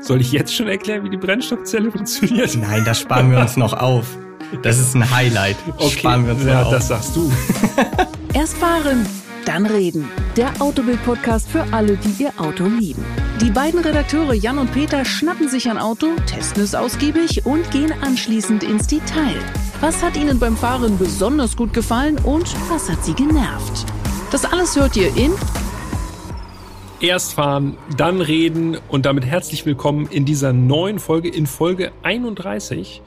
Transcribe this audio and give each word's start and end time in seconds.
Soll 0.00 0.20
ich 0.20 0.32
jetzt 0.32 0.54
schon 0.54 0.68
erklären, 0.68 1.04
wie 1.04 1.10
die 1.10 1.16
Brennstoffzelle 1.16 1.90
funktioniert? 1.90 2.56
Nein, 2.56 2.84
das 2.84 3.00
sparen 3.00 3.30
wir 3.30 3.38
uns 3.40 3.56
noch 3.56 3.72
auf. 3.72 4.06
Das 4.62 4.78
ist 4.78 4.94
ein 4.94 5.10
Highlight. 5.10 5.56
Okay, 5.76 5.98
Sparen 5.98 6.26
wir 6.26 6.34
uns 6.34 6.44
ja, 6.44 6.60
noch 6.60 6.66
auf. 6.66 6.72
das 6.72 6.88
sagst 6.88 7.16
du. 7.16 7.32
Erst 8.34 8.56
fahren, 8.58 9.04
dann 9.44 9.66
reden. 9.66 10.08
Der 10.36 10.50
Autobild-Podcast 10.60 11.48
für 11.48 11.64
alle, 11.72 11.96
die 11.96 12.22
ihr 12.22 12.32
Auto 12.38 12.64
lieben. 12.66 13.04
Die 13.40 13.50
beiden 13.50 13.80
Redakteure 13.80 14.34
Jan 14.34 14.58
und 14.58 14.72
Peter 14.72 15.04
schnappen 15.04 15.48
sich 15.48 15.68
ein 15.68 15.78
Auto, 15.78 16.08
testen 16.26 16.62
es 16.62 16.74
ausgiebig 16.74 17.44
und 17.44 17.68
gehen 17.70 17.92
anschließend 18.02 18.62
ins 18.62 18.86
Detail. 18.86 19.36
Was 19.80 20.02
hat 20.02 20.16
ihnen 20.16 20.38
beim 20.38 20.56
Fahren 20.56 20.98
besonders 20.98 21.56
gut 21.56 21.72
gefallen 21.72 22.18
und 22.22 22.54
was 22.70 22.88
hat 22.88 23.04
sie 23.04 23.14
genervt? 23.14 23.86
Das 24.30 24.44
alles 24.44 24.76
hört 24.76 24.96
ihr 24.96 25.14
in 25.16 25.32
Erst 27.00 27.34
fahren, 27.34 27.76
dann 27.96 28.20
reden 28.20 28.78
und 28.88 29.04
damit 29.04 29.24
herzlich 29.26 29.66
willkommen 29.66 30.06
in 30.08 30.24
dieser 30.24 30.52
neuen 30.52 30.98
Folge, 30.98 31.28
in 31.28 31.46
Folge 31.46 31.92
31. 32.02 33.02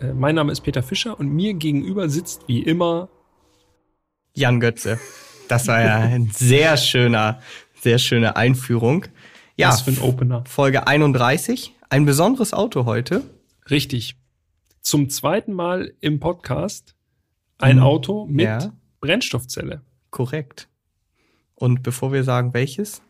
Äh, 0.00 0.12
Mein 0.12 0.34
Name 0.34 0.50
ist 0.50 0.60
Peter 0.62 0.82
Fischer 0.82 1.18
und 1.18 1.28
mir 1.28 1.54
gegenüber 1.54 2.08
sitzt 2.08 2.42
wie 2.48 2.62
immer 2.62 3.08
Jan 4.34 4.58
Götze. 4.60 4.98
Das 5.48 5.68
war 5.68 5.80
ja 5.80 5.98
ein 5.98 6.30
sehr 6.32 6.76
schöner, 6.76 7.40
sehr 7.80 7.98
schöne 7.98 8.36
Einführung. 8.36 9.06
Ja, 9.56 9.68
Was 9.68 9.82
für 9.82 9.92
ein 9.92 9.98
Opener. 10.00 10.44
Folge 10.46 10.86
31. 10.86 11.72
Ein 11.90 12.04
besonderes 12.04 12.52
Auto 12.52 12.84
heute. 12.86 13.22
Richtig. 13.70 14.16
Zum 14.80 15.10
zweiten 15.10 15.52
Mal 15.52 15.92
im 16.00 16.20
Podcast 16.20 16.94
ein 17.58 17.76
Mhm. 17.76 17.82
Auto 17.82 18.26
mit 18.26 18.44
Ja. 18.46 18.72
Brennstoffzelle. 19.00 19.82
Korrekt. 20.10 20.68
Und 21.54 21.82
bevor 21.82 22.12
wir 22.12 22.22
sagen, 22.24 22.52
welches, 22.54 23.02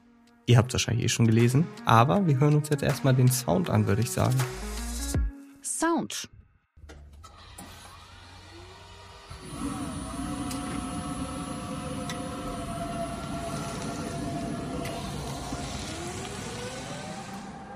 ihr 0.49 0.57
habt 0.57 0.71
es 0.71 0.75
wahrscheinlich 0.75 1.05
eh 1.05 1.09
schon 1.09 1.27
gelesen, 1.27 1.67
aber 1.85 2.27
wir 2.27 2.41
hören 2.41 2.57
uns 2.57 2.71
jetzt 2.71 2.83
erstmal 2.83 3.15
den 3.15 3.29
Sound 3.29 3.69
an, 3.71 3.87
würde 3.87 4.01
ich 4.01 4.11
sagen. 4.11 4.35
Sound. 5.63 6.29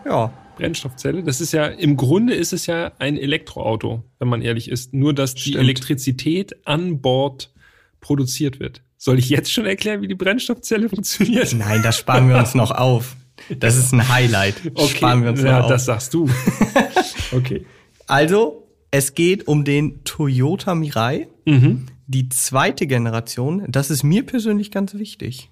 Ja, 0.04 0.32
Brennstoffzelle, 0.56 1.22
das 1.22 1.40
ist 1.40 1.52
ja, 1.52 1.66
im 1.66 1.96
Grunde 1.96 2.34
ist 2.34 2.52
es 2.52 2.66
ja 2.66 2.92
ein 2.98 3.16
Elektroauto, 3.16 4.02
wenn 4.18 4.28
man 4.28 4.42
ehrlich 4.42 4.68
ist. 4.68 4.94
Nur, 4.94 5.14
dass 5.14 5.34
die 5.34 5.50
Stimmt. 5.50 5.58
Elektrizität 5.58 6.66
an 6.66 7.00
Bord 7.00 7.52
produziert 8.00 8.60
wird. 8.60 8.82
Soll 9.04 9.18
ich 9.18 9.28
jetzt 9.30 9.52
schon 9.52 9.66
erklären, 9.66 10.00
wie 10.00 10.06
die 10.06 10.14
Brennstoffzelle 10.14 10.88
funktioniert? 10.88 11.52
nein, 11.54 11.82
das 11.82 11.98
sparen 11.98 12.28
wir 12.28 12.36
uns 12.38 12.54
noch 12.54 12.70
auf. 12.70 13.16
Das 13.58 13.76
ist 13.76 13.92
ein 13.92 14.08
Highlight. 14.08 14.54
Okay, 14.74 14.86
Sparen 14.96 15.24
wir 15.24 15.30
uns 15.30 15.42
ja, 15.42 15.56
noch 15.58 15.64
auf. 15.64 15.70
das 15.72 15.86
sagst 15.86 16.14
du. 16.14 16.30
okay. 17.32 17.66
Also, 18.06 18.68
es 18.92 19.14
geht 19.16 19.48
um 19.48 19.64
den 19.64 20.04
Toyota 20.04 20.76
Mirai, 20.76 21.26
Mhm. 21.44 21.86
die 22.06 22.28
zweite 22.28 22.86
Generation. 22.86 23.64
Das 23.68 23.90
ist 23.90 24.04
mir 24.04 24.24
persönlich 24.24 24.70
ganz 24.70 24.94
wichtig. 24.94 25.50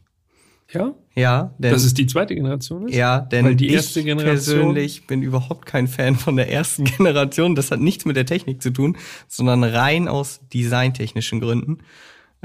Ja, 0.72 0.94
Ja, 1.16 1.52
denn 1.58 1.72
dass 1.72 1.82
es 1.82 1.94
die 1.94 2.06
zweite 2.06 2.36
Generation 2.36 2.86
ist? 2.86 2.94
ja, 2.94 3.18
denn 3.18 3.44
Weil 3.46 3.56
die 3.56 3.66
ich 3.66 3.72
erste 3.72 4.04
Generation- 4.04 4.34
persönlich 4.74 5.08
bin 5.08 5.22
überhaupt 5.22 5.66
kein 5.66 5.88
Fan 5.88 6.14
von 6.14 6.36
der 6.36 6.52
ersten 6.52 6.84
Generation. 6.96 7.56
Das 7.56 7.72
hat 7.72 7.80
nichts 7.80 8.04
mit 8.04 8.14
der 8.14 8.26
Technik 8.26 8.62
zu 8.62 8.70
tun, 8.70 8.96
sondern 9.26 9.64
rein 9.64 10.06
aus 10.06 10.38
designtechnischen 10.54 11.40
Gründen. 11.40 11.78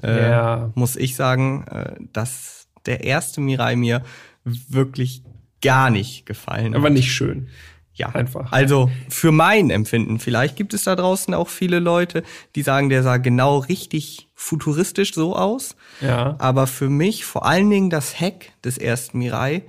Äh, 0.02 0.30
Ja. 0.30 0.72
Muss 0.76 0.96
ich 0.96 1.16
sagen, 1.16 1.66
äh, 1.70 1.96
dass 2.14 2.68
der 2.86 3.04
erste 3.04 3.42
Mirai 3.42 3.76
mir 3.76 4.04
wirklich 4.44 5.24
gar 5.62 5.90
nicht 5.90 6.26
gefallen 6.26 6.74
hat. 6.74 6.76
Aber 6.76 6.90
nicht 6.90 7.12
schön. 7.12 7.48
Ja, 7.98 8.10
Einfach. 8.10 8.52
Also 8.52 8.92
für 9.08 9.32
mein 9.32 9.70
Empfinden, 9.70 10.20
vielleicht 10.20 10.58
gibt 10.58 10.74
es 10.74 10.84
da 10.84 10.98
draußen 10.98 11.34
auch 11.34 11.48
viele 11.48 11.80
Leute, 11.80 12.24
die 12.56 12.62
sagen, 12.62 12.90
der 12.90 13.04
sah 13.04 13.16
genau 13.18 13.60
richtig 13.60 14.28
futuristisch 14.34 15.14
so 15.14 15.34
aus. 15.34 15.78
Ja. 16.02 16.36
Aber 16.40 16.68
für 16.68 16.90
mich 16.90 17.24
vor 17.24 17.46
allen 17.46 17.70
Dingen 17.70 17.90
das 17.90 18.20
Heck 18.20 18.52
des 18.66 18.78
ersten 18.78 19.20
Mirai, 19.20 19.64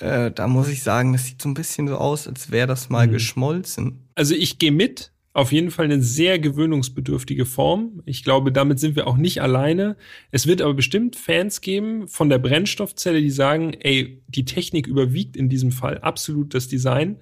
äh, 0.00 0.30
da 0.30 0.48
muss 0.48 0.68
ich 0.68 0.82
sagen, 0.82 1.12
das 1.12 1.26
sieht 1.26 1.42
so 1.42 1.48
ein 1.50 1.54
bisschen 1.54 1.88
so 1.88 1.98
aus, 1.98 2.26
als 2.26 2.50
wäre 2.50 2.66
das 2.66 2.88
Mhm. 2.88 2.92
mal 2.94 3.06
geschmolzen. 3.08 4.08
Also 4.14 4.34
ich 4.34 4.58
gehe 4.58 4.72
mit. 4.72 5.12
Auf 5.38 5.52
jeden 5.52 5.70
Fall 5.70 5.84
eine 5.84 6.02
sehr 6.02 6.40
gewöhnungsbedürftige 6.40 7.46
Form. 7.46 8.02
Ich 8.06 8.24
glaube, 8.24 8.50
damit 8.50 8.80
sind 8.80 8.96
wir 8.96 9.06
auch 9.06 9.16
nicht 9.16 9.40
alleine. 9.40 9.96
Es 10.32 10.48
wird 10.48 10.60
aber 10.60 10.74
bestimmt 10.74 11.14
Fans 11.14 11.60
geben 11.60 12.08
von 12.08 12.28
der 12.28 12.40
Brennstoffzelle, 12.40 13.20
die 13.20 13.30
sagen, 13.30 13.72
ey, 13.72 14.20
die 14.26 14.44
Technik 14.44 14.88
überwiegt 14.88 15.36
in 15.36 15.48
diesem 15.48 15.70
Fall 15.70 15.98
absolut 15.98 16.54
das 16.54 16.66
Design. 16.66 17.18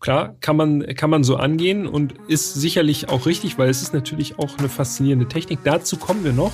Klar, 0.00 0.36
kann 0.40 0.54
man, 0.54 0.86
kann 0.96 1.08
man 1.08 1.24
so 1.24 1.36
angehen 1.36 1.86
und 1.86 2.12
ist 2.28 2.52
sicherlich 2.52 3.08
auch 3.08 3.24
richtig, 3.24 3.56
weil 3.56 3.70
es 3.70 3.80
ist 3.80 3.94
natürlich 3.94 4.38
auch 4.38 4.58
eine 4.58 4.68
faszinierende 4.68 5.26
Technik. 5.26 5.60
Dazu 5.64 5.96
kommen 5.96 6.24
wir 6.24 6.34
noch. 6.34 6.52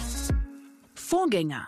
Vorgänger. 0.94 1.66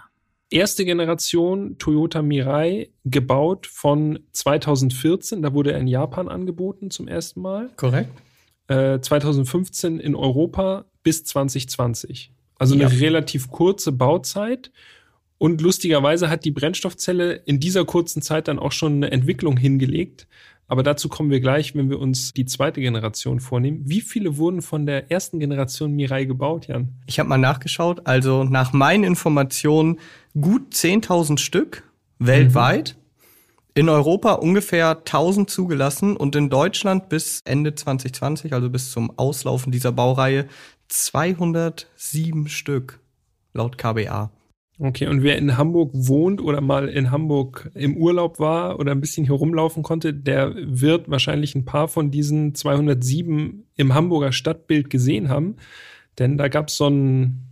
Erste 0.49 0.85
Generation 0.85 1.77
Toyota 1.79 2.23
Mirai, 2.23 2.91
gebaut 3.05 3.67
von 3.67 4.21
2014. 4.31 5.43
Da 5.43 5.53
wurde 5.55 5.73
er 5.73 5.81
in 5.81 5.89
Japan 5.89 6.29
angeboten 6.29 6.93
zum 6.93 7.09
ersten 7.09 7.41
Mal 7.41 7.69
Korrekt. 7.75 8.12
Äh, 8.69 9.01
2015 9.01 9.99
in 10.01 10.15
Europa 10.15 10.84
bis 11.03 11.25
2020. 11.25 12.33
Also 12.59 12.75
eine 12.75 12.84
Ja. 12.84 12.89
relativ 12.89 13.51
kurze 13.51 13.93
Bauzeit. 13.93 14.71
Und 15.39 15.61
lustigerweise 15.61 16.29
hat 16.31 16.45
die 16.45 16.51
Brennstoffzelle 16.51 17.33
in 17.33 17.61
dieser 17.61 17.84
kurzen 17.84 18.23
Zeit 18.23 18.49
dann 18.49 18.59
auch 18.59 18.73
schon 18.73 18.95
eine 18.95 19.11
Entwicklung 19.12 19.56
hingelegt. 19.56 20.27
Aber 20.67 20.83
dazu 20.83 21.09
kommen 21.09 21.31
wir 21.31 21.41
gleich, 21.41 21.75
wenn 21.75 21.89
wir 21.89 21.99
uns 21.99 22.34
die 22.34 22.45
zweite 22.45 22.81
Generation 22.83 23.41
vornehmen. 23.41 23.83
Wie 23.87 24.03
viele 24.03 24.37
wurden 24.37 24.61
von 24.61 24.85
der 24.85 25.11
ersten 25.11 25.39
Generation 25.39 25.93
Mirai 25.93 26.25
gebaut, 26.27 26.67
Jan? 26.67 26.89
Ich 27.06 27.19
habe 27.19 27.29
mal 27.29 27.39
nachgeschaut, 27.39 28.06
also 28.06 28.45
nach 28.45 28.75
meinen 28.75 29.05
Informationen 29.05 29.99
gut 30.39 30.75
10.000 30.75 31.39
Stück 31.39 31.85
weltweit. 32.19 32.97
In 33.78 33.89
Europa 33.89 34.33
ungefähr 34.33 34.99
1000 35.05 35.49
zugelassen 35.49 36.16
und 36.16 36.34
in 36.34 36.50
Deutschland 36.50 37.09
bis 37.09 37.43
Ende 37.44 37.77
2020, 37.77 38.53
also 38.53 38.71
bis 38.71 38.91
zum 38.91 39.16
Auslaufen 39.16 39.71
dieser 39.71 39.93
Baureihe, 39.93 40.49
207 40.89 42.49
Stück 42.49 42.99
laut 43.55 43.78
KBA. 43.78 44.33
Okay, 44.81 45.06
und 45.06 45.22
wer 45.22 45.38
in 45.38 45.56
Hamburg 45.56 45.93
wohnt 45.93 46.41
oder 46.41 46.61
mal 46.61 46.88
in 46.88 47.12
Hamburg 47.12 47.71
im 47.77 47.97
Urlaub 47.97 48.41
war 48.41 48.81
oder 48.81 48.91
ein 48.91 49.00
bisschen 49.00 49.25
hier 49.25 49.37
rumlaufen 49.37 49.84
konnte, 49.84 50.12
der 50.12 50.56
wird 50.56 51.09
wahrscheinlich 51.09 51.55
ein 51.55 51.65
paar 51.65 51.87
von 51.87 52.11
diesen 52.11 52.56
207 52.56 53.65
im 53.77 53.94
Hamburger 53.94 54.33
Stadtbild 54.33 54.91
gesehen 54.91 55.28
haben. 55.28 55.55
Denn 56.19 56.37
da 56.37 56.49
gab 56.49 56.67
es 56.67 56.77
so 56.78 56.88
ein, 56.88 57.47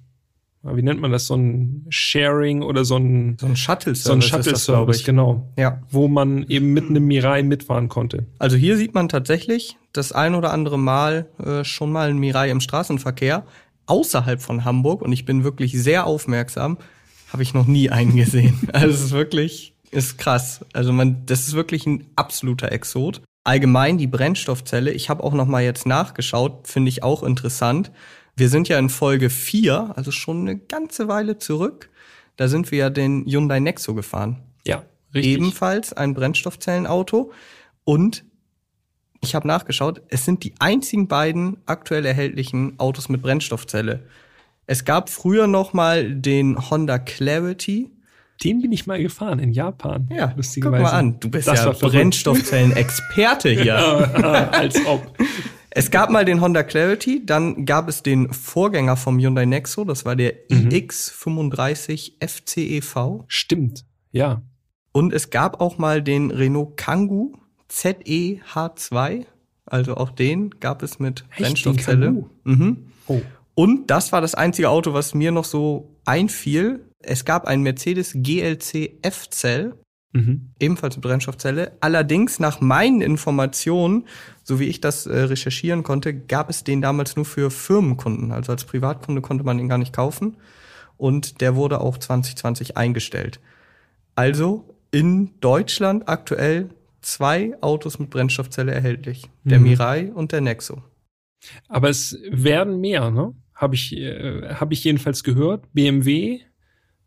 wie 0.74 0.82
nennt 0.82 1.00
man 1.00 1.12
das, 1.12 1.26
so 1.26 1.36
ein 1.36 1.86
Sharing 1.88 2.62
oder 2.62 2.84
so 2.84 2.96
ein, 2.96 3.36
So 3.40 3.46
ein 3.46 3.56
Shuttle-Service. 3.56 4.02
so 4.02 4.12
ein 4.12 4.22
Shuttle-Service, 4.22 5.04
genau. 5.04 5.52
Ja. 5.56 5.80
Wo 5.90 6.08
man 6.08 6.44
eben 6.48 6.72
mit 6.72 6.88
einem 6.88 7.06
Mirai 7.06 7.42
mitfahren 7.42 7.88
konnte. 7.88 8.26
Also 8.38 8.56
hier 8.56 8.76
sieht 8.76 8.94
man 8.94 9.08
tatsächlich 9.08 9.76
das 9.92 10.12
ein 10.12 10.34
oder 10.34 10.52
andere 10.52 10.78
Mal 10.78 11.28
äh, 11.44 11.64
schon 11.64 11.92
mal 11.92 12.08
ein 12.10 12.18
Mirai 12.18 12.50
im 12.50 12.60
Straßenverkehr 12.60 13.44
außerhalb 13.86 14.42
von 14.42 14.64
Hamburg 14.64 15.02
und 15.02 15.12
ich 15.12 15.24
bin 15.24 15.44
wirklich 15.44 15.72
sehr 15.80 16.06
aufmerksam, 16.06 16.78
habe 17.32 17.42
ich 17.42 17.54
noch 17.54 17.66
nie 17.66 17.90
einen 17.90 18.16
gesehen. 18.16 18.68
Also 18.72 18.88
es 18.88 19.00
ist 19.02 19.12
wirklich 19.12 19.74
ist 19.92 20.18
krass. 20.18 20.64
Also 20.72 20.92
man 20.92 21.24
das 21.26 21.46
ist 21.46 21.54
wirklich 21.54 21.86
ein 21.86 22.06
absoluter 22.16 22.72
Exot. 22.72 23.22
Allgemein 23.44 23.96
die 23.96 24.08
Brennstoffzelle, 24.08 24.90
ich 24.90 25.08
habe 25.08 25.22
auch 25.22 25.32
noch 25.32 25.46
mal 25.46 25.62
jetzt 25.62 25.86
nachgeschaut, 25.86 26.66
finde 26.66 26.88
ich 26.88 27.04
auch 27.04 27.22
interessant. 27.22 27.92
Wir 28.36 28.50
sind 28.50 28.68
ja 28.68 28.78
in 28.78 28.90
Folge 28.90 29.30
4, 29.30 29.94
also 29.96 30.10
schon 30.10 30.42
eine 30.42 30.58
ganze 30.58 31.08
Weile 31.08 31.38
zurück. 31.38 31.88
Da 32.36 32.48
sind 32.48 32.70
wir 32.70 32.78
ja 32.78 32.90
den 32.90 33.24
Hyundai 33.24 33.60
Nexo 33.60 33.94
gefahren. 33.94 34.42
Ja, 34.66 34.84
richtig. 35.14 35.32
Ebenfalls 35.32 35.94
ein 35.94 36.12
Brennstoffzellenauto. 36.12 37.32
Und 37.84 38.24
ich 39.22 39.34
habe 39.34 39.48
nachgeschaut, 39.48 40.02
es 40.08 40.26
sind 40.26 40.44
die 40.44 40.52
einzigen 40.58 41.08
beiden 41.08 41.56
aktuell 41.64 42.04
erhältlichen 42.04 42.78
Autos 42.78 43.08
mit 43.08 43.22
Brennstoffzelle. 43.22 44.02
Es 44.66 44.84
gab 44.84 45.08
früher 45.08 45.46
noch 45.46 45.72
mal 45.72 46.14
den 46.14 46.70
Honda 46.70 46.98
Clarity. 46.98 47.90
Den 48.44 48.60
bin 48.60 48.70
ich 48.72 48.86
mal 48.86 49.00
gefahren 49.00 49.38
in 49.38 49.52
Japan. 49.52 50.10
Ja, 50.12 50.34
guck 50.60 50.72
mal 50.72 50.84
an. 50.84 51.18
Du 51.20 51.30
bist 51.30 51.48
Das 51.48 51.64
ja. 51.64 51.70
Brennstoffzellen-Experte 51.72 53.48
hier. 53.48 53.76
Als 54.52 54.84
ob. 54.84 55.16
Es 55.76 55.90
gab 55.90 56.08
mal 56.08 56.24
den 56.24 56.40
Honda 56.40 56.62
Clarity, 56.62 57.26
dann 57.26 57.66
gab 57.66 57.86
es 57.90 58.02
den 58.02 58.32
Vorgänger 58.32 58.96
vom 58.96 59.18
Hyundai 59.18 59.44
Nexo, 59.44 59.84
das 59.84 60.06
war 60.06 60.16
der 60.16 60.48
iX35 60.48 62.14
FCEV. 62.26 63.24
Stimmt. 63.26 63.84
Ja. 64.10 64.40
Und 64.92 65.12
es 65.12 65.28
gab 65.28 65.60
auch 65.60 65.76
mal 65.76 66.02
den 66.02 66.30
Renault 66.30 66.78
Kangoo 66.78 67.34
ZEH2. 67.70 69.26
Also 69.66 69.98
auch 69.98 70.08
den 70.08 70.48
gab 70.60 70.82
es 70.82 70.98
mit 70.98 71.26
Echt, 71.32 71.40
Brennstoffzelle. 71.40 72.24
Mhm. 72.44 72.86
Oh. 73.06 73.20
Und 73.54 73.90
das 73.90 74.12
war 74.12 74.22
das 74.22 74.34
einzige 74.34 74.70
Auto, 74.70 74.94
was 74.94 75.12
mir 75.12 75.30
noch 75.30 75.44
so 75.44 75.94
einfiel. 76.06 76.88
Es 77.00 77.26
gab 77.26 77.44
einen 77.44 77.62
Mercedes 77.62 78.14
GLC 78.14 78.98
F-Cell. 79.02 79.74
Mhm. 80.12 80.50
Ebenfalls 80.60 80.96
mit 80.96 81.04
Brennstoffzelle. 81.04 81.72
Allerdings 81.80 82.38
nach 82.38 82.60
meinen 82.60 83.00
Informationen, 83.00 84.06
so 84.42 84.60
wie 84.60 84.64
ich 84.64 84.80
das 84.80 85.06
äh, 85.06 85.18
recherchieren 85.18 85.82
konnte, 85.82 86.14
gab 86.14 86.48
es 86.48 86.64
den 86.64 86.80
damals 86.80 87.16
nur 87.16 87.24
für 87.24 87.50
Firmenkunden. 87.50 88.32
Also 88.32 88.52
als 88.52 88.64
Privatkunde 88.64 89.20
konnte 89.20 89.44
man 89.44 89.58
ihn 89.58 89.68
gar 89.68 89.78
nicht 89.78 89.92
kaufen. 89.92 90.36
Und 90.96 91.40
der 91.40 91.56
wurde 91.56 91.80
auch 91.80 91.98
2020 91.98 92.76
eingestellt. 92.76 93.40
Also 94.14 94.74
in 94.90 95.32
Deutschland 95.40 96.08
aktuell 96.08 96.70
zwei 97.02 97.54
Autos 97.60 97.98
mit 97.98 98.10
Brennstoffzelle 98.10 98.72
erhältlich. 98.72 99.28
Der 99.44 99.58
mhm. 99.58 99.64
Mirai 99.64 100.12
und 100.12 100.32
der 100.32 100.40
Nexo. 100.40 100.82
Aber 101.68 101.90
es 101.90 102.18
werden 102.30 102.80
mehr, 102.80 103.10
ne? 103.10 103.34
Habe 103.54 103.74
ich, 103.74 103.96
äh, 103.96 104.54
hab 104.54 104.72
ich 104.72 104.84
jedenfalls 104.84 105.22
gehört. 105.22 105.72
BMW 105.72 106.40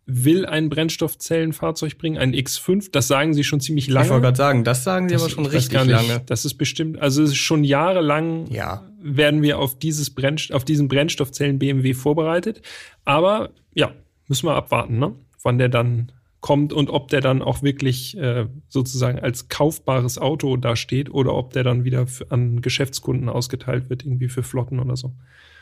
will 0.10 0.46
ein 0.46 0.70
Brennstoffzellenfahrzeug 0.70 1.98
bringen, 1.98 2.18
ein 2.18 2.34
X5. 2.34 2.90
Das 2.92 3.08
sagen 3.08 3.34
sie 3.34 3.44
schon 3.44 3.62
ziemlich 3.62 3.88
lange. 3.88 4.08
Ich 4.08 4.12
wollte 4.12 4.24
gerade 4.24 4.38
sagen, 4.38 4.64
das 4.64 4.84
sagen 4.84 5.08
sie 5.08 5.14
das, 5.14 5.24
aber 5.24 5.32
schon 5.32 5.46
richtig 5.46 5.86
lange. 5.86 6.22
Das 6.26 6.46
ist 6.46 6.56
bestimmt, 6.56 7.00
also 7.00 7.24
ist 7.24 7.36
schon 7.36 7.64
jahrelang 7.64 8.50
ja. 8.52 8.84
werden 9.02 9.42
wir 9.44 9.60
auf 9.60 9.78
dieses 9.78 10.10
Brennst 10.10 10.52
auf 10.52 10.66
diesen 10.66 10.88
Brennstoffzellen 10.88 11.60
BMW 11.60 11.94
vorbereitet. 11.94 12.62
Aber 13.06 13.52
ja, 13.76 13.94
müssen 14.28 14.48
wir 14.48 14.56
abwarten, 14.56 14.98
ne? 14.98 15.14
Wann 15.44 15.58
der 15.58 15.70
dann 15.70 16.12
kommt 16.42 16.74
und 16.74 16.90
ob 16.90 17.10
der 17.10 17.22
dann 17.22 17.42
auch 17.42 17.62
wirklich 17.62 18.18
äh, 18.18 18.48
sozusagen 18.68 19.20
als 19.20 19.50
kaufbares 19.50 20.18
Auto 20.18 20.56
da 20.58 20.76
steht 20.76 21.12
oder 21.12 21.36
ob 21.36 21.54
der 21.54 21.64
dann 21.64 21.84
wieder 21.84 22.06
an 22.30 22.62
Geschäftskunden 22.62 23.30
ausgeteilt 23.30 23.90
wird, 23.90 24.06
irgendwie 24.06 24.30
für 24.30 24.44
Flotten 24.44 24.80
oder 24.80 24.96
so. 24.96 25.14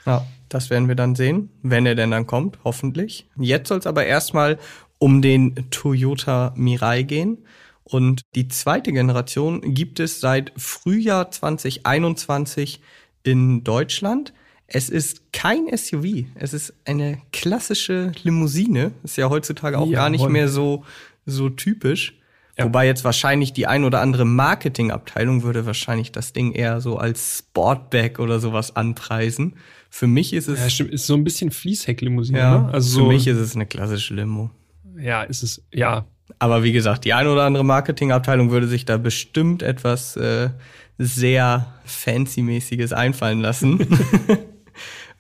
Ja, 0.08 0.26
das 0.50 0.70
werden 0.70 0.88
wir 0.88 0.96
dann 0.96 1.16
sehen, 1.16 1.50
wenn 1.62 1.86
er 1.86 1.94
denn 1.96 2.12
dann 2.12 2.26
kommt, 2.26 2.60
hoffentlich. 2.64 3.28
Jetzt 3.38 3.68
soll 3.68 3.80
es 3.80 3.86
aber 3.86 4.06
erstmal 4.06 4.58
um 4.98 5.22
den 5.22 5.70
Toyota 5.70 6.54
Mirai 6.56 7.04
gehen. 7.04 7.40
Und 7.84 8.22
die 8.36 8.48
zweite 8.48 8.92
Generation 8.92 9.74
gibt 9.74 10.00
es 10.00 10.20
seit 10.20 10.52
Frühjahr 10.58 11.32
2021 11.32 12.82
in 13.24 13.64
Deutschland. 13.64 14.34
Es 14.66 14.90
ist 14.90 15.32
kein 15.32 15.68
SUV, 15.76 16.26
es 16.36 16.54
ist 16.54 16.74
eine 16.84 17.22
klassische 17.32 18.12
Limousine. 18.24 18.92
Ist 19.04 19.16
ja 19.18 19.30
heutzutage 19.30 19.78
auch 19.78 19.88
ja, 19.88 20.00
gar 20.00 20.10
nicht 20.10 20.22
voll. 20.22 20.32
mehr 20.32 20.50
so, 20.50 20.84
so 21.26 21.50
typisch. 21.50 22.18
Ja. 22.58 22.66
Wobei 22.66 22.88
jetzt 22.88 23.06
wahrscheinlich 23.06 23.54
die 23.54 23.68
ein 23.68 23.86
oder 23.86 24.02
andere 24.02 24.26
Marketingabteilung 24.26 25.44
würde 25.44 25.66
wahrscheinlich 25.66 26.12
das 26.12 26.34
Ding 26.34 26.52
eher 26.52 26.82
so 26.82 26.98
als 26.98 27.40
Sportback 27.40 28.20
oder 28.20 28.40
sowas 28.40 28.76
anpreisen. 28.76 29.56
Für 29.90 30.08
mich 30.08 30.34
ist 30.34 30.48
es. 30.48 30.60
Ja, 30.60 30.70
stimmt, 30.70 30.92
ist 30.92 31.08
so 31.08 31.14
ein 31.14 31.24
bisschen 31.24 31.52
Fließhecklimousine, 31.52 32.38
ja, 32.38 32.60
ne? 32.60 32.74
Also 32.74 33.02
für 33.02 33.08
mich 33.08 33.28
ist 33.28 33.38
es 33.38 33.56
eine 33.56 33.66
klassische 33.66 34.14
Limo. 34.14 34.52
Ja, 35.00 35.24
ist 35.24 35.44
es, 35.44 35.64
ja. 35.74 36.06
Aber 36.40 36.64
wie 36.64 36.72
gesagt, 36.72 37.06
die 37.06 37.14
ein 37.14 37.28
oder 37.28 37.44
andere 37.44 37.64
Marketingabteilung 37.64 38.52
würde 38.52 38.68
sich 38.68 38.86
da 38.86 38.98
bestimmt 38.98 39.64
etwas 39.64 40.16
äh, 40.18 40.50
sehr 40.98 41.74
fancy-mäßiges 41.86 42.94
einfallen 42.94 43.40
lassen. 43.40 43.80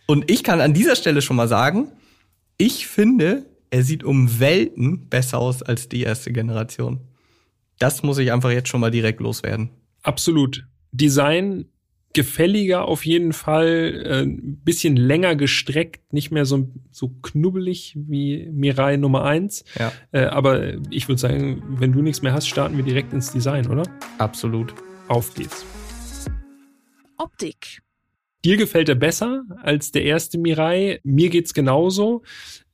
Und 0.08 0.30
ich 0.30 0.44
kann 0.44 0.62
an 0.62 0.74
dieser 0.74 0.96
Stelle 0.96 1.22
schon 1.22 1.36
mal 1.36 1.48
sagen, 1.48 1.88
ich 2.58 2.88
finde, 2.88 3.46
er 3.70 3.84
sieht 3.84 4.04
um 4.04 4.40
Welten 4.40 5.08
besser 5.10 5.38
aus 5.40 5.62
als 5.62 5.90
die 5.90 6.02
erste 6.02 6.32
Generation. 6.32 7.02
Das 7.80 8.04
muss 8.04 8.18
ich 8.18 8.32
einfach 8.32 8.52
jetzt 8.52 8.70
schon 8.70 8.82
mal 8.82 8.92
direkt 8.92 9.20
loswerden. 9.20 9.70
Absolut. 10.02 10.66
Design 10.92 11.66
gefälliger 12.14 12.86
auf 12.86 13.06
jeden 13.06 13.34
Fall, 13.34 14.04
äh, 14.06 14.26
bisschen 14.64 14.96
länger 14.96 15.36
gestreckt, 15.36 16.14
nicht 16.14 16.32
mehr 16.32 16.46
so, 16.46 16.70
so 16.92 17.10
knubbelig 17.22 17.96
wie 17.96 18.50
Mirai 18.52 18.98
Nummer 18.98 19.24
1. 19.24 19.64
Ja. 19.78 19.92
Äh, 20.12 20.26
aber 20.26 20.76
ich 20.90 21.08
würde 21.08 21.20
sagen, 21.20 21.62
wenn 21.80 21.92
du 21.92 22.02
nichts 22.02 22.22
mehr 22.22 22.34
hast, 22.34 22.48
starten 22.48 22.78
wir 22.78 22.84
direkt 22.84 23.14
ins 23.14 23.32
Design, 23.32 23.68
oder? 23.68 23.84
Absolut. 24.18 24.74
Auf 25.08 25.34
geht's. 25.36 25.66
Optik. 27.18 27.82
Dir 28.44 28.58
gefällt 28.58 28.90
er 28.90 28.96
besser 28.96 29.44
als 29.62 29.92
der 29.92 30.04
erste 30.04 30.38
Mirai. 30.38 31.00
Mir 31.04 31.30
geht's 31.30 31.54
genauso. 31.54 32.24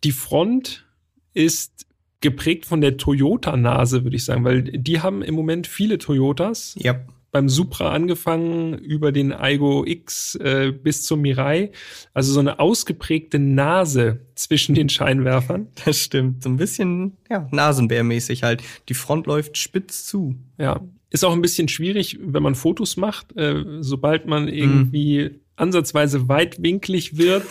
Die 0.03 0.11
Front 0.11 0.85
ist 1.33 1.87
geprägt 2.21 2.65
von 2.65 2.81
der 2.81 2.97
Toyota-Nase, 2.97 4.03
würde 4.03 4.15
ich 4.15 4.25
sagen, 4.25 4.43
weil 4.43 4.63
die 4.63 5.01
haben 5.01 5.21
im 5.21 5.35
Moment 5.35 5.67
viele 5.67 5.97
Toyotas. 5.97 6.75
Ja. 6.77 7.01
Beim 7.33 7.49
Supra 7.49 7.91
angefangen, 7.91 8.77
über 8.77 9.11
den 9.11 9.33
Aigo 9.33 9.83
X 9.85 10.35
äh, 10.35 10.71
bis 10.71 11.03
zum 11.03 11.21
Mirai. 11.21 11.71
Also 12.13 12.31
so 12.31 12.39
eine 12.39 12.59
ausgeprägte 12.59 13.39
Nase 13.39 14.21
zwischen 14.35 14.75
den 14.75 14.87
Scheinwerfern. 14.87 15.67
Das 15.85 15.97
stimmt. 15.97 16.43
So 16.43 16.49
ein 16.49 16.57
bisschen, 16.57 17.17
ja, 17.29 17.49
Nasenbärmäßig 17.51 18.43
halt. 18.43 18.63
Die 18.87 18.93
Front 18.93 19.27
läuft 19.27 19.57
spitz 19.57 20.05
zu. 20.05 20.35
Ja. 20.57 20.79
Ist 21.09 21.25
auch 21.25 21.33
ein 21.33 21.41
bisschen 21.41 21.67
schwierig, 21.67 22.17
wenn 22.21 22.41
man 22.41 22.55
Fotos 22.55 22.95
macht. 22.95 23.35
Äh, 23.35 23.65
sobald 23.81 24.27
man 24.27 24.47
irgendwie 24.47 25.25
mm 25.25 25.43
ansatzweise 25.55 26.27
weitwinklig 26.27 27.17
wird, 27.17 27.43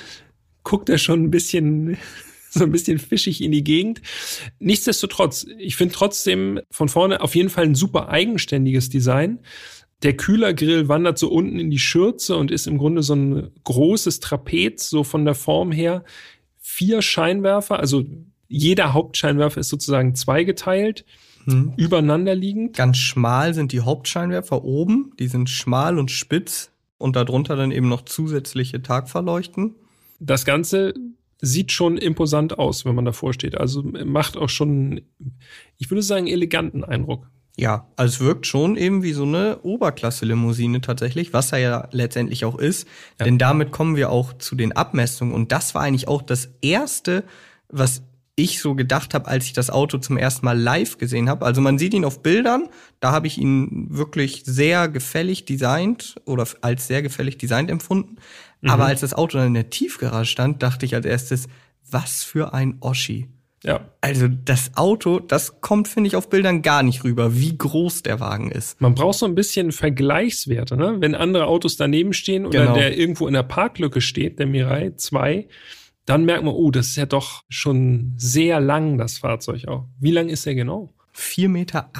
guckt 0.62 0.88
er 0.88 0.98
schon 0.98 1.24
ein 1.24 1.30
bisschen 1.30 1.96
so 2.56 2.64
ein 2.64 2.72
bisschen 2.72 2.98
fischig 2.98 3.42
in 3.42 3.52
die 3.52 3.64
Gegend. 3.64 4.02
Nichtsdestotrotz, 4.58 5.46
ich 5.58 5.76
finde 5.76 5.94
trotzdem 5.94 6.60
von 6.70 6.88
vorne 6.88 7.20
auf 7.20 7.34
jeden 7.34 7.50
Fall 7.50 7.64
ein 7.64 7.74
super 7.74 8.08
eigenständiges 8.08 8.88
Design. 8.88 9.40
Der 10.02 10.16
Kühlergrill 10.16 10.88
wandert 10.88 11.18
so 11.18 11.30
unten 11.30 11.58
in 11.58 11.70
die 11.70 11.78
Schürze 11.78 12.36
und 12.36 12.50
ist 12.50 12.66
im 12.66 12.78
Grunde 12.78 13.02
so 13.02 13.14
ein 13.14 13.50
großes 13.64 14.20
Trapez, 14.20 14.90
so 14.90 15.04
von 15.04 15.24
der 15.24 15.34
Form 15.34 15.72
her. 15.72 16.04
Vier 16.58 17.00
Scheinwerfer, 17.00 17.78
also 17.78 18.04
jeder 18.48 18.92
Hauptscheinwerfer 18.92 19.60
ist 19.60 19.68
sozusagen 19.68 20.14
zweigeteilt, 20.14 21.04
hm. 21.44 21.72
übereinander 21.76 22.34
liegend. 22.34 22.76
Ganz 22.76 22.98
schmal 22.98 23.54
sind 23.54 23.72
die 23.72 23.80
Hauptscheinwerfer 23.80 24.64
oben, 24.64 25.12
die 25.18 25.28
sind 25.28 25.48
schmal 25.48 25.98
und 25.98 26.10
spitz 26.10 26.70
und 26.98 27.16
darunter 27.16 27.56
dann 27.56 27.70
eben 27.70 27.88
noch 27.88 28.02
zusätzliche 28.02 28.82
Tagverleuchten. 28.82 29.74
Das 30.18 30.44
Ganze 30.44 30.94
sieht 31.40 31.72
schon 31.72 31.98
imposant 31.98 32.58
aus, 32.58 32.84
wenn 32.84 32.94
man 32.94 33.04
davor 33.04 33.32
steht. 33.32 33.56
Also 33.56 33.82
macht 33.82 34.36
auch 34.36 34.48
schon, 34.48 35.02
ich 35.78 35.90
würde 35.90 36.02
sagen, 36.02 36.26
eleganten 36.26 36.84
Eindruck. 36.84 37.28
Ja, 37.58 37.88
also 37.96 38.14
es 38.14 38.20
wirkt 38.20 38.46
schon 38.46 38.76
eben 38.76 39.02
wie 39.02 39.12
so 39.12 39.22
eine 39.22 39.60
Oberklasse-Limousine 39.62 40.82
tatsächlich, 40.82 41.32
was 41.32 41.52
er 41.52 41.58
ja 41.58 41.88
letztendlich 41.90 42.44
auch 42.44 42.58
ist. 42.58 42.86
Ja. 43.18 43.24
Denn 43.24 43.38
damit 43.38 43.72
kommen 43.72 43.96
wir 43.96 44.10
auch 44.10 44.34
zu 44.34 44.56
den 44.56 44.72
Abmessungen. 44.72 45.34
Und 45.34 45.52
das 45.52 45.74
war 45.74 45.82
eigentlich 45.82 46.06
auch 46.06 46.20
das 46.20 46.50
Erste, 46.60 47.24
was 47.68 48.02
ich 48.36 48.60
so 48.60 48.74
gedacht 48.74 49.14
habe, 49.14 49.26
als 49.28 49.46
ich 49.46 49.54
das 49.54 49.70
Auto 49.70 49.96
zum 49.98 50.18
ersten 50.18 50.44
Mal 50.44 50.58
live 50.58 50.98
gesehen 50.98 51.28
habe. 51.28 51.46
Also 51.46 51.62
man 51.62 51.78
sieht 51.78 51.94
ihn 51.94 52.04
auf 52.04 52.22
Bildern, 52.22 52.68
da 53.00 53.10
habe 53.10 53.26
ich 53.26 53.38
ihn 53.38 53.86
wirklich 53.90 54.42
sehr 54.44 54.88
gefällig 54.88 55.46
designt 55.46 56.16
oder 56.26 56.46
als 56.60 56.86
sehr 56.86 57.02
gefällig 57.02 57.38
designt 57.38 57.70
empfunden. 57.70 58.16
Mhm. 58.60 58.70
Aber 58.70 58.84
als 58.84 59.00
das 59.00 59.14
Auto 59.14 59.38
dann 59.38 59.48
in 59.48 59.54
der 59.54 59.70
Tiefgarage 59.70 60.30
stand, 60.30 60.62
dachte 60.62 60.84
ich 60.84 60.94
als 60.94 61.06
erstes, 61.06 61.48
was 61.90 62.24
für 62.24 62.52
ein 62.52 62.76
Oschi. 62.80 63.28
Ja. 63.64 63.88
Also 64.00 64.28
das 64.28 64.76
Auto, 64.76 65.18
das 65.18 65.60
kommt, 65.60 65.88
finde 65.88 66.08
ich, 66.08 66.16
auf 66.16 66.28
Bildern 66.28 66.62
gar 66.62 66.82
nicht 66.82 67.04
rüber, 67.04 67.36
wie 67.36 67.56
groß 67.56 68.02
der 68.02 68.20
Wagen 68.20 68.50
ist. 68.50 68.80
Man 68.80 68.94
braucht 68.94 69.18
so 69.18 69.26
ein 69.26 69.34
bisschen 69.34 69.72
Vergleichswerte, 69.72 70.76
ne? 70.76 70.96
Wenn 71.00 71.14
andere 71.14 71.46
Autos 71.46 71.76
daneben 71.76 72.12
stehen 72.12 72.46
oder 72.46 72.60
genau. 72.60 72.74
der 72.74 72.96
irgendwo 72.96 73.26
in 73.26 73.34
der 73.34 73.42
Parklücke 73.42 74.00
steht, 74.00 74.38
der 74.38 74.46
Mirai 74.46 74.92
2, 74.96 75.48
dann 76.06 76.24
merkt 76.24 76.44
man, 76.44 76.54
oh, 76.54 76.70
das 76.70 76.88
ist 76.88 76.96
ja 76.96 77.06
doch 77.06 77.42
schon 77.48 78.14
sehr 78.16 78.60
lang, 78.60 78.96
das 78.96 79.18
Fahrzeug 79.18 79.66
auch. 79.68 79.86
Wie 79.98 80.12
lang 80.12 80.28
ist 80.28 80.46
der 80.46 80.54
genau? 80.54 80.94
4,98 81.14 81.48
Meter. 81.48 81.90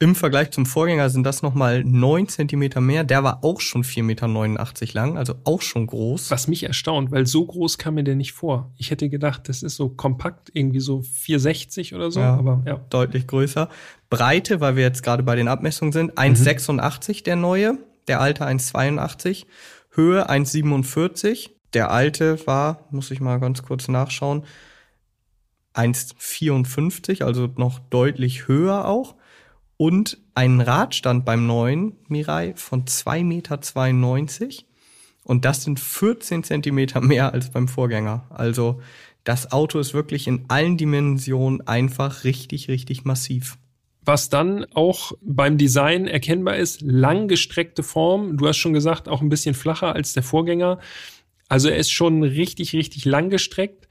Im 0.00 0.14
Vergleich 0.14 0.52
zum 0.52 0.64
Vorgänger 0.64 1.10
sind 1.10 1.24
das 1.24 1.42
nochmal 1.42 1.82
9 1.82 2.28
Zentimeter 2.28 2.80
mehr. 2.80 3.02
Der 3.02 3.24
war 3.24 3.42
auch 3.42 3.60
schon 3.60 3.82
4,89 3.82 4.02
Meter 4.04 4.94
lang, 4.94 5.18
also 5.18 5.34
auch 5.42 5.60
schon 5.60 5.88
groß. 5.88 6.30
Was 6.30 6.46
mich 6.46 6.62
erstaunt, 6.62 7.10
weil 7.10 7.26
so 7.26 7.44
groß 7.44 7.78
kam 7.78 7.94
mir 7.94 8.04
der 8.04 8.14
nicht 8.14 8.32
vor. 8.32 8.72
Ich 8.76 8.92
hätte 8.92 9.08
gedacht, 9.08 9.48
das 9.48 9.64
ist 9.64 9.74
so 9.74 9.88
kompakt, 9.88 10.50
irgendwie 10.54 10.78
so 10.78 11.00
4,60 11.00 11.96
oder 11.96 12.12
so, 12.12 12.20
ja, 12.20 12.36
aber 12.36 12.62
ja. 12.64 12.76
Deutlich 12.90 13.26
größer. 13.26 13.68
Breite, 14.08 14.60
weil 14.60 14.76
wir 14.76 14.84
jetzt 14.84 15.02
gerade 15.02 15.24
bei 15.24 15.34
den 15.34 15.48
Abmessungen 15.48 15.92
sind, 15.92 16.16
1,86 16.16 17.08
mhm. 17.20 17.24
der 17.24 17.36
neue, 17.36 17.78
der 18.06 18.20
alte 18.20 18.46
1,82. 18.46 19.46
Höhe 19.90 20.30
1,47 20.30 21.50
der 21.74 21.90
alte 21.90 22.46
war, 22.46 22.86
muss 22.90 23.10
ich 23.10 23.20
mal 23.20 23.40
ganz 23.40 23.62
kurz 23.62 23.88
nachschauen, 23.88 24.44
1,54, 25.74 27.22
also 27.22 27.48
noch 27.56 27.78
deutlich 27.78 28.48
höher 28.48 28.86
auch. 28.86 29.14
Und 29.76 30.18
ein 30.34 30.60
Radstand 30.60 31.24
beim 31.24 31.46
neuen 31.46 31.96
Mirai 32.08 32.54
von 32.56 32.84
2,92 32.84 33.22
Meter. 33.22 34.64
Und 35.22 35.44
das 35.44 35.62
sind 35.62 35.78
14 35.78 36.42
Zentimeter 36.42 37.00
mehr 37.00 37.32
als 37.32 37.50
beim 37.50 37.68
Vorgänger. 37.68 38.26
Also 38.30 38.80
das 39.22 39.52
Auto 39.52 39.78
ist 39.78 39.94
wirklich 39.94 40.26
in 40.26 40.46
allen 40.48 40.78
Dimensionen 40.78 41.66
einfach 41.66 42.24
richtig, 42.24 42.68
richtig 42.68 43.04
massiv. 43.04 43.58
Was 44.04 44.30
dann 44.30 44.64
auch 44.74 45.12
beim 45.20 45.58
Design 45.58 46.06
erkennbar 46.06 46.56
ist, 46.56 46.80
langgestreckte 46.80 47.82
Form. 47.82 48.38
Du 48.38 48.48
hast 48.48 48.56
schon 48.56 48.72
gesagt, 48.72 49.06
auch 49.06 49.20
ein 49.20 49.28
bisschen 49.28 49.54
flacher 49.54 49.94
als 49.94 50.14
der 50.14 50.22
Vorgänger. 50.22 50.78
Also 51.48 51.68
er 51.68 51.76
ist 51.76 51.90
schon 51.90 52.22
richtig, 52.22 52.72
richtig 52.74 53.04
lang 53.04 53.30
gestreckt. 53.30 53.88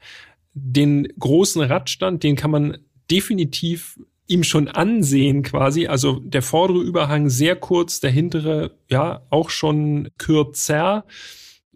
Den 0.54 1.08
großen 1.18 1.62
Radstand, 1.62 2.22
den 2.22 2.36
kann 2.36 2.50
man 2.50 2.78
definitiv 3.10 3.98
ihm 4.26 4.44
schon 4.44 4.68
ansehen 4.68 5.42
quasi. 5.42 5.86
Also 5.86 6.20
der 6.20 6.42
vordere 6.42 6.80
Überhang 6.82 7.30
sehr 7.30 7.56
kurz, 7.56 8.00
der 8.00 8.10
hintere 8.10 8.76
ja 8.88 9.22
auch 9.30 9.50
schon 9.50 10.08
kürzer. 10.18 11.04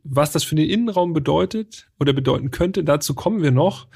Was 0.04 0.32
das 0.32 0.44
für 0.44 0.56
den 0.56 0.68
Innenraum 0.68 1.12
bedeutet 1.12 1.88
oder 1.98 2.12
bedeuten 2.12 2.50
könnte, 2.50 2.84
dazu 2.84 3.14
kommen 3.14 3.42
wir 3.42 3.52
noch. 3.52 3.86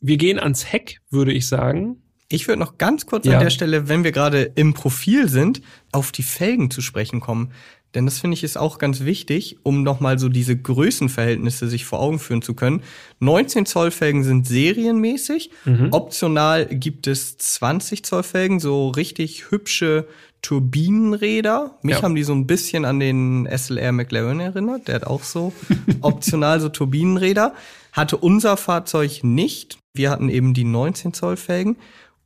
Wir 0.00 0.16
gehen 0.18 0.38
ans 0.38 0.70
Heck, 0.72 1.00
würde 1.10 1.32
ich 1.32 1.46
sagen. 1.48 2.02
Ich 2.28 2.48
würde 2.48 2.58
noch 2.58 2.78
ganz 2.78 3.06
kurz 3.06 3.26
Ja. 3.26 3.34
an 3.34 3.44
der 3.44 3.50
Stelle, 3.50 3.88
wenn 3.88 4.04
wir 4.04 4.12
gerade 4.12 4.42
im 4.56 4.74
Profil 4.74 5.28
sind, 5.28 5.62
auf 5.92 6.10
die 6.12 6.24
Felgen 6.24 6.70
zu 6.70 6.80
sprechen 6.82 7.20
kommen. 7.20 7.52
Denn 7.96 8.04
das 8.04 8.18
finde 8.20 8.34
ich 8.34 8.44
ist 8.44 8.58
auch 8.58 8.76
ganz 8.76 9.00
wichtig, 9.00 9.56
um 9.62 9.82
nochmal 9.82 10.18
so 10.18 10.28
diese 10.28 10.54
Größenverhältnisse 10.56 11.66
sich 11.66 11.86
vor 11.86 11.98
Augen 11.98 12.18
führen 12.18 12.42
zu 12.42 12.52
können. 12.54 12.82
19 13.20 13.64
Zoll 13.64 13.90
Felgen 13.90 14.22
sind 14.22 14.46
serienmäßig. 14.46 15.50
Optional 15.90 16.66
gibt 16.66 17.06
es 17.06 17.38
20 17.38 18.04
Zoll 18.04 18.22
Felgen, 18.22 18.60
so 18.60 18.88
richtig 18.90 19.50
hübsche 19.50 20.06
Turbinenräder. 20.42 21.78
Mich 21.82 21.96
Ja. 21.96 22.02
haben 22.02 22.14
die 22.14 22.22
so 22.22 22.34
ein 22.34 22.46
bisschen 22.46 22.84
an 22.84 23.00
den 23.00 23.46
SLR 23.46 23.92
McLaren 23.92 24.40
erinnert. 24.40 24.88
Der 24.88 24.96
hat 24.96 25.04
auch 25.06 25.22
so 25.22 25.52
optional 26.02 26.60
so 26.60 26.68
Turbinenräder. 26.68 27.54
Hatte 27.92 28.18
unser 28.18 28.56
Fahrzeug 28.58 29.20
nicht. 29.24 29.78
Wir 29.94 30.10
hatten 30.10 30.28
eben 30.28 30.52
die 30.52 30.64
19 30.64 31.14
Zoll 31.14 31.36
Felgen. 31.36 31.76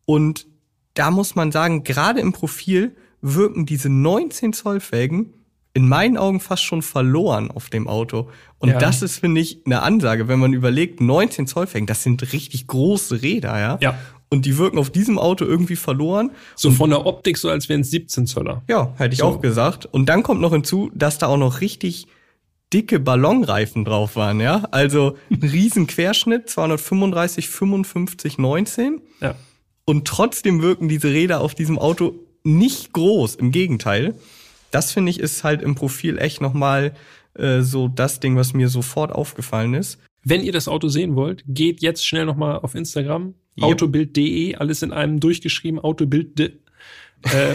Und 0.04 0.46
da 0.94 1.10
muss 1.12 1.36
man 1.36 1.52
sagen, 1.52 1.84
gerade 1.84 2.18
im 2.20 2.32
Profil 2.32 2.96
wirken 3.22 3.66
diese 3.66 3.88
19 3.88 4.52
Zoll 4.52 4.80
Felgen 4.80 5.34
in 5.72 5.88
meinen 5.88 6.16
Augen 6.16 6.40
fast 6.40 6.62
schon 6.64 6.82
verloren 6.82 7.50
auf 7.50 7.70
dem 7.70 7.86
Auto. 7.86 8.28
Und 8.58 8.70
Ja. 8.70 8.78
das 8.78 9.02
ist, 9.02 9.18
finde 9.18 9.40
ich, 9.40 9.60
eine 9.66 9.82
Ansage, 9.82 10.26
wenn 10.28 10.38
man 10.40 10.52
überlegt, 10.52 11.00
19 11.00 11.46
Zoll 11.46 11.66
Felgen, 11.66 11.86
das 11.86 12.02
sind 12.02 12.32
richtig 12.32 12.66
große 12.66 13.22
Räder, 13.22 13.58
ja? 13.58 13.78
Ja. 13.80 13.98
Und 14.32 14.46
die 14.46 14.58
wirken 14.58 14.78
auf 14.78 14.90
diesem 14.90 15.18
Auto 15.18 15.44
irgendwie 15.44 15.76
verloren. 15.76 16.30
So 16.54 16.70
von 16.70 16.90
der 16.90 17.04
Optik 17.06 17.36
so, 17.36 17.48
als 17.50 17.68
wären 17.68 17.80
es 17.80 17.90
17 17.90 18.26
Zöller. 18.26 18.62
Ja, 18.68 18.92
hätte 18.96 19.12
ich 19.14 19.20
So. 19.20 19.26
auch 19.26 19.40
gesagt. 19.40 19.86
Und 19.86 20.08
dann 20.08 20.22
kommt 20.22 20.40
noch 20.40 20.52
hinzu, 20.52 20.90
dass 20.94 21.18
da 21.18 21.26
auch 21.26 21.36
noch 21.36 21.60
richtig 21.60 22.06
dicke 22.72 23.00
Ballonreifen 23.00 23.84
drauf 23.84 24.14
waren, 24.14 24.38
ja? 24.40 24.68
Also 24.70 25.16
ein 25.30 25.42
riesen 25.42 25.88
Querschnitt, 25.88 26.48
235, 26.48 27.48
55, 27.48 28.38
19. 28.38 29.00
Ja. 29.20 29.34
Und 29.84 30.06
trotzdem 30.06 30.62
wirken 30.62 30.88
diese 30.88 31.08
Räder 31.08 31.40
auf 31.40 31.54
diesem 31.56 31.78
Auto 31.78 32.14
nicht 32.44 32.92
groß, 32.92 33.34
im 33.36 33.50
Gegenteil. 33.50 34.14
Das 34.70 34.92
finde 34.92 35.10
ich 35.10 35.20
ist 35.20 35.44
halt 35.44 35.62
im 35.62 35.74
Profil 35.74 36.18
echt 36.18 36.40
nochmal 36.40 36.92
äh, 37.34 37.60
so 37.60 37.88
das 37.88 38.20
Ding, 38.20 38.36
was 38.36 38.54
mir 38.54 38.68
sofort 38.68 39.12
aufgefallen 39.12 39.74
ist. 39.74 39.98
Wenn 40.22 40.42
ihr 40.42 40.52
das 40.52 40.68
Auto 40.68 40.88
sehen 40.88 41.16
wollt, 41.16 41.44
geht 41.46 41.80
jetzt 41.80 42.06
schnell 42.06 42.26
nochmal 42.26 42.58
auf 42.58 42.74
Instagram, 42.74 43.34
Yep. 43.56 43.64
autobild.de, 43.64 44.54
alles 44.56 44.82
in 44.82 44.92
einem 44.92 45.20
durchgeschrieben, 45.20 45.80
autobild. 45.80 46.38
Äh, 46.40 46.50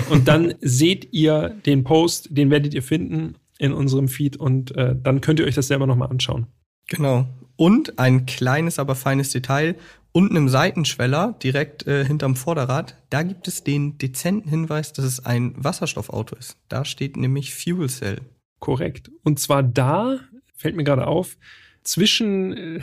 und 0.10 0.28
dann 0.28 0.54
seht 0.62 1.14
ihr 1.14 1.56
den 1.66 1.84
Post, 1.84 2.28
den 2.32 2.52
werdet 2.52 2.74
ihr 2.74 2.84
finden 2.84 3.36
in 3.58 3.74
unserem 3.74 4.08
Feed 4.08 4.38
und 4.38 4.76
äh, 4.76 4.96
dann 5.02 5.22
könnt 5.22 5.40
ihr 5.40 5.46
euch 5.46 5.56
das 5.56 5.68
selber 5.68 5.88
nochmal 5.88 6.10
anschauen. 6.10 6.48
Genau. 6.90 7.28
Und 7.56 7.98
ein 7.98 8.26
kleines, 8.26 8.80
aber 8.80 8.96
feines 8.96 9.32
Detail. 9.32 9.76
Unten 10.16 10.38
im 10.38 10.48
Seitenschweller, 10.48 11.36
direkt 11.44 11.88
äh, 11.88 12.06
hinterm 12.06 12.38
Vorderrad, 12.38 12.96
da 13.10 13.22
gibt 13.22 13.50
es 13.50 13.66
den 13.66 13.98
dezenten 13.98 14.48
Hinweis, 14.48 14.94
dass 14.94 15.04
es 15.04 15.26
ein 15.26 15.54
Wasserstoffauto 15.58 16.38
ist. 16.38 16.56
Da 16.70 16.86
steht 16.86 17.18
nämlich 17.18 17.54
Fuel 17.54 17.90
Cell. 17.90 18.22
Korrekt. 18.60 19.12
Und 19.24 19.42
zwar 19.42 19.62
da, 19.62 20.22
fällt 20.56 20.78
mir 20.78 20.86
gerade 20.86 21.06
auf, 21.06 21.36
zwischen, 21.84 22.54
äh, 22.54 22.80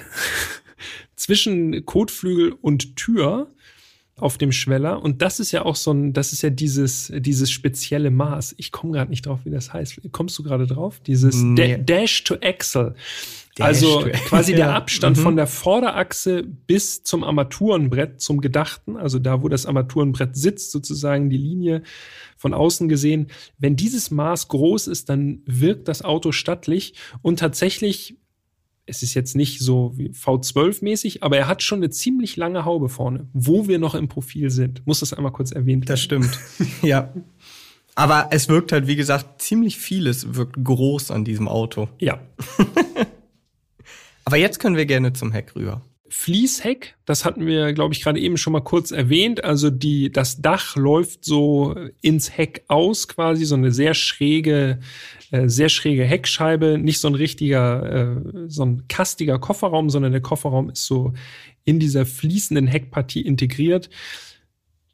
zwischen 1.16 1.86
Kotflügel 1.86 2.52
und 2.52 2.96
Tür 2.96 3.50
auf 4.16 4.36
dem 4.36 4.52
Schweller. 4.52 5.00
Und 5.02 5.22
das 5.22 5.40
ist 5.40 5.52
ja 5.52 5.64
auch 5.64 5.76
so 5.76 5.90
ein, 5.90 6.12
das 6.12 6.34
ist 6.34 6.42
ja 6.42 6.50
dieses, 6.50 7.10
dieses 7.16 7.50
spezielle 7.50 8.10
Maß. 8.10 8.56
Ich 8.58 8.72
komme 8.72 8.92
gerade 8.92 9.10
nicht 9.10 9.24
drauf, 9.24 9.40
wie 9.44 9.50
das 9.50 9.72
heißt. 9.72 10.02
Kommst 10.12 10.38
du 10.38 10.42
gerade 10.42 10.66
drauf? 10.66 11.00
Dieses 11.00 11.36
Nee. 11.36 11.78
Da 11.78 11.82
Dash 11.82 12.24
to 12.24 12.36
Axle. 12.42 12.94
Dash 13.56 13.66
also 13.66 14.00
quasi 14.28 14.52
der 14.52 14.66
Ja. 14.66 14.74
Abstand 14.74 15.18
Mhm. 15.18 15.22
von 15.22 15.36
der 15.36 15.46
Vorderachse 15.46 16.42
bis 16.42 17.02
zum 17.02 17.22
Armaturenbrett, 17.22 18.20
zum 18.20 18.40
Gedachten, 18.40 18.96
also 18.96 19.18
da, 19.18 19.42
wo 19.42 19.48
das 19.48 19.66
Armaturenbrett 19.66 20.36
sitzt, 20.36 20.70
sozusagen 20.70 21.28
die 21.28 21.36
Linie 21.36 21.82
von 22.38 22.54
außen 22.54 22.88
gesehen. 22.88 23.26
Wenn 23.58 23.76
dieses 23.76 24.10
Maß 24.10 24.48
groß 24.48 24.86
ist, 24.88 25.08
dann 25.10 25.42
wirkt 25.44 25.88
das 25.88 26.02
Auto 26.02 26.32
stattlich 26.32 26.94
und 27.20 27.38
tatsächlich, 27.40 28.16
es 28.86 29.02
ist 29.02 29.14
jetzt 29.14 29.36
nicht 29.36 29.60
so 29.60 29.92
wie 29.96 30.08
V12-mäßig, 30.10 31.22
aber 31.22 31.36
er 31.36 31.46
hat 31.46 31.62
schon 31.62 31.80
eine 31.80 31.90
ziemlich 31.90 32.36
lange 32.36 32.64
Haube 32.64 32.88
vorne, 32.88 33.28
wo 33.32 33.68
wir 33.68 33.78
noch 33.78 33.94
im 33.94 34.08
Profil 34.08 34.50
sind. 34.50 34.84
Muss 34.86 35.00
das 35.00 35.12
einmal 35.12 35.30
kurz 35.32 35.52
erwähnt 35.52 35.88
Das 35.88 36.00
stimmt. 36.00 36.36
ja. 36.82 37.12
Aber 37.94 38.28
es 38.30 38.48
wirkt 38.48 38.72
halt, 38.72 38.86
wie 38.86 38.96
gesagt, 38.96 39.42
ziemlich 39.42 39.76
vieles 39.76 40.34
wirkt 40.34 40.56
groß 40.64 41.10
an 41.10 41.24
diesem 41.26 41.46
Auto. 41.46 41.88
Ja. 41.98 42.18
Aber 44.24 44.36
jetzt 44.36 44.58
können 44.58 44.76
wir 44.76 44.86
gerne 44.86 45.12
zum 45.12 45.32
Heck 45.32 45.54
rüber. 45.56 45.82
Fließheck, 46.12 46.94
das 47.06 47.24
hatten 47.24 47.46
wir, 47.46 47.72
glaube 47.72 47.94
ich, 47.94 48.02
gerade 48.02 48.20
eben 48.20 48.36
schon 48.36 48.52
mal 48.52 48.60
kurz 48.60 48.90
erwähnt. 48.90 49.44
Also 49.44 49.70
die, 49.70 50.12
das 50.12 50.42
Dach 50.42 50.76
läuft 50.76 51.24
so 51.24 51.74
ins 52.02 52.36
Heck 52.36 52.64
aus, 52.68 53.08
quasi 53.08 53.46
so 53.46 53.54
eine 53.54 53.72
sehr 53.72 53.94
schräge, 53.94 54.80
äh, 55.30 55.48
sehr 55.48 55.70
schräge 55.70 56.04
Heckscheibe. 56.04 56.76
Nicht 56.76 57.00
so 57.00 57.08
ein 57.08 57.14
richtiger, 57.14 58.16
äh, 58.16 58.46
so 58.46 58.62
ein 58.62 58.88
kastiger 58.88 59.38
Kofferraum, 59.38 59.88
sondern 59.88 60.12
der 60.12 60.20
Kofferraum 60.20 60.68
ist 60.68 60.84
so 60.84 61.14
in 61.64 61.80
dieser 61.80 62.04
fließenden 62.04 62.66
Heckpartie 62.66 63.22
integriert. 63.22 63.88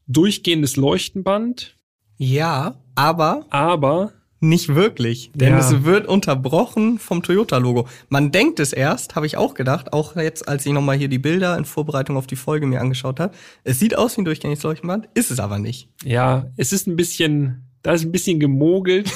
Durchgehendes 0.07 0.77
Leuchtenband, 0.77 1.75
Ja, 2.17 2.81
aber 2.95 3.47
aber 3.51 4.13
nicht 4.41 4.75
wirklich. 4.75 5.31
Denn 5.35 5.55
Ja. 5.55 5.59
es 5.59 5.85
wird 5.85 6.07
unterbrochen 6.07 6.99
vom 6.99 7.23
Toyota-Logo. 7.23 7.87
Man 8.09 8.31
denkt 8.31 8.61
es 8.61 8.73
erst, 8.73 9.17
habe 9.17 9.27
ich 9.27 9.37
auch 9.37 9.55
gedacht, 9.55 9.93
auch 9.93 10.17
jetzt, 10.17 10.49
als 10.49 10.65
ich 10.67 10.73
nochmal 10.73 10.97
hier 10.97 11.09
die 11.09 11.19
Bilder 11.19 11.57
in 11.57 11.65
Vorbereitung 11.65 12.17
auf 12.17 12.27
die 12.27 12.37
Folge 12.37 12.67
mir 12.67 12.81
angeschaut 12.81 13.21
habe. 13.21 13.35
Es 13.65 13.79
sieht 13.79 13.97
aus 13.97 14.17
wie 14.17 14.23
ein 14.23 14.25
durchgängiges 14.25 14.63
Leuchtenband, 14.63 15.09
ist 15.15 15.31
es 15.31 15.41
aber 15.41 15.59
nicht. 15.59 15.89
Ja, 16.05 16.47
es 16.57 16.73
ist 16.73 16.87
ein 16.87 16.97
bisschen, 16.97 17.68
da 17.89 17.95
ist 17.95 18.05
ein 18.05 18.13
bisschen 18.13 18.39
gemogelt. 18.39 19.11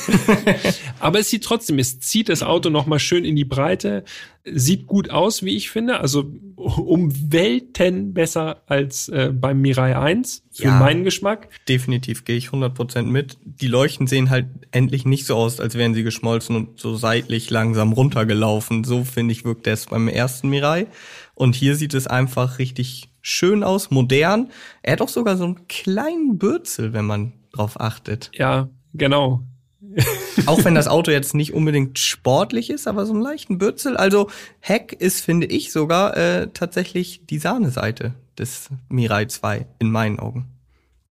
Aber 0.98 1.18
es 1.18 1.28
sieht 1.28 1.44
trotzdem, 1.44 1.78
es 1.78 2.00
zieht 2.00 2.30
das 2.30 2.42
Auto 2.42 2.70
nochmal 2.70 3.00
schön 3.00 3.22
in 3.26 3.36
die 3.36 3.44
Breite. 3.44 4.02
Sieht 4.46 4.86
gut 4.86 5.10
aus, 5.10 5.42
wie 5.42 5.54
ich 5.54 5.68
finde. 5.68 6.00
Also 6.00 6.32
um 6.56 7.12
Welten 7.30 8.14
besser 8.14 8.62
als 8.66 9.10
äh, 9.10 9.30
beim 9.30 9.60
Mirai 9.60 9.94
1, 9.98 10.44
für 10.52 10.62
Ja. 10.64 10.78
meinen 10.78 11.04
Geschmack. 11.04 11.50
Definitiv 11.68 12.24
gehe 12.24 12.38
ich 12.38 12.46
100% 12.48 13.02
mit. 13.02 13.36
Die 13.44 13.66
Leuchten 13.66 14.06
sehen 14.06 14.30
halt 14.30 14.46
endlich 14.70 15.04
nicht 15.04 15.26
so 15.26 15.36
aus, 15.36 15.60
als 15.60 15.74
wären 15.74 15.92
sie 15.92 16.02
geschmolzen 16.02 16.56
und 16.56 16.80
so 16.80 16.94
seitlich 16.96 17.50
langsam 17.50 17.92
runtergelaufen. 17.92 18.84
So 18.84 19.04
finde 19.04 19.32
ich 19.32 19.44
wirkt 19.44 19.66
es 19.66 19.84
beim 19.84 20.08
ersten 20.08 20.48
Mirai. 20.48 20.86
Und 21.34 21.54
hier 21.56 21.76
sieht 21.76 21.92
es 21.92 22.06
einfach 22.06 22.58
richtig 22.58 23.10
schön 23.20 23.64
aus, 23.64 23.90
modern. 23.90 24.50
Er 24.82 24.94
hat 24.94 25.02
auch 25.02 25.10
sogar 25.10 25.36
so 25.36 25.44
einen 25.44 25.68
kleinen 25.68 26.38
Bürzel, 26.38 26.94
wenn 26.94 27.04
man 27.04 27.34
drauf 27.52 27.80
achtet. 27.80 28.30
Ja, 28.34 28.68
genau. 28.94 29.42
Auch 30.46 30.64
wenn 30.64 30.74
das 30.74 30.88
Auto 30.88 31.10
jetzt 31.10 31.34
nicht 31.34 31.52
unbedingt 31.52 31.98
sportlich 31.98 32.70
ist, 32.70 32.86
aber 32.86 33.04
so 33.04 33.12
einen 33.12 33.22
leichten 33.22 33.58
Bürzel. 33.58 33.96
Also 33.96 34.30
Heck 34.60 34.92
ist, 34.92 35.20
finde 35.20 35.46
ich, 35.46 35.72
sogar 35.72 36.16
äh, 36.16 36.48
tatsächlich 36.52 37.26
die 37.26 37.38
Sahneseite 37.38 38.14
des 38.38 38.70
Mirai 38.88 39.26
2 39.26 39.66
in 39.78 39.90
meinen 39.90 40.18
Augen. 40.18 40.46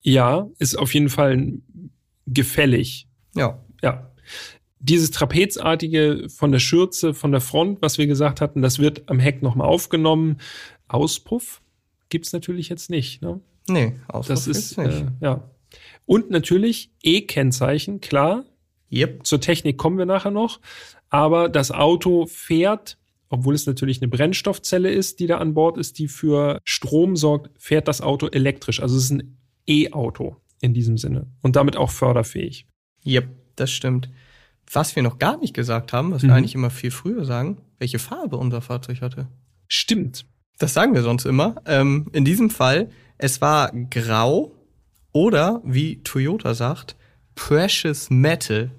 Ja, 0.02 0.48
ist 0.58 0.78
auf 0.78 0.94
jeden 0.94 1.10
Fall 1.10 1.60
gefällig. 2.26 3.08
Ja, 3.36 3.60
Ja. 3.82 4.08
Dieses 4.84 5.12
trapezartige 5.12 6.28
von 6.36 6.52
der 6.52 6.58
Schürze, 6.58 7.14
von 7.14 7.32
der 7.32 7.42
Front, 7.42 7.84
was 7.84 8.00
wir 8.00 8.08
gesagt 8.08 8.42
hatten, 8.42 8.64
das 8.64 8.80
wird 8.80 9.08
am 9.12 9.20
Heck 9.20 9.44
nochmal 9.44 9.68
aufgenommen. 9.68 10.38
Auspuff 10.88 11.62
gibt's 12.10 12.34
natürlich 12.34 12.70
jetzt 12.70 12.90
nicht. 12.90 13.22
Ne? 13.22 13.40
nee, 13.68 13.94
Auspuff 14.08 14.28
Das 14.28 14.48
ist, 14.48 14.78
äh, 14.80 15.06
ja. 15.20 15.44
Und 16.06 16.30
natürlich 16.30 16.92
E-Kennzeichen, 17.04 18.02
klar. 18.02 18.46
Yep. 18.92 19.26
Zur 19.26 19.40
Technik 19.40 19.78
kommen 19.78 19.98
wir 19.98 20.06
nachher 20.06 20.32
noch. 20.32 20.60
Aber 21.10 21.50
das 21.50 21.72
Auto 21.72 22.26
fährt, 22.26 22.98
obwohl 23.30 23.56
es 23.56 23.66
natürlich 23.66 24.02
eine 24.02 24.10
Brennstoffzelle 24.10 24.90
ist, 24.92 25.20
die 25.20 25.28
da 25.28 25.38
an 25.38 25.54
Bord 25.54 25.78
ist, 25.78 26.00
die 26.00 26.08
für 26.08 26.60
Strom 26.66 27.16
sorgt, 27.16 27.50
fährt 27.62 27.88
das 27.88 28.02
Auto 28.02 28.28
elektrisch. 28.28 28.82
Also 28.82 28.98
es 28.98 29.06
ist 29.06 29.12
ein 29.12 29.38
E-Auto 29.68 30.36
in 30.60 30.74
diesem 30.74 30.98
Sinne 30.98 31.28
und 31.42 31.56
damit 31.56 31.78
auch 31.78 31.90
förderfähig. 31.90 32.66
Yep, 33.06 33.30
das 33.56 33.72
stimmt. 33.72 34.10
Was 34.72 34.96
wir 34.96 35.04
noch 35.04 35.20
gar 35.20 35.38
nicht 35.38 35.54
gesagt 35.54 35.92
haben, 35.92 36.12
was 36.12 36.22
wir 36.22 36.30
Mhm. 36.30 36.36
eigentlich 36.36 36.56
immer 36.56 36.70
viel 36.70 36.92
früher 36.92 37.26
sagen, 37.26 37.58
welche 37.78 38.00
Farbe 38.00 38.38
unser 38.38 38.62
Fahrzeug 38.62 39.02
hatte. 39.02 39.28
Stimmt. 39.68 40.26
Das 40.60 40.74
sagen 40.74 40.94
wir 40.94 41.02
sonst 41.02 41.26
immer. 41.26 41.56
Ähm, 41.66 42.08
in 42.14 42.24
diesem 42.26 42.50
Fall, 42.50 42.90
es 43.18 43.42
war 43.42 43.72
grau 43.90 44.54
oder, 45.12 45.62
wie 45.64 46.02
Toyota 46.04 46.54
sagt, 46.54 46.96
Precious 47.36 48.10
Metal. 48.10 48.72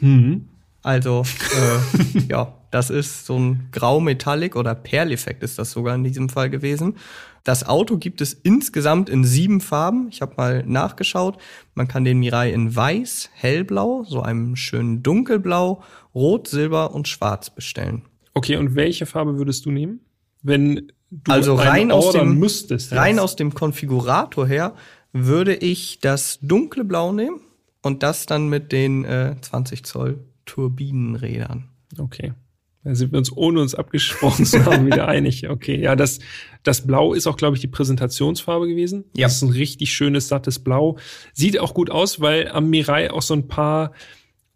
Mhm. 0.00 0.48
Also, 0.82 1.24
äh, 1.56 2.20
ja, 2.28 2.54
Das 2.74 2.90
ist 2.90 3.26
so 3.26 3.38
ein 3.38 3.68
Grau-Metallic 3.70 4.56
oder 4.56 4.74
Perleffekt 4.74 5.44
ist 5.44 5.60
das 5.60 5.70
sogar 5.70 5.94
in 5.94 6.02
diesem 6.02 6.28
Fall 6.28 6.50
gewesen. 6.50 6.96
Das 7.44 7.68
Auto 7.68 7.98
gibt 7.98 8.20
es 8.20 8.32
insgesamt 8.32 9.08
in 9.08 9.22
sieben 9.22 9.60
Farben. 9.60 10.08
Ich 10.10 10.20
habe 10.22 10.34
mal 10.36 10.64
nachgeschaut. 10.66 11.38
Man 11.74 11.86
kann 11.86 12.04
den 12.04 12.18
Mirai 12.18 12.52
in 12.52 12.74
Weiß, 12.74 13.30
Hellblau, 13.32 14.02
so 14.08 14.22
einem 14.22 14.56
schönen 14.56 15.04
Dunkelblau, 15.04 15.84
Rot, 16.16 16.48
Silber 16.48 16.92
und 16.92 17.06
Schwarz 17.06 17.50
bestellen. 17.50 18.02
Okay, 18.32 18.56
und 18.56 18.74
welche 18.74 19.06
Farbe 19.06 19.38
würdest 19.38 19.66
du 19.66 19.70
nehmen? 19.70 20.00
Wenn 20.42 20.90
du 21.12 21.32
also 21.32 21.54
rein 21.54 21.92
aus 21.92 22.10
dem 22.10 22.40
müsstest. 22.40 22.92
Rein 22.92 23.20
aus 23.20 23.36
dem 23.36 23.54
Konfigurator 23.54 24.48
her 24.48 24.74
würde 25.14 25.54
ich 25.54 26.00
das 26.00 26.40
dunkle 26.42 26.84
Blau 26.84 27.12
nehmen 27.12 27.40
und 27.82 28.02
das 28.02 28.26
dann 28.26 28.48
mit 28.48 28.72
den 28.72 29.04
äh, 29.04 29.36
20 29.40 29.84
Zoll 29.84 30.18
Turbinenrädern. 30.44 31.70
Okay. 31.98 32.34
Da 32.82 32.94
sind 32.94 33.12
wir 33.12 33.18
uns, 33.18 33.34
ohne 33.34 33.60
uns 33.60 33.74
abgesprochen 33.74 34.44
zu 34.44 34.66
haben, 34.66 34.84
wieder 34.86 35.08
einig. 35.08 35.48
Okay, 35.48 35.80
ja, 35.80 35.96
das, 35.96 36.18
das 36.64 36.86
Blau 36.86 37.14
ist 37.14 37.26
auch, 37.26 37.36
glaube 37.36 37.56
ich, 37.56 37.60
die 37.60 37.68
Präsentationsfarbe 37.68 38.68
gewesen. 38.68 39.04
Ja. 39.16 39.26
Das 39.26 39.36
ist 39.36 39.42
ein 39.42 39.50
richtig 39.50 39.92
schönes, 39.92 40.28
sattes 40.28 40.58
Blau. 40.58 40.98
Sieht 41.32 41.58
auch 41.58 41.72
gut 41.72 41.88
aus, 41.88 42.20
weil 42.20 42.48
am 42.48 42.68
Mirai 42.68 43.10
auch 43.10 43.22
so 43.22 43.34
ein 43.34 43.48
paar 43.48 43.92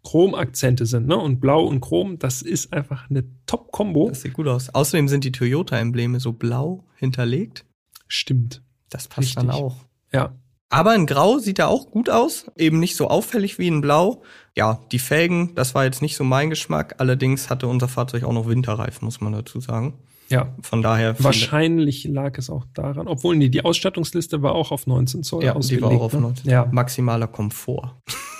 Chromakzente 0.03 0.85
sind, 0.85 1.07
ne? 1.07 1.17
Und 1.17 1.39
Blau 1.39 1.65
und 1.65 1.81
Chrom, 1.81 2.19
das 2.19 2.41
ist 2.41 2.71
einfach 2.71 3.09
eine 3.09 3.23
Top-Kombo. 3.47 4.09
Das 4.09 4.21
sieht 4.21 4.33
gut 4.33 4.47
aus. 4.47 4.69
Außerdem 4.69 5.07
sind 5.07 5.23
die 5.23 5.31
Toyota-Embleme 5.31 6.19
so 6.19 6.33
blau 6.33 6.83
hinterlegt. 6.95 7.65
Stimmt. 8.07 8.61
Das 8.89 9.07
passt 9.07 9.37
dann 9.37 9.49
Richtig. 9.49 9.63
auch. 9.63 9.85
Ja. 10.11 10.35
Aber 10.69 10.95
in 10.95 11.07
Grau 11.07 11.39
sieht 11.39 11.59
er 11.59 11.69
auch 11.69 11.89
gut 11.89 12.09
aus, 12.09 12.45
eben 12.55 12.79
nicht 12.79 12.95
so 12.95 13.07
auffällig 13.07 13.57
wie 13.57 13.67
in 13.67 13.81
Blau. 13.81 14.21
Ja, 14.55 14.79
die 14.91 14.99
Felgen, 14.99 15.55
das 15.55 15.73
war 15.73 15.83
jetzt 15.83 16.01
nicht 16.01 16.15
so 16.15 16.23
mein 16.23 16.51
Geschmack. 16.51 16.95
Allerdings 16.99 17.49
hatte 17.49 17.67
unser 17.67 17.87
Fahrzeug 17.87 18.23
auch 18.23 18.33
noch 18.33 18.47
Winterreifen, 18.47 19.05
muss 19.05 19.19
man 19.19 19.33
dazu 19.33 19.59
sagen. 19.59 19.95
Ja. 20.29 20.53
Von 20.61 20.83
daher 20.83 21.21
Wahrscheinlich 21.23 22.03
lag 22.03 22.37
es 22.37 22.51
auch 22.51 22.65
daran. 22.75 23.07
Obwohl, 23.07 23.35
nee, 23.35 23.49
die 23.49 23.65
Ausstattungsliste 23.65 24.43
war 24.43 24.53
auch 24.53 24.71
auf 24.71 24.85
19 24.85 25.23
Zoll 25.23 25.43
ja, 25.43 25.53
die 25.53 25.57
ausgelegt. 25.57 25.83
war 25.83 25.91
auch 25.91 26.01
auf 26.01 26.13
ne? 26.13 26.21
19. 26.21 26.51
Ja. 26.51 26.67
Maximaler 26.71 27.27
Komfort. 27.27 27.95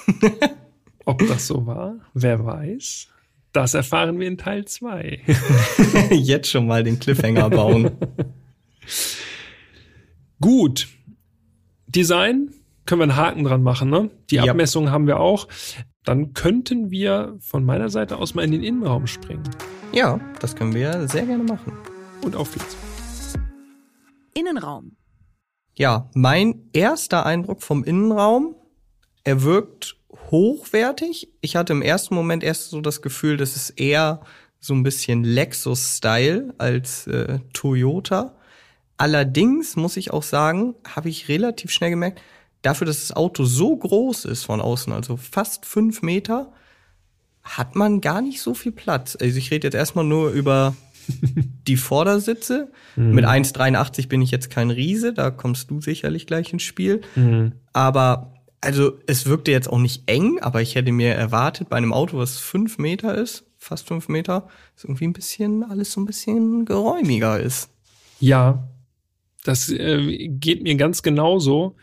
Ob 1.06 1.28
das 1.28 1.48
so 1.48 1.66
war, 1.66 1.96
wer 2.14 2.46
weiß. 2.46 3.08
Das 3.52 3.74
erfahren 3.74 4.20
wir 4.20 4.28
in 4.28 4.38
Teil 4.38 4.66
2. 4.66 5.22
Jetzt 6.12 6.52
schon 6.52 6.68
mal 6.68 6.84
den 6.84 7.00
Cliffhanger 7.00 7.50
bauen. 7.50 7.90
Gut. 10.40 10.88
Design 11.90 12.52
können 12.86 13.00
wir 13.00 13.04
einen 13.04 13.16
Haken 13.16 13.44
dran 13.44 13.64
machen, 13.64 13.90
ne? 13.90 14.10
Die 14.30 14.36
Ja. 14.36 14.44
Abmessungen 14.52 14.92
haben 14.92 15.08
wir 15.08 15.20
auch. 15.20 15.48
Dann 16.06 16.34
könnten 16.34 16.90
wir 16.92 17.36
von 17.40 17.64
meiner 17.66 17.90
Seite 17.90 18.18
aus 18.18 18.34
mal 18.36 18.44
in 18.44 18.52
den 18.52 18.64
Innenraum 18.64 19.06
springen. 19.08 19.44
ja, 19.92 20.20
das 20.40 20.56
können 20.56 20.74
wir 20.74 21.08
sehr 21.08 21.26
gerne 21.26 21.44
machen. 21.44 21.74
Und 22.24 22.36
auf 22.36 22.52
geht's. 22.54 22.78
Innenraum. 24.34 24.96
Ja, 25.76 26.10
mein 26.14 26.70
erster 26.74 27.26
Eindruck 27.26 27.62
vom 27.64 27.84
Innenraum, 27.84 28.56
er 29.24 29.44
wirkt 29.44 29.98
hochwertig. 30.32 31.32
Ich 31.42 31.56
hatte 31.56 31.74
im 31.74 31.82
ersten 31.82 32.16
Moment 32.16 32.44
erst 32.44 32.70
so 32.70 32.82
das 32.82 33.02
Gefühl, 33.02 33.38
das 33.38 33.56
ist 33.56 33.72
eher 33.72 34.22
so 34.60 34.74
ein 34.74 34.84
bisschen 34.84 35.24
Lexus-Style 35.24 36.54
als 36.58 37.08
äh, 37.08 37.40
Toyota. 37.54 38.36
Allerdings 39.00 39.78
muss 39.78 39.96
ich 39.96 40.12
auch 40.12 40.24
sagen, 40.24 40.76
habe 40.86 41.08
ich 41.08 41.30
relativ 41.30 41.72
schnell 41.72 41.90
gemerkt, 41.90 42.22
dafür, 42.62 42.86
dass 42.86 43.00
das 43.00 43.16
Auto 43.16 43.46
so 43.46 43.74
groß 43.78 44.26
ist 44.26 44.44
von 44.44 44.60
außen, 44.60 44.92
also 44.92 45.16
fast 45.16 45.66
fünf 45.66 46.02
Meter, 46.02 46.52
hat 47.42 47.76
man 47.76 48.02
gar 48.02 48.22
nicht 48.22 48.42
so 48.42 48.54
viel 48.54 48.74
Platz. 48.74 49.18
Also 49.20 49.38
ich 49.38 49.52
rede 49.52 49.68
jetzt 49.68 49.76
erstmal 49.76 50.04
nur 50.04 50.32
über 50.32 50.76
die 51.68 51.78
Vordersitze. 51.78 52.74
Mit 53.14 53.24
1,83 53.24 54.10
bin 54.10 54.22
ich 54.22 54.32
jetzt 54.32 54.50
kein 54.50 54.70
Riese, 54.70 55.14
da 55.14 55.32
kommst 55.32 55.72
du 55.72 55.80
sicherlich 55.80 56.28
gleich 56.28 56.52
ins 56.52 56.64
Spiel. 56.64 57.00
Aber 57.72 58.34
also 58.60 59.00
es 59.08 59.28
wirkte 59.28 59.52
jetzt 59.52 59.70
auch 59.70 59.80
nicht 59.80 60.04
eng, 60.08 60.40
aber 60.42 60.62
ich 60.62 60.76
hätte 60.76 60.92
mir 60.92 61.16
erwartet, 61.16 61.70
bei 61.70 61.78
einem 61.78 61.94
Auto, 61.94 62.18
was 62.18 62.38
fünf 62.38 62.78
Meter 62.78 63.16
ist, 63.16 63.46
fast 63.58 63.88
fünf 63.88 64.10
Meter, 64.10 64.50
ist 64.76 64.84
irgendwie 64.84 65.08
ein 65.08 65.14
bisschen, 65.14 65.64
alles 65.64 65.94
so 65.94 66.02
ein 66.02 66.06
bisschen 66.06 66.66
geräumiger 66.66 67.40
ist. 67.40 67.70
Ja, 68.20 68.68
das 69.44 69.70
äh, 69.70 70.28
geht 70.28 70.64
mir 70.64 70.76
ganz 70.76 71.04
genauso. 71.04 71.76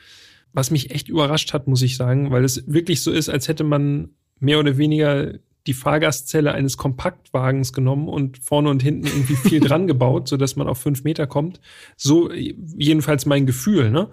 Was 0.52 0.70
mich 0.70 0.90
echt 0.90 1.08
überrascht 1.08 1.52
hat, 1.52 1.66
muss 1.66 1.82
ich 1.82 1.96
sagen, 1.96 2.30
weil 2.30 2.44
es 2.44 2.64
wirklich 2.66 3.02
so 3.02 3.10
ist, 3.10 3.28
als 3.28 3.48
hätte 3.48 3.64
man 3.64 4.10
mehr 4.40 4.58
oder 4.58 4.78
weniger 4.78 5.34
die 5.66 5.74
Fahrgastzelle 5.74 6.52
eines 6.52 6.76
Kompaktwagens 6.76 7.72
genommen 7.72 8.08
und 8.08 8.38
vorne 8.38 8.70
und 8.70 8.82
hinten 8.82 9.06
irgendwie 9.06 9.36
viel 9.36 9.60
dran 9.68 9.86
gebaut, 9.86 10.28
so 10.28 10.36
dass 10.36 10.56
man 10.56 10.68
auf 10.68 10.78
fünf 10.78 11.02
Meter 11.04 11.26
kommt. 11.26 11.60
So 11.96 12.32
jedenfalls 12.32 13.26
mein 13.26 13.46
Gefühl. 13.46 13.90
Ne? 13.90 14.08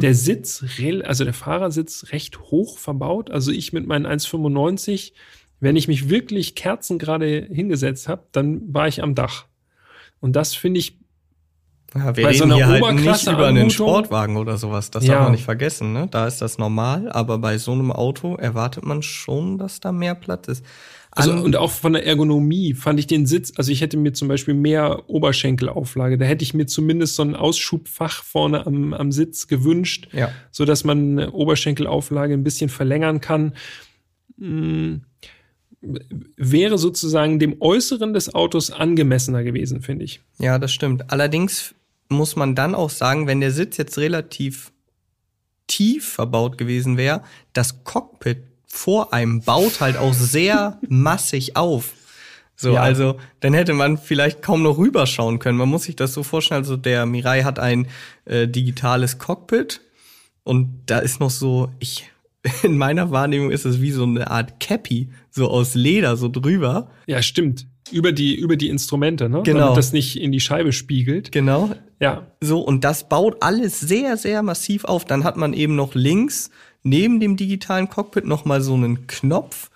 Der 0.00 0.14
Sitz, 0.14 0.64
also 1.04 1.24
der 1.24 1.34
Fahrersitz, 1.34 2.06
recht 2.12 2.40
hoch 2.40 2.78
verbaut. 2.78 3.30
Also 3.30 3.52
ich 3.52 3.72
mit 3.72 3.86
meinen 3.86 4.06
1,95, 4.06 5.12
wenn 5.60 5.76
ich 5.76 5.88
mich 5.88 6.08
wirklich 6.08 6.54
kerzengerade 6.54 7.46
hingesetzt 7.50 8.08
habe, 8.08 8.26
dann 8.32 8.72
war 8.72 8.88
ich 8.88 9.02
am 9.02 9.14
Dach. 9.14 9.46
Und 10.20 10.34
das 10.36 10.54
finde 10.54 10.80
ich 10.80 10.99
Ja, 11.94 12.16
wir 12.16 12.22
Bei 12.22 12.28
reden 12.30 12.38
so 12.38 12.44
einer 12.44 12.54
hier 12.56 12.68
halt 12.68 12.94
nicht 12.94 13.26
über 13.26 13.46
einen 13.48 13.70
Sportwagen 13.70 14.36
oder 14.36 14.56
sowas. 14.58 14.90
Das 14.90 15.04
Ja. 15.04 15.14
darf 15.14 15.22
man 15.24 15.32
nicht 15.32 15.44
vergessen. 15.44 15.92
Ne? 15.92 16.06
Da 16.10 16.26
ist 16.26 16.40
das 16.40 16.56
normal, 16.58 17.10
aber 17.10 17.38
bei 17.38 17.58
so 17.58 17.72
einem 17.72 17.90
Auto 17.90 18.36
erwartet 18.36 18.84
man 18.84 19.02
schon, 19.02 19.58
dass 19.58 19.80
da 19.80 19.90
mehr 19.90 20.14
Platz 20.14 20.46
ist. 20.48 20.64
Also, 21.12 21.32
und 21.32 21.56
auch 21.56 21.72
von 21.72 21.92
der 21.94 22.06
Ergonomie 22.06 22.72
fand 22.74 23.00
ich 23.00 23.08
den 23.08 23.26
Sitz, 23.26 23.52
also 23.56 23.72
ich 23.72 23.80
hätte 23.80 23.96
mir 23.96 24.12
zum 24.12 24.28
Beispiel 24.28 24.54
mehr 24.54 25.08
Oberschenkelauflage. 25.08 26.16
Da 26.18 26.24
hätte 26.24 26.44
ich 26.44 26.54
mir 26.54 26.66
zumindest 26.66 27.16
so 27.16 27.24
ein 27.24 27.34
Ausschubfach 27.34 28.22
vorne 28.22 28.64
am, 28.64 28.94
am 28.94 29.10
Sitz 29.10 29.48
gewünscht, 29.48 30.06
Ja. 30.12 30.30
so 30.52 30.64
dass 30.64 30.84
man 30.84 31.18
eine 31.18 31.32
Oberschenkelauflage 31.32 32.34
ein 32.34 32.44
bisschen 32.44 32.70
verlängern 32.70 33.20
kann. 33.20 33.54
Hm, 34.38 35.02
wäre 36.36 36.78
sozusagen 36.78 37.38
dem 37.40 37.56
Äußeren 37.60 38.12
des 38.12 38.32
Autos 38.34 38.70
angemessener 38.70 39.42
gewesen, 39.42 39.80
finde 39.80 40.04
ich. 40.04 40.20
Ja, 40.38 40.58
das 40.60 40.72
stimmt. 40.72 41.10
Allerdings 41.10 41.74
muss 42.10 42.36
man 42.36 42.54
dann 42.54 42.74
auch 42.74 42.90
sagen, 42.90 43.26
wenn 43.26 43.40
der 43.40 43.52
Sitz 43.52 43.76
jetzt 43.76 43.96
relativ 43.98 44.72
tief 45.66 46.08
verbaut 46.14 46.58
gewesen 46.58 46.96
wäre, 46.96 47.22
das 47.52 47.84
Cockpit 47.84 48.38
vor 48.66 49.12
einem 49.12 49.40
baut 49.42 49.80
halt 49.80 49.96
auch 49.96 50.12
sehr 50.14 50.78
massig 50.88 51.56
auf. 51.56 51.92
So, 52.56 52.74
Ja. 52.74 52.82
also 52.82 53.16
dann 53.40 53.54
hätte 53.54 53.72
man 53.72 53.96
vielleicht 53.96 54.42
kaum 54.42 54.62
noch 54.62 54.76
rüberschauen 54.78 55.38
können. 55.38 55.56
Man 55.58 55.68
muss 55.68 55.84
sich 55.84 55.96
das 55.96 56.12
so 56.12 56.22
vorstellen, 56.22 56.58
also 56.62 56.76
der 56.76 57.06
Mirai 57.06 57.42
hat 57.42 57.58
ein 57.58 57.86
äh, 58.26 58.46
digitales 58.46 59.18
Cockpit 59.18 59.80
und 60.44 60.82
da 60.86 60.98
ist 60.98 61.20
noch 61.20 61.30
so, 61.30 61.70
ich 61.78 62.10
in 62.62 62.76
meiner 62.76 63.10
Wahrnehmung 63.10 63.50
ist 63.50 63.64
es 63.66 63.80
wie 63.80 63.90
so 63.92 64.04
eine 64.04 64.30
Art 64.30 64.60
Cappy, 64.60 65.10
so 65.30 65.48
aus 65.48 65.74
Leder 65.74 66.16
so 66.16 66.28
drüber. 66.28 66.90
Ja, 67.06 67.22
stimmt. 67.22 67.66
Über 67.92 68.12
die, 68.12 68.34
über 68.34 68.56
die 68.56 68.68
Instrumente, 68.68 69.28
ne? 69.28 69.42
Genau. 69.42 69.60
Damit 69.60 69.78
das 69.78 69.92
nicht 69.92 70.20
in 70.20 70.32
die 70.32 70.40
Scheibe 70.40 70.72
spiegelt. 70.72 71.32
Genau, 71.32 71.70
Ja. 71.98 72.26
So, 72.40 72.60
und 72.60 72.84
das 72.84 73.08
baut 73.08 73.38
alles 73.40 73.80
sehr, 73.80 74.16
sehr 74.16 74.42
massiv 74.42 74.84
auf. 74.84 75.04
Dann 75.04 75.24
hat 75.24 75.36
man 75.36 75.52
eben 75.52 75.76
noch 75.76 75.94
links 75.94 76.50
neben 76.82 77.20
dem 77.20 77.36
digitalen 77.36 77.88
Cockpit 77.88 78.24
noch 78.24 78.44
mal 78.44 78.60
so 78.62 78.74
einen 78.74 79.06
Knopf, 79.06 79.70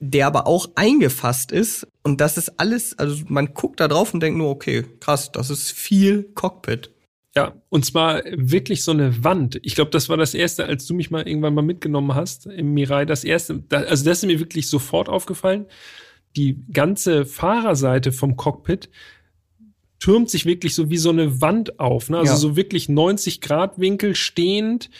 der 0.00 0.26
aber 0.26 0.46
auch 0.46 0.70
eingefasst 0.74 1.52
ist. 1.52 1.86
Und 2.02 2.20
das 2.20 2.36
ist 2.36 2.58
alles, 2.60 2.98
also 2.98 3.24
man 3.28 3.54
guckt 3.54 3.80
da 3.80 3.88
drauf 3.88 4.12
und 4.12 4.20
denkt 4.20 4.38
nur, 4.38 4.50
okay, 4.50 4.84
krass, 5.00 5.32
das 5.32 5.50
ist 5.50 5.72
viel 5.72 6.24
Cockpit. 6.34 6.90
Ja, 7.34 7.54
und 7.70 7.86
zwar 7.86 8.22
wirklich 8.30 8.84
so 8.84 8.90
eine 8.90 9.24
Wand. 9.24 9.58
Ich 9.62 9.74
glaube, 9.74 9.90
das 9.90 10.10
war 10.10 10.18
das 10.18 10.34
erste, 10.34 10.66
als 10.66 10.86
du 10.86 10.92
mich 10.92 11.10
mal 11.10 11.26
irgendwann 11.26 11.54
mal 11.54 11.62
mitgenommen 11.62 12.14
hast 12.14 12.44
im 12.44 12.74
Mirai. 12.74 13.06
Das 13.06 13.24
erste, 13.24 13.62
also 13.70 14.04
das 14.04 14.18
ist 14.18 14.26
mir 14.26 14.38
wirklich 14.38 14.68
sofort 14.68 15.08
aufgefallen. 15.08 15.64
Die 16.36 16.58
ganze 16.72 17.26
Fahrerseite 17.26 18.12
vom 18.12 18.36
Cockpit 18.36 18.88
türmt 19.98 20.30
sich 20.30 20.46
wirklich 20.46 20.74
so 20.74 20.90
wie 20.90 20.96
so 20.96 21.10
eine 21.10 21.40
Wand 21.40 21.78
auf. 21.78 22.10
Ne? 22.10 22.18
Also 22.18 22.32
Ja. 22.32 22.36
so 22.36 22.56
wirklich 22.56 22.88
90 22.88 23.40
Grad 23.40 23.78
Winkel 23.78 24.14
stehend. 24.16 24.90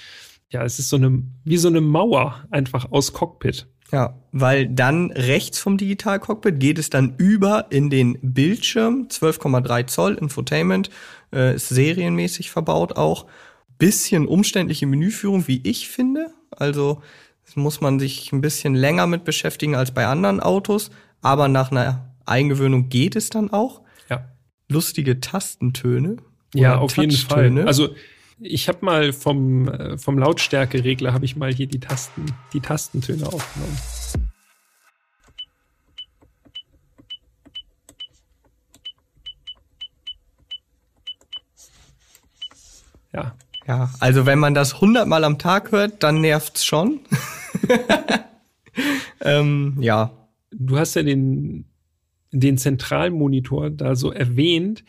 Ja, 0.51 0.64
es 0.64 0.79
ist 0.79 0.90
so 0.90 0.97
eine, 0.97 1.23
wie 1.45 1.57
so 1.57 1.68
eine 1.68 1.81
Mauer 1.81 2.45
einfach 2.51 2.92
aus 2.92 3.12
Cockpit. 3.12 3.66
Ja, 3.90 4.18
weil 4.33 4.68
dann 4.68 5.11
rechts 5.11 5.59
vom 5.59 5.77
Digital 5.77 6.18
Cockpit 6.18 6.59
geht 6.61 6.79
es 6.79 6.88
dann 6.88 7.14
über 7.18 7.66
in 7.71 7.90
den 7.90 8.18
Bildschirm, 8.23 9.09
12,3 9.11 9.87
Zoll 9.87 10.14
Infotainment, 10.14 10.88
äh, 11.33 11.55
ist 11.57 11.68
serienmäßig 11.68 12.51
verbaut 12.51 12.97
auch. 12.97 13.27
Bisschen 13.79 14.27
umständliche 14.27 14.87
Menüführung, 14.87 15.47
wie 15.47 15.61
ich 15.64 15.88
finde. 15.88 16.29
Also 16.51 17.03
muss 17.55 17.81
man 17.83 17.99
sich 17.99 18.33
ein 18.33 18.40
bisschen 18.40 18.75
länger 18.75 19.07
mit 19.07 19.25
beschäftigen 19.25 19.75
als 19.75 19.90
bei 19.90 20.07
anderen 20.07 20.40
Autos, 20.40 20.90
aber 21.23 21.49
nach 21.49 21.71
einer 21.71 22.15
Eingewöhnung 22.27 22.89
geht 22.89 23.17
es 23.17 23.31
dann 23.31 23.51
auch. 23.51 23.81
Ja. 24.11 24.29
Lustige 24.69 25.21
Tastentöne. 25.21 26.17
Ja, 26.55 26.79
auf 26.79 26.97
jeden 26.99 27.17
Fall. 27.17 27.67
Also 27.67 27.95
ich 28.39 28.69
habe 28.69 28.85
mal 28.85 29.13
vom, 29.13 29.69
äh, 29.69 29.97
vom 29.97 30.19
Lautstärkeregler 30.19 31.15
habe 31.15 31.25
ich 31.25 31.37
mal 31.37 31.53
hier 31.53 31.67
die 31.67 31.81
Tasten, 31.81 32.27
die 32.53 32.61
Tastentöne 32.61 33.27
aufgenommen. 33.27 33.79
Ja. 43.13 43.37
Ja, 43.67 43.91
also 44.01 44.27
wenn 44.27 44.41
man 44.41 44.55
das 44.55 44.81
hundertmal 44.81 45.23
am 45.23 45.39
Tag 45.39 45.71
hört, 45.71 46.03
dann 46.03 46.21
nervt's 46.21 46.65
schon. 46.65 46.99
ähm, 49.21 49.77
ja, 49.79 50.11
Du 50.53 50.79
hast 50.79 50.95
ja 50.95 51.03
den, 51.03 51.65
den 52.31 52.59
Zentralmonitor 52.59 53.71
da 53.71 53.95
so 53.95 54.12
erwähnt. 54.12 54.85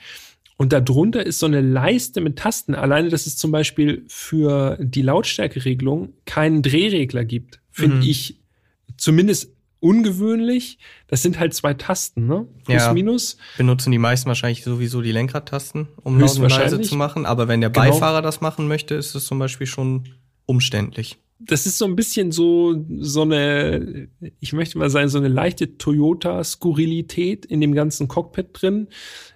Und 0.58 0.72
darunter 0.72 1.26
ist 1.26 1.40
so 1.40 1.46
eine 1.46 1.62
Leiste 1.62 2.22
mit 2.22 2.38
Tasten. 2.38 2.76
Alleine, 2.76 3.10
dass 3.10 3.26
es 3.26 3.38
zum 3.38 3.52
Beispiel 3.52 4.04
für 4.08 4.78
die 4.80 5.02
Lautstärkeregelung 5.02 6.14
keinen 6.26 6.62
Drehregler 6.62 7.26
gibt, 7.26 7.60
finde 7.72 7.98
mhm. 7.98 8.04
ich 8.04 8.40
zumindest 8.98 9.52
ungewöhnlich. 9.80 10.78
Das 11.08 11.22
sind 11.22 11.40
halt 11.40 11.54
zwei 11.54 11.74
Tasten, 11.74 12.28
ne? 12.28 12.48
Plus, 12.64 12.82
ja, 12.82 12.94
minus. 12.94 13.38
Benutzen 13.58 13.92
die 13.92 13.98
meisten 13.98 14.28
wahrscheinlich 14.28 14.64
sowieso 14.64 15.02
die 15.02 15.12
Lenkradtasten, 15.12 15.90
um 16.04 16.20
laut 16.20 16.40
und 16.40 16.50
leise 16.50 16.80
zu 16.82 16.96
machen. 16.96 17.26
Aber 17.26 17.50
wenn 17.50 17.60
der 17.60 17.70
genau. 17.70 17.86
Beifahrer 17.86 18.20
genau. 18.20 18.28
das 18.28 18.40
machen 18.40 18.68
möchte, 18.68 18.96
ist 18.96 19.14
es 19.14 19.26
zum 19.26 19.40
Beispiel 19.40 19.68
schon 19.68 20.06
umständlich. 20.46 21.18
Das 21.40 21.66
ist 21.66 21.78
so 21.78 21.86
ein 21.86 21.96
bisschen 21.96 22.32
so, 22.32 22.86
so 23.00 23.24
eine, 23.24 24.08
ich 24.40 24.54
möchte 24.54 24.78
mal 24.78 24.90
sagen, 24.90 25.10
so 25.10 25.18
eine 25.18 25.28
leichte 25.28 25.78
Toyota-Skurrilität 25.78 27.46
in 27.46 27.60
dem 27.60 27.74
ganzen 27.74 28.08
Cockpit 28.08 28.50
drin. 28.54 28.88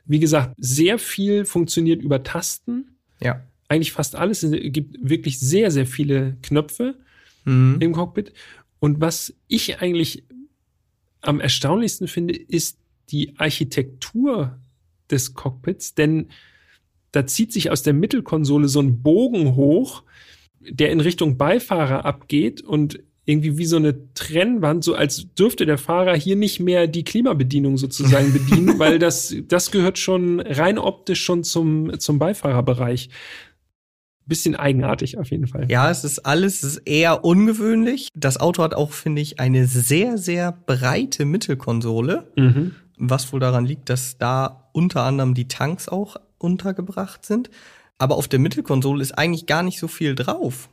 Wie 0.05 0.19
gesagt, 0.19 0.55
sehr 0.57 0.99
viel 0.99 1.43
funktioniert 1.45 2.01
über 2.01 2.23
Tasten. 2.23 2.97
Ja. 3.21 3.43
Eigentlich 3.67 3.91
fast 3.91 4.15
alles. 4.15 4.43
Es 4.43 4.51
gibt 4.71 4.97
wirklich 5.01 5.39
sehr, 5.39 5.71
sehr 5.71 5.85
viele 5.85 6.37
Knöpfe 6.41 6.95
mhm. 7.43 7.77
im 7.79 7.91
Cockpit. 7.91 8.31
Und 8.79 9.01
was 9.01 9.33
ich 9.47 9.81
eigentlich 9.81 10.23
am 11.21 11.39
erstaunlichsten 11.39 12.07
finde, 12.07 12.35
ist 12.35 12.77
die 13.09 13.37
Architektur 13.37 14.59
des 15.09 15.33
Cockpits, 15.33 15.95
denn 15.95 16.27
da 17.11 17.25
zieht 17.25 17.53
sich 17.53 17.71
aus 17.71 17.83
der 17.83 17.93
Mittelkonsole 17.93 18.67
so 18.67 18.81
ein 18.81 19.01
Bogen 19.01 19.55
hoch, 19.55 20.03
der 20.69 20.91
in 20.91 20.99
Richtung 20.99 21.37
Beifahrer 21.37 22.05
abgeht 22.05 22.61
und 22.61 22.99
irgendwie 23.25 23.57
wie 23.57 23.65
so 23.65 23.75
eine 23.75 24.13
Trennwand, 24.13 24.85
so 24.85 24.95
als 24.95 25.27
dürfte 25.35 25.65
der 25.65 25.77
Fahrer 25.77 26.15
hier 26.15 26.37
nicht 26.37 26.61
mehr 26.61 26.87
die 26.87 27.03
Klimabedienung 27.03 27.77
sozusagen 27.77 28.31
bedienen, 28.49 28.79
weil 28.79 28.99
das, 28.99 29.35
das 29.47 29.69
gehört 29.71 29.99
schon 29.99 30.39
rein 30.39 30.77
optisch 30.77 31.23
schon 31.23 31.43
zum, 31.43 31.99
zum 31.99 32.19
Beifahrerbereich 32.19 33.09
bisschen 34.27 34.55
eigenartig 34.55 35.17
auf 35.17 35.31
jeden 35.31 35.47
Fall. 35.47 35.67
Ja, 35.69 35.89
es 35.89 36.03
ist 36.03 36.19
alles 36.19 36.63
es 36.63 36.77
ist 36.77 36.87
eher 36.87 37.23
ungewöhnlich. 37.23 38.09
Das 38.13 38.39
Auto 38.39 38.61
hat 38.61 38.73
auch, 38.73 38.91
finde 38.91 39.21
ich, 39.21 39.39
eine 39.39 39.65
sehr, 39.65 40.17
sehr 40.17 40.51
breite 40.51 41.25
Mittelkonsole. 41.25 42.31
Mhm. 42.35 42.75
Was 42.97 43.31
wohl 43.31 43.39
daran 43.39 43.65
liegt, 43.65 43.89
dass 43.89 44.17
da 44.17 44.69
unter 44.73 45.03
anderem 45.03 45.33
die 45.33 45.47
Tanks 45.47 45.87
auch 45.87 46.17
untergebracht 46.37 47.25
sind. 47.25 47.49
Aber 47.97 48.15
auf 48.15 48.27
der 48.27 48.39
Mittelkonsole 48.39 49.01
ist 49.01 49.13
eigentlich 49.13 49.45
gar 49.45 49.63
nicht 49.63 49.79
so 49.79 49.87
viel 49.87 50.15
drauf. 50.15 50.69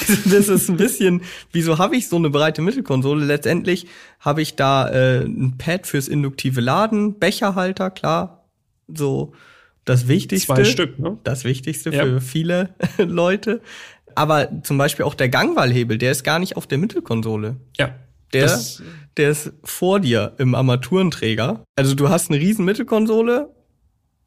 Also 0.00 0.30
das 0.30 0.48
ist 0.48 0.68
ein 0.68 0.76
bisschen, 0.76 1.22
wieso 1.52 1.78
habe 1.78 1.96
ich 1.96 2.08
so 2.08 2.16
eine 2.16 2.30
breite 2.30 2.62
Mittelkonsole? 2.62 3.24
Letztendlich 3.24 3.86
habe 4.18 4.42
ich 4.42 4.56
da 4.56 4.88
äh, 4.88 5.24
ein 5.24 5.56
Pad 5.58 5.86
fürs 5.86 6.08
induktive 6.08 6.60
Laden, 6.60 7.18
Becherhalter, 7.18 7.90
klar, 7.90 8.44
so 8.88 9.32
das 9.84 10.08
Wichtigste. 10.08 10.54
Zwei 10.54 10.64
Stück, 10.64 10.98
ne? 10.98 11.18
Das 11.24 11.44
Wichtigste 11.44 11.90
ja. 11.90 12.04
für 12.04 12.20
viele 12.20 12.74
Leute. 12.98 13.60
Aber 14.14 14.62
zum 14.62 14.78
Beispiel 14.78 15.04
auch 15.04 15.14
der 15.14 15.28
Gangwallhebel, 15.28 15.98
der 15.98 16.12
ist 16.12 16.24
gar 16.24 16.38
nicht 16.38 16.56
auf 16.56 16.66
der 16.66 16.78
Mittelkonsole. 16.78 17.56
Ja. 17.78 17.94
Der, 18.32 18.60
der 19.16 19.30
ist 19.30 19.52
vor 19.64 19.98
dir 19.98 20.34
im 20.38 20.54
Armaturenträger. 20.54 21.64
Also 21.74 21.94
du 21.94 22.08
hast 22.08 22.30
eine 22.30 22.40
riesen 22.40 22.64
Mittelkonsole, 22.64 23.52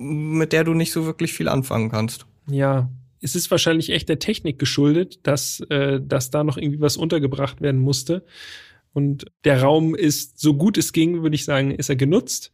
mit 0.03 0.53
der 0.53 0.63
du 0.63 0.73
nicht 0.73 0.91
so 0.91 1.05
wirklich 1.05 1.33
viel 1.33 1.47
anfangen 1.47 1.89
kannst. 1.89 2.25
Ja, 2.47 2.89
es 3.21 3.35
ist 3.35 3.49
wahrscheinlich 3.49 3.89
echt 3.89 4.09
der 4.09 4.19
Technik 4.19 4.59
geschuldet, 4.59 5.19
dass, 5.23 5.61
äh, 5.69 6.01
dass 6.01 6.29
da 6.29 6.43
noch 6.43 6.57
irgendwie 6.57 6.81
was 6.81 6.97
untergebracht 6.97 7.61
werden 7.61 7.79
musste. 7.79 8.25
Und 8.91 9.25
der 9.43 9.61
Raum 9.61 9.95
ist, 9.95 10.39
so 10.39 10.55
gut 10.55 10.77
es 10.77 10.93
ging, 10.93 11.23
würde 11.23 11.35
ich 11.35 11.45
sagen, 11.45 11.71
ist 11.71 11.89
er 11.89 11.95
genutzt. 11.95 12.51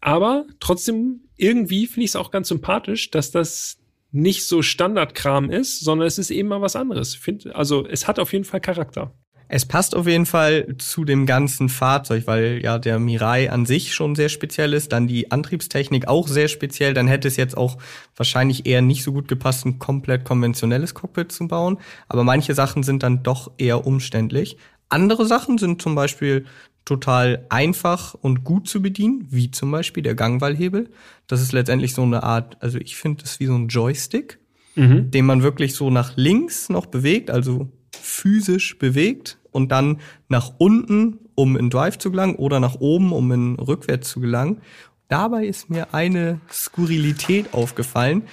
Aber 0.00 0.46
trotzdem, 0.60 1.22
irgendwie 1.36 1.86
finde 1.86 2.04
ich 2.04 2.10
es 2.10 2.16
auch 2.16 2.30
ganz 2.30 2.48
sympathisch, 2.48 3.10
dass 3.10 3.30
das 3.30 3.78
nicht 4.12 4.44
so 4.44 4.60
Standardkram 4.60 5.50
ist, 5.50 5.80
sondern 5.80 6.06
es 6.06 6.18
ist 6.18 6.30
eben 6.30 6.48
mal 6.48 6.60
was 6.60 6.76
anderes. 6.76 7.14
Find, 7.14 7.46
also 7.54 7.86
es 7.86 8.06
hat 8.06 8.18
auf 8.18 8.32
jeden 8.32 8.44
Fall 8.44 8.60
Charakter. 8.60 9.14
Es 9.54 9.66
passt 9.66 9.94
auf 9.94 10.06
jeden 10.06 10.24
Fall 10.24 10.76
zu 10.78 11.04
dem 11.04 11.26
ganzen 11.26 11.68
Fahrzeug, 11.68 12.26
weil 12.26 12.62
ja 12.62 12.78
der 12.78 12.98
Mirai 12.98 13.50
an 13.50 13.66
sich 13.66 13.94
schon 13.94 14.14
sehr 14.14 14.30
speziell 14.30 14.72
ist, 14.72 14.92
dann 14.92 15.06
die 15.06 15.30
Antriebstechnik 15.30 16.08
auch 16.08 16.26
sehr 16.26 16.48
speziell, 16.48 16.94
dann 16.94 17.06
hätte 17.06 17.28
es 17.28 17.36
jetzt 17.36 17.58
auch 17.58 17.76
wahrscheinlich 18.16 18.64
eher 18.64 18.80
nicht 18.80 19.02
so 19.02 19.12
gut 19.12 19.28
gepasst, 19.28 19.66
ein 19.66 19.78
komplett 19.78 20.24
konventionelles 20.24 20.94
Cockpit 20.94 21.32
zu 21.32 21.48
bauen. 21.48 21.76
Aber 22.08 22.24
manche 22.24 22.54
Sachen 22.54 22.82
sind 22.82 23.02
dann 23.02 23.22
doch 23.24 23.50
eher 23.58 23.86
umständlich. 23.86 24.56
Andere 24.88 25.26
Sachen 25.26 25.58
sind 25.58 25.82
zum 25.82 25.94
Beispiel 25.94 26.46
total 26.86 27.44
einfach 27.50 28.14
und 28.14 28.44
gut 28.44 28.68
zu 28.68 28.80
bedienen, 28.80 29.26
wie 29.28 29.50
zum 29.50 29.70
Beispiel 29.70 30.02
der 30.02 30.14
Gangwallhebel. 30.14 30.88
Das 31.26 31.42
ist 31.42 31.52
letztendlich 31.52 31.92
so 31.92 32.04
eine 32.04 32.22
Art, 32.22 32.56
also 32.60 32.78
ich 32.78 32.96
finde 32.96 33.22
das 33.22 33.38
wie 33.38 33.46
so 33.46 33.54
ein 33.54 33.68
Joystick, 33.68 34.38
mhm. 34.76 35.10
den 35.10 35.26
man 35.26 35.42
wirklich 35.42 35.74
so 35.74 35.90
nach 35.90 36.16
links 36.16 36.70
noch 36.70 36.86
bewegt, 36.86 37.30
also 37.30 37.68
physisch 37.94 38.78
bewegt 38.78 39.36
und 39.52 39.70
dann 39.70 40.00
nach 40.28 40.52
unten, 40.58 41.18
um 41.34 41.56
in 41.56 41.70
Drive 41.70 41.98
zu 41.98 42.10
gelangen 42.10 42.36
oder 42.36 42.58
nach 42.58 42.76
oben, 42.80 43.12
um 43.12 43.30
in 43.32 43.54
Rückwärts 43.56 44.08
zu 44.08 44.20
gelangen. 44.20 44.60
Dabei 45.08 45.46
ist 45.46 45.70
mir 45.70 45.94
eine 45.94 46.40
Skurrilität 46.50 47.54
aufgefallen. 47.54 48.24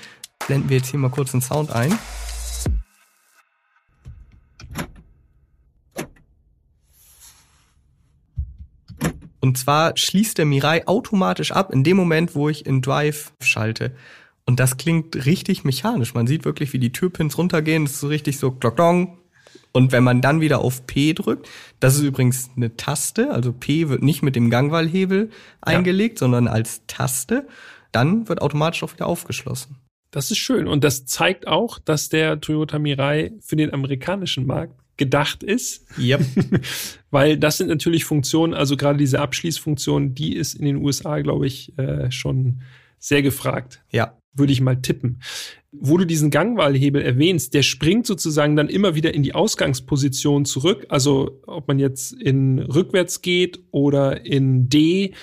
Blenden 0.47 0.69
wir 0.69 0.77
jetzt 0.77 0.89
hier 0.89 0.99
mal 0.99 1.11
kurz 1.11 1.31
den 1.31 1.41
Sound 1.41 1.71
ein. 1.71 1.97
Und 9.41 9.57
zwar 9.57 9.97
schließt 9.97 10.37
der 10.37 10.45
Mirai 10.45 10.87
automatisch 10.87 11.51
ab 11.51 11.71
in 11.73 11.83
dem 11.83 11.97
Moment, 11.97 12.35
wo 12.35 12.49
ich 12.49 12.65
in 12.65 12.81
Drive 12.81 13.33
schalte. 13.41 13.95
Und 14.45 14.59
das 14.59 14.77
klingt 14.77 15.25
richtig 15.25 15.63
mechanisch. 15.63 16.13
Man 16.13 16.27
sieht 16.27 16.45
wirklich, 16.45 16.73
wie 16.73 16.79
die 16.79 16.91
Türpins 16.91 17.37
runtergehen. 17.37 17.85
Das 17.85 17.93
ist 17.93 17.99
so 17.99 18.07
richtig 18.07 18.39
so 18.39 18.51
klock. 18.51 19.18
Und 19.71 19.91
wenn 19.91 20.03
man 20.03 20.21
dann 20.21 20.41
wieder 20.41 20.59
auf 20.59 20.87
P 20.87 21.13
drückt, 21.13 21.47
das 21.79 21.95
ist 21.95 22.01
übrigens 22.01 22.49
eine 22.55 22.75
Taste, 22.75 23.31
also 23.31 23.53
P 23.53 23.89
wird 23.89 24.01
nicht 24.01 24.23
mit 24.23 24.35
dem 24.35 24.49
Gangwallhebel 24.49 25.29
eingelegt, 25.61 26.17
ja. 26.17 26.19
sondern 26.19 26.47
als 26.47 26.81
Taste, 26.87 27.47
dann 27.91 28.27
wird 28.27 28.41
automatisch 28.41 28.83
auch 28.83 28.93
wieder 28.93 29.07
aufgeschlossen. 29.07 29.75
Das 30.11 30.31
ist 30.31 30.39
schön. 30.39 30.67
Und 30.67 30.83
das 30.83 31.05
zeigt 31.05 31.47
auch, 31.47 31.77
dass 31.77 32.09
der 32.09 32.41
Toyota 32.41 32.79
Mirai 32.79 33.33
für 33.41 33.55
den 33.55 33.73
amerikanischen 33.73 34.47
Markt 34.47 34.73
gedacht 34.97 35.43
ist. 35.43 35.85
Yep. 35.97 36.21
Weil 37.11 37.37
das 37.37 37.57
sind 37.57 37.69
natürlich 37.69 38.05
Funktionen, 38.05 38.53
also 38.53 38.75
gerade 38.75 38.97
diese 38.97 39.19
Abschließfunktion, 39.19 40.13
die 40.13 40.35
ist 40.35 40.55
in 40.55 40.65
den 40.65 40.77
USA, 40.77 41.21
glaube 41.21 41.47
ich, 41.47 41.77
äh, 41.77 42.11
schon 42.11 42.61
sehr 42.99 43.21
gefragt. 43.21 43.81
Ja. 43.91 44.17
Würde 44.33 44.53
ich 44.53 44.61
mal 44.61 44.81
tippen. 44.81 45.21
Wo 45.71 45.97
du 45.97 46.05
diesen 46.05 46.31
Gangwahlhebel 46.31 47.01
erwähnst, 47.01 47.53
der 47.53 47.61
springt 47.61 48.07
sozusagen 48.07 48.55
dann 48.55 48.69
immer 48.69 48.95
wieder 48.95 49.13
in 49.13 49.21
die 49.21 49.35
Ausgangsposition 49.35 50.45
zurück. 50.45 50.87
Also 50.89 51.41
ob 51.45 51.67
man 51.67 51.77
jetzt 51.77 52.11
in 52.13 52.59
rückwärts 52.59 53.21
geht 53.21 53.59
oder 53.71 54.25
in 54.25 54.67
D, 54.67 55.13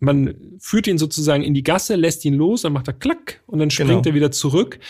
man 0.00 0.34
führt 0.58 0.88
ihn 0.88 0.98
sozusagen 0.98 1.44
in 1.44 1.54
die 1.54 1.62
Gasse, 1.62 1.94
lässt 1.94 2.24
ihn 2.24 2.34
los, 2.34 2.62
dann 2.62 2.72
macht 2.72 2.88
er 2.88 2.94
klack 2.94 3.42
und 3.46 3.60
dann 3.60 3.70
springt 3.70 3.90
genau. 3.90 4.02
er 4.02 4.14
wieder 4.14 4.30
zurück. 4.32 4.80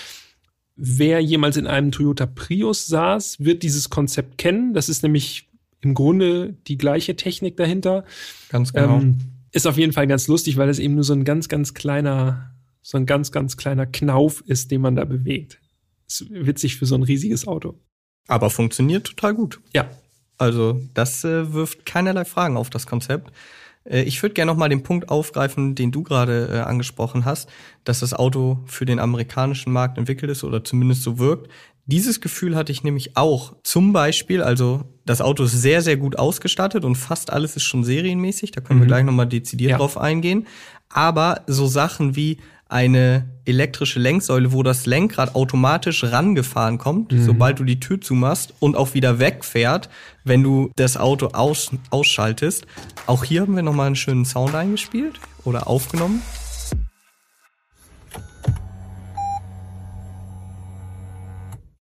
Wer 0.77 1.21
jemals 1.21 1.57
in 1.57 1.67
einem 1.67 1.91
Toyota 1.91 2.27
Prius 2.27 2.87
saß, 2.87 3.41
wird 3.41 3.63
dieses 3.63 3.91
Konzept 3.91 4.39
kennen. 4.39 4.75
Das 4.75 4.89
ist 4.89 5.03
nämlich 5.03 5.49
im 5.81 5.95
Grunde 5.95 6.55
die 6.67 6.77
gleiche 6.77 7.17
Technik 7.17 7.57
dahinter. 7.57 8.05
Ganz 8.49 8.73
genau. 8.73 8.99
Ähm, 8.99 9.19
ist 9.53 9.67
auf 9.67 9.79
jeden 9.79 9.93
Fall 9.93 10.07
ganz 10.07 10.29
lustig, 10.29 10.57
weil 10.59 10.69
es 10.69 10.79
eben 10.79 10.95
nur 10.95 11.05
so 11.05 11.15
ein 11.15 11.25
ganz, 11.25 11.49
ganz 11.49 11.73
kleiner, 11.73 12.55
so 12.87 12.99
ein 12.99 13.05
ganz, 13.05 13.33
ganz 13.33 13.57
kleiner 13.57 13.85
Knauf 13.85 14.45
ist, 14.47 14.71
den 14.71 14.81
man 14.81 14.95
da 14.95 15.05
bewegt. 15.05 15.59
Ist 16.07 16.31
witzig 16.31 16.77
für 16.77 16.87
so 16.87 16.95
ein 16.95 17.03
riesiges 17.03 17.49
Auto. 17.49 17.81
Aber 18.29 18.49
funktioniert 18.49 19.09
total 19.09 19.35
gut. 19.35 19.61
Ja. 19.75 19.91
Also, 20.39 20.81
das 20.95 21.25
äh, 21.25 21.53
wirft 21.53 21.85
keinerlei 21.85 22.25
Fragen 22.25 22.57
auf 22.57 22.71
das 22.71 22.87
Konzept. 22.87 23.33
Äh, 23.83 24.03
ich 24.03 24.23
würde 24.23 24.35
gerne 24.35 24.53
noch 24.53 24.57
mal 24.57 24.69
den 24.69 24.85
Punkt 24.85 25.09
aufgreifen, 25.09 25.75
den 25.75 25.91
du 25.91 26.05
gerade 26.05 26.49
äh, 26.53 26.59
angesprochen 26.61 27.25
hast, 27.25 27.49
dass 27.83 28.01
das 28.01 28.15
Auto 28.15 28.63
für 28.67 28.85
den 28.85 29.01
amerikanischen 29.01 29.73
Markt 29.73 29.99
entwickelt 29.99 30.31
ist 30.31 30.45
oder 30.45 30.63
zumindest 30.63 31.03
so 31.03 31.19
wirkt. 31.19 31.51
Dieses 31.87 32.21
Gefühl 32.21 32.55
hatte 32.55 32.71
ich 32.71 32.85
nämlich 32.85 33.17
auch. 33.17 33.57
Zum 33.65 33.93
Beispiel, 33.93 34.43
also 34.43 34.85
das 35.05 35.21
Auto 35.21 35.43
ist 35.43 35.61
sehr, 35.61 35.83
sehr 35.83 35.97
gut 35.97 36.21
ausgestattet 36.21 36.85
und 36.85 36.95
fast 36.95 37.33
alles 37.33 37.57
ist 37.57 37.65
schon 37.65 37.83
serienmäßig. 37.83 38.53
Da 38.53 38.61
können 38.61 38.79
mhm. 38.79 38.85
wir 38.85 38.89
gleich 38.89 39.05
noch 39.05 39.13
mal 39.13 39.27
dezidiert 39.27 39.73
ja. 39.73 39.79
drauf 39.79 39.99
eingehen. 39.99 40.47
Aber 40.89 41.43
so 41.49 41.67
Sachen 41.67 42.15
wie 42.15 42.39
eine 42.69 43.29
elektrische 43.45 44.01
Lenksäule, 44.01 44.53
wo 44.53 44.63
das 44.63 44.87
Lenkrad 44.87 45.35
automatisch 45.35 46.03
rangefahren 46.05 46.79
kommt, 46.79 47.13
mhm. 47.13 47.25
sobald 47.25 47.61
du 47.61 47.65
die 47.65 47.79
Tür 47.79 48.01
zumachst 48.01 48.55
und 48.59 48.77
auch 48.77 48.95
wieder 48.95 49.19
wegfährt, 49.19 49.89
wenn 50.25 50.43
du 50.43 50.71
das 50.77 50.97
Auto 50.97 51.29
aus, 51.29 51.71
ausschaltest. 51.91 52.67
Auch 53.07 53.25
hier 53.25 53.43
haben 53.43 53.55
wir 53.55 53.63
nochmal 53.63 53.87
einen 53.87 53.97
schönen 53.97 54.25
Sound 54.25 54.55
eingespielt 54.55 55.21
oder 55.45 55.69
aufgenommen. 55.69 56.23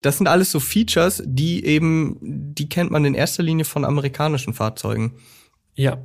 das 0.04 0.18
sind 0.18 0.26
alles 0.26 0.50
so 0.50 0.60
Features, 0.60 1.22
die 1.24 1.64
eben, 1.64 2.18
die 2.20 2.68
kennt 2.68 2.90
man 2.90 3.06
in 3.06 3.14
erster 3.14 3.42
Linie 3.42 3.64
von 3.64 3.86
amerikanischen 3.86 4.52
Fahrzeugen. 4.52 5.14
Ja. 5.74 5.96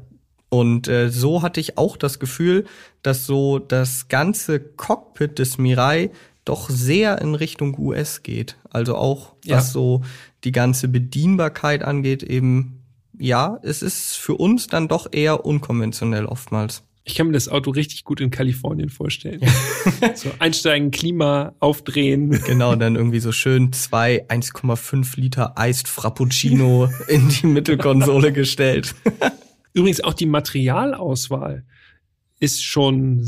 Und 0.50 0.88
äh, 0.88 1.10
so 1.10 1.42
hatte 1.44 1.60
ich 1.60 1.78
auch 1.78 1.96
das 1.96 2.20
Gefühl, 2.20 2.66
dass 3.04 3.26
so 3.26 3.60
das 3.60 4.08
ganze 4.08 4.60
Cockpit 4.60 5.38
des 5.40 5.58
Mirai 5.58 6.10
doch 6.46 6.70
sehr 6.70 7.22
in 7.22 7.36
Richtung 7.36 7.78
US 7.78 8.24
geht. 8.24 8.58
Also 8.72 8.96
auch 8.96 9.34
was 9.46 9.50
Ja. 9.50 9.62
so 9.62 10.02
die 10.44 10.52
ganze 10.52 10.88
Bedienbarkeit 10.88 11.84
angeht, 11.84 12.24
eben 12.24 12.76
ja, 13.20 13.60
es 13.64 13.82
ist 13.82 14.16
für 14.16 14.36
uns 14.36 14.68
dann 14.68 14.88
doch 14.88 15.08
eher 15.12 15.46
unkonventionell 15.46 16.26
oftmals. 16.26 16.84
Ich 17.04 17.16
kann 17.16 17.28
mir 17.28 17.34
das 17.34 17.50
Auto 17.50 17.72
richtig 17.72 18.04
gut 18.04 18.22
in 18.22 18.30
Kalifornien 18.30 18.90
vorstellen. 18.90 19.42
so 20.16 20.30
einsteigen, 20.40 20.92
Klima 20.92 21.54
aufdrehen. 21.60 22.40
Genau, 22.46 22.76
dann 22.76 22.96
irgendwie 22.96 23.20
so 23.20 23.32
schön 23.32 23.74
zwei 23.74 24.26
1,5 24.30 25.20
Liter 25.20 25.56
Iced 25.58 25.88
Frappuccino 25.88 26.88
in 27.08 27.30
die 27.30 27.48
Mittelkonsole 27.48 28.32
gestellt. 28.32 28.96
Übrigens 29.74 30.02
auch 30.02 30.14
die 30.14 30.26
Materialauswahl 30.26 31.64
ist 32.40 32.64
schon 32.64 33.28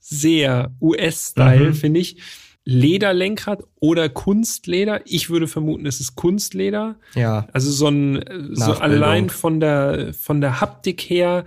sehr 0.00 0.72
US-Style, 0.80 1.70
Mhm. 1.70 1.74
finde 1.74 2.00
ich. 2.00 2.16
Lederlenkrad 2.64 3.62
oder 3.78 4.08
Kunstleder. 4.08 5.00
Ich 5.04 5.30
würde 5.30 5.46
vermuten, 5.46 5.86
es 5.86 6.00
ist 6.00 6.16
Kunstleder. 6.16 6.98
Ja, 7.14 7.46
Also 7.52 7.70
so 7.70 7.86
ein, 7.88 8.24
so 8.52 8.72
allein 8.72 9.30
von 9.30 9.60
der, 9.60 10.12
von 10.14 10.40
der 10.40 10.60
Haptik 10.60 11.00
her. 11.02 11.44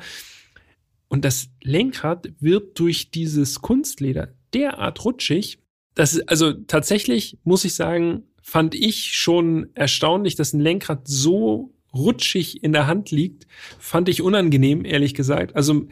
Und 1.10 1.25
das 1.25 1.49
Lenkrad 1.62 2.30
wird 2.39 2.80
durch 2.80 3.12
dieses 3.12 3.62
Kunstleder 3.62 4.30
derart 4.54 5.04
rutschig. 5.04 5.60
Das 5.95 6.13
ist, 6.13 6.30
also 6.30 6.54
tatsächlich 6.54 7.38
muss 7.43 7.65
ich 7.65 7.75
sagen, 7.75 8.23
fand 8.41 8.73
ich 8.73 9.13
schon 9.17 9.67
erstaunlich, 9.73 10.36
dass 10.36 10.54
ein 10.54 10.62
Lenkrad 10.62 11.08
so 11.08 11.73
rutschig 11.93 12.63
in 12.63 12.73
der 12.73 12.88
Hand 12.88 13.12
liegt. 13.12 13.47
Fand 13.80 14.10
ich 14.10 14.21
unangenehm, 14.21 14.86
ehrlich 14.86 15.13
gesagt. 15.13 15.56
Also, 15.56 15.88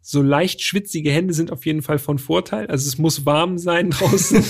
so 0.00 0.22
leicht 0.22 0.62
schwitzige 0.62 1.10
Hände 1.10 1.34
sind 1.34 1.50
auf 1.52 1.66
jeden 1.66 1.82
Fall 1.82 1.98
von 1.98 2.18
Vorteil. 2.18 2.66
Also 2.68 2.88
es 2.88 2.96
muss 2.98 3.26
warm 3.26 3.58
sein 3.58 3.90
draußen. 3.90 4.42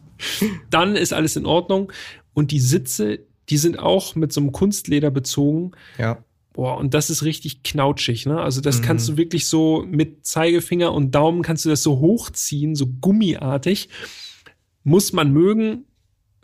Dann 0.70 0.96
ist 0.96 1.12
alles 1.12 1.36
in 1.36 1.46
Ordnung. 1.46 1.92
Und 2.32 2.50
die 2.50 2.60
Sitze, 2.60 3.20
die 3.50 3.58
sind 3.58 3.78
auch 3.78 4.14
mit 4.14 4.32
so 4.32 4.40
einem 4.40 4.52
Kunstleder 4.52 5.10
bezogen. 5.10 5.72
ja. 5.98 6.22
Boah, 6.56 6.76
und 6.78 6.94
das 6.94 7.10
ist 7.10 7.24
richtig 7.24 7.64
knautschig, 7.64 8.26
ne? 8.26 8.40
Also 8.40 8.60
das 8.60 8.78
Mhm. 8.78 8.84
kannst 8.84 9.08
du 9.08 9.16
wirklich 9.16 9.48
so 9.48 9.84
mit 9.90 10.24
Zeigefinger 10.24 10.92
und 10.92 11.10
Daumen 11.12 11.42
kannst 11.42 11.64
du 11.64 11.68
das 11.68 11.82
so 11.82 11.98
hochziehen, 11.98 12.76
so 12.76 12.86
gummiartig. 12.86 13.88
Muss 14.84 15.12
man 15.12 15.32
mögen, 15.32 15.84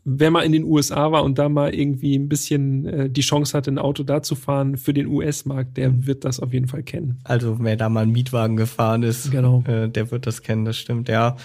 wenn 0.05 0.33
man 0.33 0.45
in 0.45 0.53
den 0.53 0.65
USA 0.65 1.13
war 1.13 1.23
und 1.25 1.39
da 1.39 1.49
mal 1.49 1.75
irgendwie 1.75 2.17
ein 2.19 2.29
bisschen 2.29 2.87
äh, 2.87 3.11
die 3.11 3.21
Chance 3.21 3.57
hatte, 3.57 3.71
ein 3.71 3.79
Auto 3.79 4.03
da 4.03 4.23
zu 4.23 4.35
fahren 4.35 4.77
für 4.77 4.95
den 4.95 5.07
US-Markt, 5.07 5.77
der 5.77 6.07
wird 6.07 6.25
das 6.25 6.41
auf 6.41 6.53
jeden 6.53 6.69
Fall 6.69 6.83
kennen. 6.83 7.19
Also 7.25 7.59
wer 7.61 7.77
da 7.77 7.89
mal 7.89 8.03
einen 8.03 8.13
Mietwagen 8.13 8.57
gefahren 8.57 9.03
ist, 9.03 9.31
Genau. 9.31 9.63
äh, 9.67 9.89
der 9.89 10.11
wird 10.11 10.27
das 10.27 10.43
kennen, 10.43 10.65
das 10.65 10.77
stimmt, 10.79 11.09
ja. 11.09 11.37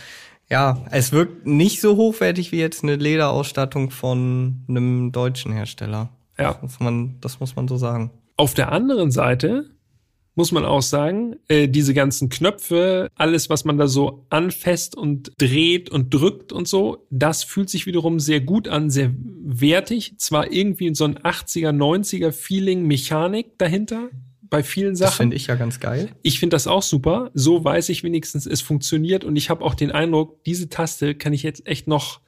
Ja, 0.49 0.85
es 0.91 1.11
wirkt 1.11 1.47
nicht 1.47 1.81
so 1.81 1.97
hochwertig 1.97 2.51
wie 2.51 2.59
jetzt 2.59 2.83
eine 2.83 2.95
Lederausstattung 2.97 3.89
von 3.89 4.63
einem 4.67 5.11
deutschen 5.11 5.51
Hersteller. 5.51 6.09
Ja. 6.37 6.53
Das 6.53 6.61
muss 6.61 6.79
man, 6.79 7.15
das 7.21 7.39
muss 7.39 7.55
man 7.55 7.67
so 7.67 7.77
sagen. 7.77 8.11
Auf 8.37 8.53
der 8.53 8.71
anderen 8.71 9.11
Seite 9.11 9.65
muss 10.35 10.51
man 10.51 10.65
auch 10.65 10.81
sagen, 10.81 11.37
äh, 11.47 11.67
diese 11.67 11.93
ganzen 11.93 12.29
Knöpfe, 12.29 13.09
alles, 13.15 13.49
was 13.49 13.63
man 13.65 13.77
da 13.77 13.87
so 13.87 14.25
anfasst 14.29 14.95
und 14.95 15.31
dreht 15.37 15.89
und 15.89 16.13
drückt 16.13 16.51
und 16.51 16.67
so, 16.67 17.05
das 17.09 17.43
fühlt 17.43 17.69
sich 17.69 17.85
wiederum 17.85 18.19
sehr 18.19 18.41
gut 18.41 18.67
an, 18.67 18.89
sehr 18.89 19.13
wertig. 19.43 20.13
Zwar 20.17 20.51
irgendwie 20.51 20.93
so 20.93 21.05
ein 21.05 21.17
80er, 21.17 21.71
90er 21.71 22.31
Feeling, 22.31 22.83
Mechanik 22.85 23.57
dahinter 23.57 24.09
bei 24.49 24.61
vielen 24.61 24.91
Das 24.91 24.99
Sachen. 24.99 25.17
finde 25.23 25.35
ich 25.37 25.47
ja 25.47 25.55
ganz 25.55 25.79
geil. 25.79 26.09
Ich 26.21 26.39
finde 26.39 26.55
das 26.55 26.67
auch 26.67 26.83
super. 26.83 27.31
So 27.33 27.63
weiß 27.63 27.89
ich 27.89 28.03
wenigstens, 28.03 28.45
es 28.45 28.61
funktioniert 28.61 29.23
und 29.23 29.35
ich 29.37 29.49
habe 29.49 29.63
auch 29.63 29.73
den 29.73 29.91
Eindruck, 29.91 30.43
diese 30.43 30.69
Taste 30.69 31.15
kann 31.15 31.33
ich 31.33 31.43
jetzt 31.43 31.65
echt 31.65 31.87
noch 31.87 32.19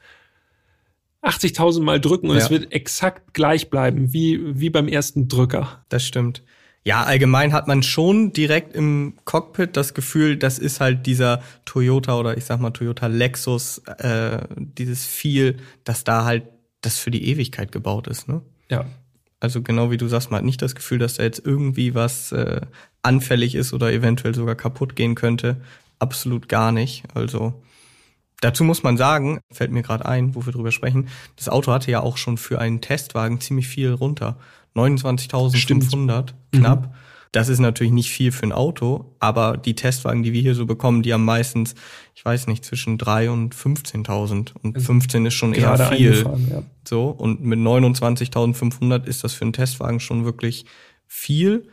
80.000 1.21 1.81
Mal 1.83 1.99
drücken 1.99 2.29
und 2.29 2.37
Ja. 2.37 2.43
es 2.43 2.49
wird 2.49 2.71
exakt 2.71 3.33
gleich 3.33 3.69
bleiben, 3.69 4.13
wie, 4.13 4.39
wie 4.59 4.69
beim 4.69 4.87
ersten 4.87 5.27
Drücker. 5.27 5.83
Das 5.89 6.05
stimmt. 6.05 6.41
Ja, 6.87 7.03
allgemein 7.03 7.51
hat 7.51 7.67
man 7.67 7.83
schon 7.83 8.31
direkt 8.31 8.73
im 8.73 9.15
Cockpit 9.25 9.75
das 9.75 9.93
Gefühl, 9.93 10.37
das 10.37 10.57
ist 10.57 10.79
halt 10.79 11.05
dieser 11.05 11.41
Toyota 11.65 12.17
oder 12.17 12.37
ich 12.37 12.45
sag 12.45 12.61
mal 12.61 12.71
Toyota 12.71 13.07
Lexus, 13.07 13.79
äh, 13.79 14.47
dieses 14.57 15.05
Feel, 15.05 15.57
dass 15.83 16.05
da 16.05 16.23
halt 16.23 16.45
das 16.79 16.97
für 16.97 17.11
die 17.11 17.27
Ewigkeit 17.27 17.73
gebaut 17.73 18.07
ist, 18.07 18.29
ne? 18.29 18.41
Ja. 18.69 18.85
Also 19.41 19.61
genau 19.61 19.91
wie 19.91 19.97
du 19.97 20.07
sagst, 20.07 20.31
man 20.31 20.37
hat 20.37 20.45
nicht 20.45 20.61
das 20.61 20.75
Gefühl, 20.75 20.97
dass 20.97 21.15
da 21.15 21.23
jetzt 21.23 21.45
irgendwie 21.45 21.93
was 21.93 22.31
äh, 22.31 22.61
anfällig 23.01 23.55
ist 23.55 23.73
oder 23.73 23.91
eventuell 23.91 24.33
sogar 24.33 24.55
kaputt 24.55 24.95
gehen 24.95 25.15
könnte. 25.15 25.57
Absolut 25.99 26.47
gar 26.47 26.71
nicht. 26.71 27.03
Also 27.13 27.61
dazu 28.39 28.63
muss 28.63 28.83
man 28.83 28.95
sagen, 28.95 29.41
fällt 29.51 29.73
mir 29.73 29.83
gerade 29.83 30.05
ein, 30.05 30.35
wo 30.35 30.45
wir 30.45 30.53
drüber 30.53 30.71
sprechen, 30.71 31.09
das 31.35 31.49
Auto 31.49 31.69
hatte 31.73 31.91
ja 31.91 31.99
auch 31.99 32.15
schon 32.15 32.37
für 32.37 32.59
einen 32.59 32.79
Testwagen 32.79 33.41
ziemlich 33.41 33.67
viel 33.67 33.91
runter. 33.91 34.37
29.500 34.77 36.33
knapp. 36.51 36.95
Das 37.31 37.49
ist 37.49 37.59
natürlich 37.59 37.93
nicht 37.93 38.09
viel 38.09 38.31
für 38.31 38.43
ein 38.43 38.51
Auto, 38.51 39.13
aber 39.19 39.57
die 39.57 39.75
Testwagen, 39.75 40.23
die 40.23 40.33
wir 40.33 40.41
hier 40.41 40.55
so 40.55 40.65
bekommen, 40.65 41.03
die 41.03 41.13
haben 41.13 41.25
meistens, 41.25 41.75
ich 42.15 42.23
weiß 42.23 42.47
nicht, 42.47 42.63
zwischen 42.63 42.97
3 42.97 43.29
und 43.29 43.53
15.000 43.53 44.53
und 44.61 44.81
15 44.81 45.25
ist 45.25 45.33
schon 45.33 45.53
eher 45.53 45.77
viel. 45.77 46.25
ja. 46.49 46.63
So, 46.87 47.09
und 47.09 47.43
mit 47.43 47.59
29.500 47.59 49.05
ist 49.05 49.23
das 49.23 49.33
für 49.33 49.43
einen 49.43 49.53
Testwagen 49.53 49.99
schon 49.99 50.23
wirklich 50.25 50.65
viel. 51.05 51.67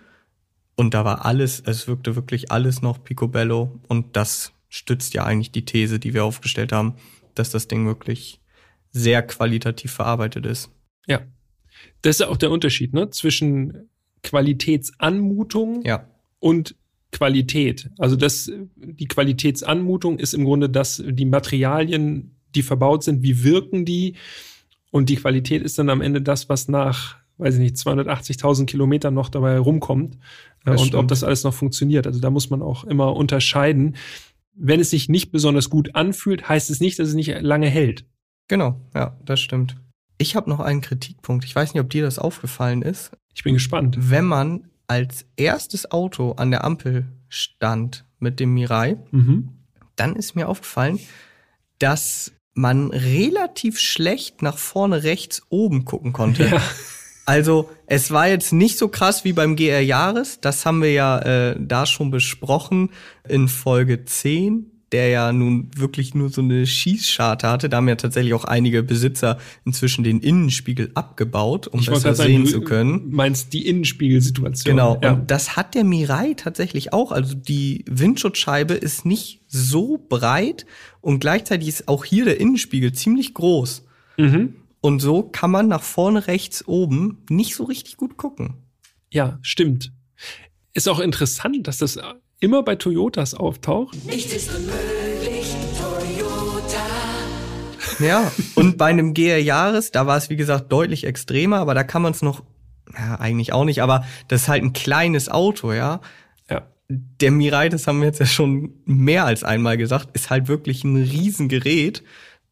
Und 0.76 0.92
da 0.92 1.04
war 1.04 1.24
alles, 1.24 1.62
es 1.64 1.86
wirkte 1.86 2.16
wirklich 2.16 2.50
alles 2.50 2.82
noch 2.82 3.02
picobello. 3.04 3.80
Und 3.86 4.16
das 4.16 4.52
stützt 4.68 5.14
ja 5.14 5.24
eigentlich 5.24 5.52
die 5.52 5.64
These, 5.64 6.00
die 6.00 6.14
wir 6.14 6.24
aufgestellt 6.24 6.72
haben, 6.72 6.94
dass 7.34 7.50
das 7.50 7.68
Ding 7.68 7.86
wirklich 7.86 8.40
sehr 8.90 9.22
qualitativ 9.22 9.92
verarbeitet 9.92 10.46
ist. 10.46 10.70
Ja. 11.06 11.20
Das 12.02 12.16
ist 12.16 12.20
ja 12.20 12.28
auch 12.28 12.36
der 12.36 12.50
Unterschied, 12.50 12.92
ne? 12.94 13.10
Zwischen 13.10 13.88
Qualitätsanmutung 14.22 15.82
Ja, 15.84 16.06
und 16.38 16.74
Qualität. 17.12 17.90
Also 17.98 18.16
das, 18.16 18.50
die 18.76 19.06
Qualitätsanmutung 19.06 20.18
ist 20.18 20.34
im 20.34 20.44
Grunde 20.44 20.68
das, 20.68 21.02
die 21.06 21.24
Materialien, 21.24 22.34
die 22.54 22.62
verbaut 22.62 23.04
sind, 23.04 23.22
wie 23.22 23.44
wirken 23.44 23.84
die? 23.84 24.16
Und 24.90 25.08
die 25.08 25.16
Qualität 25.16 25.62
ist 25.62 25.78
dann 25.78 25.90
am 25.90 26.00
Ende 26.00 26.22
das, 26.22 26.48
was 26.48 26.68
nach, 26.68 27.16
weiß 27.38 27.54
ich 27.54 27.60
nicht, 27.60 27.76
280.000 27.76 28.66
Kilometern 28.66 29.14
noch 29.14 29.28
dabei 29.28 29.58
rumkommt. 29.58 30.14
Äh, 30.14 30.18
Das 30.66 30.80
und 30.82 30.88
ob 30.88 30.98
stimmt. 30.98 31.10
das 31.10 31.24
alles 31.24 31.44
noch 31.44 31.54
funktioniert. 31.54 32.06
Also 32.06 32.20
da 32.20 32.30
muss 32.30 32.50
man 32.50 32.62
auch 32.62 32.84
immer 32.84 33.14
unterscheiden. 33.14 33.96
Wenn 34.54 34.80
es 34.80 34.90
sich 34.90 35.08
nicht 35.08 35.30
besonders 35.32 35.68
gut 35.70 35.94
anfühlt, 35.96 36.48
heißt 36.48 36.70
es 36.70 36.80
nicht, 36.80 36.98
dass 36.98 37.08
es 37.08 37.14
nicht 37.14 37.40
lange 37.40 37.68
hält. 37.68 38.04
genau, 38.48 38.80
ja, 38.94 39.16
das 39.24 39.40
stimmt. 39.40 39.76
Ich 40.18 40.36
habe 40.36 40.48
noch 40.50 40.60
einen 40.60 40.80
Kritikpunkt. 40.80 41.44
Ich 41.44 41.54
weiß 41.54 41.74
nicht, 41.74 41.80
ob 41.82 41.90
dir 41.90 42.02
das 42.02 42.18
aufgefallen 42.18 42.82
ist. 42.82 43.10
Ich 43.34 43.42
bin 43.42 43.54
gespannt. 43.54 43.96
Wenn 43.98 44.24
man 44.24 44.68
als 44.86 45.26
erstes 45.36 45.90
Auto 45.90 46.32
an 46.32 46.50
der 46.50 46.64
Ampel 46.64 47.06
stand 47.28 48.04
mit 48.18 48.38
dem 48.40 48.54
Mirai, 48.54 48.96
Mhm. 49.10 49.48
dann 49.96 50.14
ist 50.16 50.36
mir 50.36 50.48
aufgefallen, 50.48 50.98
dass 51.78 52.32
man 52.54 52.90
relativ 52.90 53.80
schlecht 53.80 54.40
nach 54.42 54.58
vorne 54.58 55.02
rechts 55.02 55.42
oben 55.48 55.84
gucken 55.84 56.12
konnte. 56.12 56.46
Ja. 56.46 56.60
Also 57.26 57.70
es 57.86 58.10
war 58.10 58.28
jetzt 58.28 58.52
nicht 58.52 58.76
so 58.78 58.88
krass 58.88 59.24
wie 59.24 59.32
beim 59.32 59.56
GR 59.56 59.80
Jahres, 59.80 60.40
das 60.42 60.66
haben 60.66 60.82
wir 60.82 60.92
ja 60.92 61.18
äh, 61.20 61.56
da 61.58 61.86
schon 61.86 62.10
besprochen 62.10 62.90
in 63.26 63.48
Folge 63.48 64.04
10, 64.04 64.70
der 64.94 65.08
ja 65.08 65.32
nun 65.32 65.70
wirklich 65.76 66.14
nur 66.14 66.30
so 66.30 66.40
eine 66.40 66.66
Schießscharte 66.68 67.48
hatte. 67.48 67.68
Da 67.68 67.78
haben 67.78 67.88
ja 67.88 67.96
tatsächlich 67.96 68.32
auch 68.32 68.44
einige 68.44 68.84
Besitzer 68.84 69.38
inzwischen 69.64 70.04
den 70.04 70.20
Innenspiegel 70.20 70.92
abgebaut, 70.94 71.66
um 71.66 71.80
Ich 71.80 71.86
besser 71.86 72.12
gerade 72.12 72.16
sehen 72.16 72.46
sagen, 72.46 72.54
zu 72.54 72.60
du 72.60 72.64
können. 72.64 73.10
meinst 73.10 73.52
die 73.52 73.66
Innenspiegelsituation. 73.66 74.70
Genau, 74.76 75.00
Ja. 75.02 75.14
und 75.14 75.32
das 75.32 75.56
hat 75.56 75.74
der 75.74 75.82
Mirai 75.82 76.34
tatsächlich 76.34 76.92
auch. 76.92 77.10
Also 77.10 77.34
die 77.34 77.84
Windschutzscheibe 77.90 78.74
ist 78.74 79.04
nicht 79.04 79.40
so 79.48 79.98
breit 80.08 80.64
und 81.00 81.18
gleichzeitig 81.18 81.66
ist 81.66 81.88
auch 81.88 82.04
hier 82.04 82.24
der 82.24 82.38
Innenspiegel 82.38 82.92
ziemlich 82.92 83.34
groß. 83.34 83.84
Mhm. 84.16 84.54
Und 84.80 85.00
so 85.00 85.24
kann 85.24 85.50
man 85.50 85.66
nach 85.66 85.82
vorne 85.82 86.28
rechts 86.28 86.68
oben 86.68 87.24
nicht 87.28 87.56
so 87.56 87.64
richtig 87.64 87.96
gut 87.96 88.16
gucken. 88.16 88.54
Ja, 89.10 89.40
stimmt. 89.42 89.92
Ist 90.72 90.88
auch 90.88 91.00
interessant, 91.00 91.66
dass 91.66 91.78
das 91.78 91.98
immer 92.40 92.62
bei 92.62 92.76
Toyotas 92.76 93.34
auftaucht. 93.34 93.96
Ja, 98.00 98.32
und 98.54 98.76
bei 98.76 98.86
einem 98.86 99.14
GR 99.14 99.38
Jahres, 99.38 99.92
da 99.92 100.06
war 100.06 100.16
es 100.16 100.30
wie 100.30 100.36
gesagt 100.36 100.72
deutlich 100.72 101.04
extremer, 101.04 101.58
aber 101.58 101.74
da 101.74 101.84
kann 101.84 102.02
man 102.02 102.12
es 102.12 102.22
noch, 102.22 102.42
ja, 102.92 103.16
eigentlich 103.20 103.52
auch 103.52 103.64
nicht, 103.64 103.82
aber 103.82 104.04
das 104.28 104.42
ist 104.42 104.48
halt 104.48 104.62
ein 104.62 104.72
kleines 104.72 105.28
Auto, 105.28 105.72
ja. 105.72 106.00
Ja. 106.50 106.62
Der 106.88 107.30
Mirai, 107.30 107.68
das 107.68 107.86
haben 107.86 108.00
wir 108.00 108.06
jetzt 108.06 108.20
ja 108.20 108.26
schon 108.26 108.74
mehr 108.84 109.24
als 109.24 109.44
einmal 109.44 109.76
gesagt, 109.76 110.08
ist 110.12 110.30
halt 110.30 110.48
wirklich 110.48 110.84
ein 110.84 110.96
Riesengerät. 110.96 112.02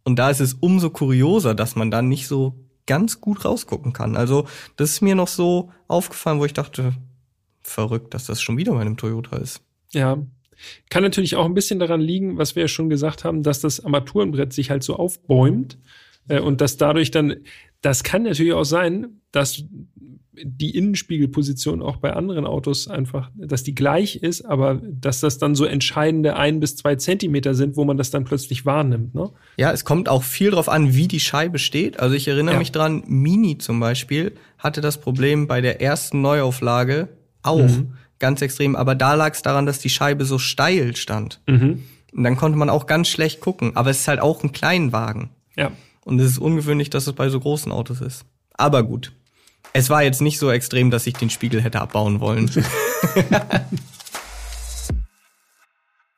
Und 0.05 0.18
da 0.18 0.31
ist 0.31 0.40
es 0.40 0.55
umso 0.55 0.90
kurioser, 0.90 1.55
dass 1.55 1.77
man 1.77 1.90
da 1.90 2.03
nicht 2.03 2.27
so 2.27 2.55
ganz 2.87 3.21
gut 3.21 3.45
rausgucken 3.45 3.92
kann. 3.92 4.16
Also 4.16 4.47
das 4.77 4.90
ist 4.90 5.01
mir 5.01 5.14
noch 5.14 5.29
so 5.29 5.71
aufgefallen, 5.87 6.40
wo 6.40 6.45
ich 6.45 6.55
dachte, 6.55 6.95
verrückt, 7.62 8.14
dass 8.14 8.27
das 8.27 8.42
schon 8.42 8.57
wieder 8.57 8.73
bei 8.73 8.81
einem 8.81 8.97
Toyota 8.97 9.37
ist. 9.37 9.61
Ja. 9.94 10.18
Kann 10.90 11.02
natürlich 11.02 11.35
auch 11.37 11.44
ein 11.44 11.55
bisschen 11.55 11.81
daran 11.81 12.00
liegen, 12.00 12.38
was 12.38 12.55
wir 12.55 12.62
ja 12.62 12.68
schon 12.68 12.88
gesagt 12.88 13.24
haben, 13.24 13.42
dass 13.42 13.61
das 13.61 13.85
Armaturenbrett 13.85 14.52
sich 14.52 14.70
halt 14.70 14.85
so 14.85 14.94
aufbäumt 14.96 15.76
äh, 16.28 16.38
und 16.40 16.61
dass 16.61 16.76
dadurch 16.76 17.11
dann, 17.11 17.37
das 17.81 18.05
kann 18.05 18.22
natürlich 18.22 18.52
auch 18.52 18.64
sein, 18.64 19.20
dass 19.33 19.64
die 20.44 20.74
Innenspiegelposition 20.76 21.83
auch 21.83 21.96
bei 21.98 22.14
anderen 22.14 22.46
Autos 22.46 22.88
einfach, 22.88 23.31
dass 23.37 23.64
die 23.64 23.74
gleich 23.74 24.16
ist, 24.16 24.42
aber 24.42 24.81
dass 24.83 25.20
das 25.20 25.38
dann 25.38 25.55
so 25.55 25.64
entscheidende 25.66 26.37
ein 26.37 26.59
bis 26.59 26.76
zwei 26.76 26.96
Zentimeter 26.96 27.55
sind, 27.55 27.76
wo 27.76 27.85
man 27.85 27.98
das 27.98 28.11
dann 28.11 28.24
plötzlich 28.24 28.64
wahrnimmt. 28.64 29.14
Ne? 29.14 29.31
Ja, 29.59 29.72
es 29.72 29.85
kommt 29.85 30.09
auch 30.09 30.22
viel 30.22 30.50
drauf 30.50 30.68
an, 30.70 30.94
wie 30.94 31.07
die 31.07 31.20
Scheibe 31.20 31.59
steht. 31.59 32.00
Also 32.00 32.14
ich 32.14 32.28
erinnere 32.28 32.55
Ja. 32.55 32.59
mich 32.61 32.72
dran, 32.72 33.02
Mini 33.07 33.59
zum 33.59 33.78
Beispiel 33.78 34.33
hatte 34.59 34.81
das 34.81 34.98
Problem 35.00 35.48
bei 35.48 35.61
der 35.61 35.83
ersten 35.83 36.22
Neuauflage 36.22 37.09
auch 37.42 37.59
Mhm. 37.68 37.94
Ganz 38.22 38.40
extrem, 38.40 38.74
aber 38.76 38.94
da 38.94 39.12
lag 39.14 39.35
es 39.35 39.42
daran, 39.42 39.66
dass 39.66 39.80
die 39.80 39.90
Scheibe 39.90 40.24
so 40.24 40.38
steil 40.38 40.96
stand. 40.96 41.42
Mhm. 41.46 41.82
Und 42.12 42.24
dann 42.24 42.37
konnte 42.37 42.56
man 42.56 42.70
auch 42.70 42.87
ganz 42.87 43.08
schlecht 43.08 43.40
gucken. 43.40 43.76
Aber 43.76 43.90
es 43.90 44.00
ist 44.00 44.08
halt 44.08 44.20
auch 44.20 44.42
ein 44.42 44.52
Kleinwagen. 44.52 45.30
Ja. 45.56 45.72
Und 46.04 46.18
es 46.20 46.30
ist 46.30 46.38
ungewöhnlich, 46.38 46.88
dass 46.88 47.06
es 47.06 47.12
bei 47.12 47.28
so 47.28 47.40
großen 47.40 47.70
Autos 47.72 48.00
ist. 48.00 48.24
Aber 48.54 48.82
gut. 48.82 49.12
Es 49.72 49.90
war 49.90 50.02
jetzt 50.02 50.20
nicht 50.20 50.38
so 50.38 50.50
extrem, 50.50 50.90
dass 50.90 51.06
ich 51.06 51.14
den 51.14 51.30
Spiegel 51.30 51.62
hätte 51.62 51.80
abbauen 51.80 52.20
wollen. 52.20 52.50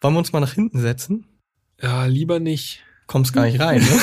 Wollen 0.00 0.14
wir 0.14 0.18
uns 0.18 0.32
mal 0.32 0.40
nach 0.40 0.52
hinten 0.52 0.80
setzen? 0.80 1.26
Ja, 1.80 2.04
lieber 2.06 2.40
nicht. 2.40 2.80
Kommst 3.06 3.32
gar 3.32 3.46
nicht 3.46 3.60
rein, 3.60 3.80
ne? 3.80 4.00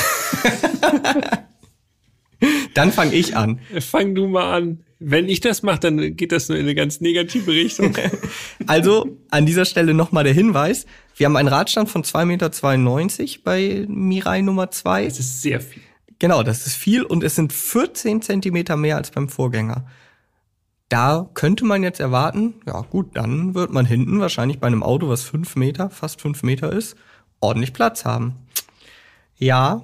Dann 2.74 2.92
fange 2.92 3.14
ich 3.14 3.36
an. 3.36 3.60
Fang 3.80 4.16
du 4.16 4.28
mal 4.28 4.56
an. 4.56 4.84
Wenn 5.04 5.28
ich 5.28 5.40
das 5.40 5.64
mache, 5.64 5.80
dann 5.80 6.16
geht 6.16 6.32
das 6.32 6.48
nur 6.48 6.60
in 6.60 6.66
eine 6.66 6.76
ganz 6.76 7.02
negative 7.02 7.52
Richtung. 7.52 7.96
Also 8.68 9.18
an 9.32 9.48
dieser 9.48 9.66
Stelle 9.66 9.96
nochmal 9.96 10.24
der 10.24 10.34
Hinweis. 10.34 10.86
Wir 11.16 11.26
haben 11.26 11.36
einen 11.36 11.48
Radstand 11.48 11.90
von 11.90 12.04
2,92 12.04 12.26
Meter 12.26 13.42
bei 13.44 13.86
Mirai 13.88 14.42
Nummer 14.42 14.70
2. 14.70 15.06
Das 15.06 15.20
ist 15.20 15.42
sehr 15.42 15.60
viel. 15.60 15.82
Genau, 16.20 16.44
das 16.44 16.68
ist 16.68 16.76
viel 16.76 17.02
und 17.02 17.24
es 17.24 17.36
sind 17.36 17.52
14 17.52 18.22
Zentimeter 18.22 18.78
mehr 18.78 18.98
als 18.98 19.10
beim 19.10 19.28
Vorgänger. 19.28 19.88
Da 20.88 21.30
könnte 21.34 21.66
man 21.66 21.82
jetzt 21.82 22.00
erwarten, 22.00 22.54
ja 22.68 22.82
gut, 22.82 23.18
dann 23.18 23.56
wird 23.56 23.72
man 23.72 23.88
hinten 23.88 24.20
wahrscheinlich 24.20 24.60
bei 24.60 24.68
einem 24.68 24.84
Auto, 24.84 25.10
was 25.10 25.24
5 25.24 25.56
Meter, 25.56 25.90
fast 25.90 26.22
5 26.22 26.44
Meter 26.44 26.72
ist, 26.72 26.96
ordentlich 27.40 27.74
Platz 27.74 28.06
haben. 28.06 28.36
Ja, 29.38 29.82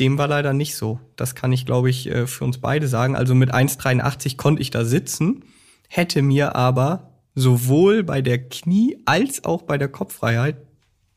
dem 0.00 0.18
war 0.18 0.26
leider 0.28 0.52
nicht 0.52 0.74
so. 0.74 0.98
Das 1.16 1.34
kann 1.34 1.52
ich, 1.52 1.66
glaube 1.66 1.90
ich, 1.90 2.08
äh, 2.08 2.26
für 2.26 2.44
uns 2.44 2.58
beide 2.58 2.88
sagen. 2.88 3.14
Also 3.14 3.34
mit 3.34 3.52
1,83 3.54 4.36
konnte 4.36 4.62
ich 4.62 4.70
da 4.70 4.84
sitzen, 4.84 5.44
hätte 5.88 6.22
mir 6.22 6.56
aber 6.56 7.12
sowohl 7.34 8.02
bei 8.02 8.22
der 8.22 8.48
Knie- 8.48 8.98
als 9.04 9.44
auch 9.44 9.62
bei 9.62 9.78
der 9.78 9.88
Kopffreiheit 9.88 10.56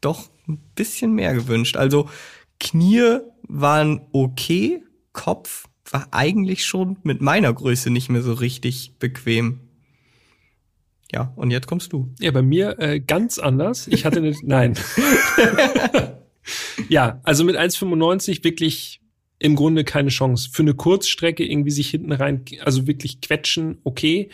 doch 0.01 0.29
ein 0.47 0.59
bisschen 0.75 1.13
mehr 1.13 1.33
gewünscht. 1.33 1.77
Also 1.77 2.09
Knie 2.59 3.19
waren 3.47 4.01
okay, 4.11 4.83
Kopf 5.13 5.65
war 5.89 6.07
eigentlich 6.11 6.65
schon 6.65 6.97
mit 7.03 7.21
meiner 7.21 7.53
Größe 7.53 7.89
nicht 7.89 8.09
mehr 8.09 8.21
so 8.21 8.33
richtig 8.33 8.97
bequem. 8.99 9.59
Ja, 11.11 11.31
und 11.35 11.51
jetzt 11.51 11.67
kommst 11.67 11.93
du. 11.93 12.11
Ja, 12.19 12.31
bei 12.31 12.41
mir 12.41 12.79
äh, 12.79 12.99
ganz 12.99 13.37
anders. 13.37 13.87
Ich 13.87 14.03
hatte 14.05 14.17
eine, 14.19 14.33
nein. 14.43 14.73
ja, 16.89 17.19
also 17.23 17.43
mit 17.43 17.55
1,95 17.57 18.43
wirklich 18.43 18.99
im 19.39 19.55
Grunde 19.57 19.83
keine 19.83 20.07
Chance. 20.09 20.49
Für 20.53 20.61
eine 20.61 20.73
Kurzstrecke 20.73 21.43
irgendwie 21.45 21.71
sich 21.71 21.89
hinten 21.89 22.13
rein, 22.13 22.45
also 22.63 22.87
wirklich 22.87 23.19
quetschen, 23.19 23.77
okay. 23.83 24.29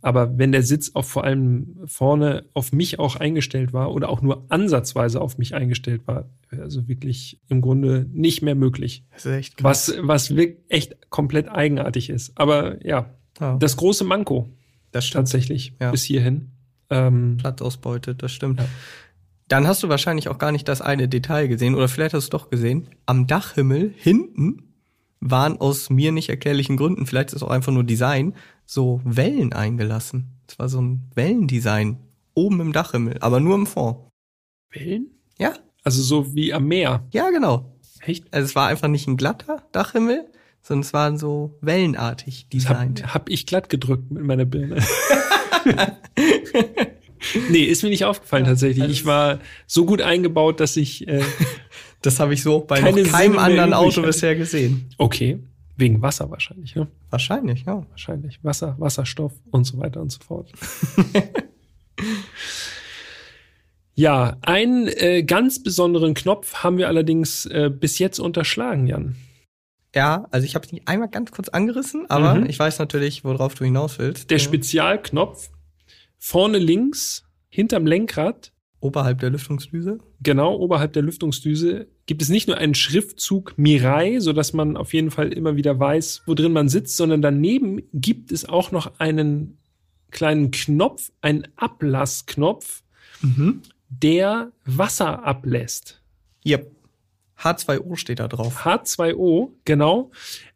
Aber 0.00 0.38
wenn 0.38 0.52
der 0.52 0.62
Sitz 0.62 0.92
auch 0.94 1.04
vor 1.04 1.24
allem 1.24 1.76
vorne 1.84 2.46
auf 2.54 2.72
mich 2.72 2.98
auch 2.98 3.16
eingestellt 3.16 3.74
war 3.74 3.92
oder 3.92 4.08
auch 4.08 4.22
nur 4.22 4.46
ansatzweise 4.48 5.20
auf 5.20 5.36
mich 5.36 5.54
eingestellt 5.54 6.02
war, 6.06 6.30
also 6.50 6.88
wirklich 6.88 7.38
im 7.48 7.60
Grunde 7.60 8.06
nicht 8.12 8.40
mehr 8.40 8.54
möglich. 8.54 9.04
Das 9.12 9.26
ist 9.26 9.32
echt 9.32 9.62
Was, 9.62 9.94
was 10.00 10.34
wirklich 10.34 10.58
echt 10.70 11.10
komplett 11.10 11.48
eigenartig 11.50 12.08
ist. 12.08 12.32
Aber 12.36 12.84
ja, 12.86 13.14
Ja, 13.40 13.56
das 13.58 13.76
große 13.76 14.04
Manko 14.04 14.48
das 14.92 15.06
stimmt. 15.06 15.26
tatsächlich 15.26 15.74
Ja. 15.80 15.90
bis 15.90 16.02
hierhin. 16.04 16.48
Ähm, 16.88 17.36
Plattausbeute, 17.36 18.14
das 18.14 18.32
stimmt. 18.32 18.60
Ja. 18.60 18.66
Dann 19.50 19.66
hast 19.66 19.82
du 19.82 19.88
wahrscheinlich 19.88 20.28
auch 20.28 20.38
gar 20.38 20.52
nicht 20.52 20.68
das 20.68 20.80
eine 20.80 21.08
Detail 21.08 21.48
gesehen, 21.48 21.74
oder 21.74 21.88
vielleicht 21.88 22.14
hast 22.14 22.30
du 22.32 22.36
es 22.36 22.42
doch 22.42 22.50
gesehen. 22.50 22.88
Am 23.06 23.26
Dachhimmel 23.26 23.92
hinten 23.96 24.74
waren 25.18 25.60
aus 25.60 25.90
mir 25.90 26.12
nicht 26.12 26.28
erklärlichen 26.28 26.76
Gründen, 26.76 27.04
vielleicht 27.04 27.30
ist 27.30 27.36
es 27.36 27.42
auch 27.42 27.50
einfach 27.50 27.72
nur 27.72 27.82
Design, 27.84 28.34
so 28.64 29.00
Wellen 29.04 29.52
eingelassen. 29.52 30.38
Es 30.48 30.58
war 30.60 30.68
so 30.68 30.80
ein 30.80 31.10
Wellendesign 31.16 31.98
oben 32.34 32.60
im 32.60 32.72
Dachhimmel, 32.72 33.16
aber 33.20 33.40
nur 33.40 33.56
im 33.56 33.66
Fond. 33.66 33.98
Wellen? 34.70 35.10
Ja, 35.36 35.52
Also 35.82 36.00
so 36.02 36.34
wie 36.34 36.52
am 36.54 36.66
Meer. 36.68 37.04
ja, 37.10 37.30
genau. 37.30 37.74
Echt? 38.02 38.32
Also 38.32 38.44
es 38.46 38.54
war 38.54 38.68
einfach 38.68 38.88
nicht 38.88 39.08
ein 39.08 39.16
glatter 39.16 39.64
Dachhimmel, 39.72 40.26
sondern 40.62 40.82
es 40.82 40.92
waren 40.94 41.18
so 41.18 41.58
wellenartig 41.60 42.46
Das 42.50 42.68
hab, 42.68 42.76
designt. 42.78 43.14
hab 43.14 43.28
ich 43.28 43.46
glatt 43.46 43.68
gedrückt 43.68 44.10
mit 44.12 44.22
meiner 44.24 44.44
Birne. 44.44 44.76
nee, 47.50 47.64
ist 47.64 47.82
mir 47.82 47.90
nicht 47.90 48.04
aufgefallen 48.04 48.44
tatsächlich. 48.44 48.82
also 48.82 48.92
Ich 48.92 49.04
war 49.06 49.40
so 49.66 49.84
gut 49.84 50.00
eingebaut, 50.02 50.60
dass 50.60 50.76
ich 50.76 51.06
äh, 51.08 51.22
Das 52.02 52.18
habe 52.18 52.32
ich 52.32 52.42
so 52.42 52.60
bei 52.60 52.80
Keine 52.80 53.02
noch 53.02 53.10
keinem 53.10 53.32
Sinne 53.32 53.42
anderen 53.42 53.72
Auto 53.74 54.00
bisher 54.02 54.34
gesehen. 54.34 54.88
okay, 54.96 55.38
wegen 55.76 56.00
Wasser 56.02 56.30
wahrscheinlich, 56.30 56.74
ja. 56.74 56.86
Wahrscheinlich, 57.10 57.64
ja. 57.66 57.84
Wahrscheinlich. 57.90 58.38
Wasser, 58.42 58.74
Wasserstoff 58.78 59.32
und 59.50 59.64
so 59.64 59.78
weiter 59.78 60.00
und 60.00 60.10
so 60.10 60.18
fort. 60.26 60.50
ja, 63.94 64.36
einen 64.42 64.88
äh, 64.88 65.22
ganz 65.22 65.62
besonderen 65.62 66.14
Knopf 66.14 66.54
haben 66.62 66.78
wir 66.78 66.88
allerdings 66.88 67.46
äh, 67.46 67.70
bis 67.70 67.98
jetzt 67.98 68.18
unterschlagen, 68.18 68.86
Jan. 68.86 69.16
Ja, 69.94 70.26
also 70.30 70.44
ich 70.46 70.54
habe 70.54 70.64
es 70.64 70.72
nicht 70.72 70.86
einmal 70.88 71.08
ganz 71.08 71.32
kurz 71.32 71.48
angerissen, 71.48 72.08
aber 72.08 72.34
Mhm. 72.34 72.46
ich 72.48 72.58
weiß 72.58 72.78
natürlich, 72.78 73.24
worauf 73.24 73.54
du 73.54 73.64
hinaus 73.64 73.98
willst. 73.98 74.30
Der 74.30 74.38
Spezialknopf 74.38 75.50
vorne 76.20 76.58
links 76.58 77.24
hinterm 77.48 77.86
Lenkrad 77.86 78.52
oberhalb 78.78 79.18
der 79.18 79.30
Lüftungsdüse. 79.30 79.98
genau 80.22 80.54
oberhalb 80.56 80.92
der 80.92 81.02
Lüftungsdüse 81.02 81.88
gibt 82.06 82.22
es 82.22 82.28
nicht 82.28 82.46
nur 82.46 82.56
einen 82.58 82.74
Schriftzug 82.74 83.54
Mirai, 83.58 84.20
so 84.20 84.32
dass 84.32 84.52
man 84.52 84.76
auf 84.76 84.94
jeden 84.94 85.10
Fall 85.10 85.32
immer 85.32 85.56
wieder 85.56 85.78
weiß, 85.78 86.22
wo 86.26 86.34
drin 86.34 86.52
man 86.52 86.68
sitzt, 86.68 86.96
sondern 86.96 87.20
daneben 87.22 87.82
gibt 87.92 88.30
es 88.32 88.48
auch 88.48 88.70
noch 88.70 88.98
einen 89.00 89.58
kleinen 90.10 90.50
Knopf, 90.50 91.10
einen 91.20 91.48
Ablassknopf, 91.56 92.82
Mhm. 93.22 93.62
der 93.90 94.50
Wasser 94.64 95.24
ablässt. 95.24 96.00
Yep. 96.46 96.70
H2O 97.38 97.96
steht 97.96 98.18
da 98.20 98.28
drauf. 98.28 98.64
H2O, 98.64 99.50
genau. 99.64 100.10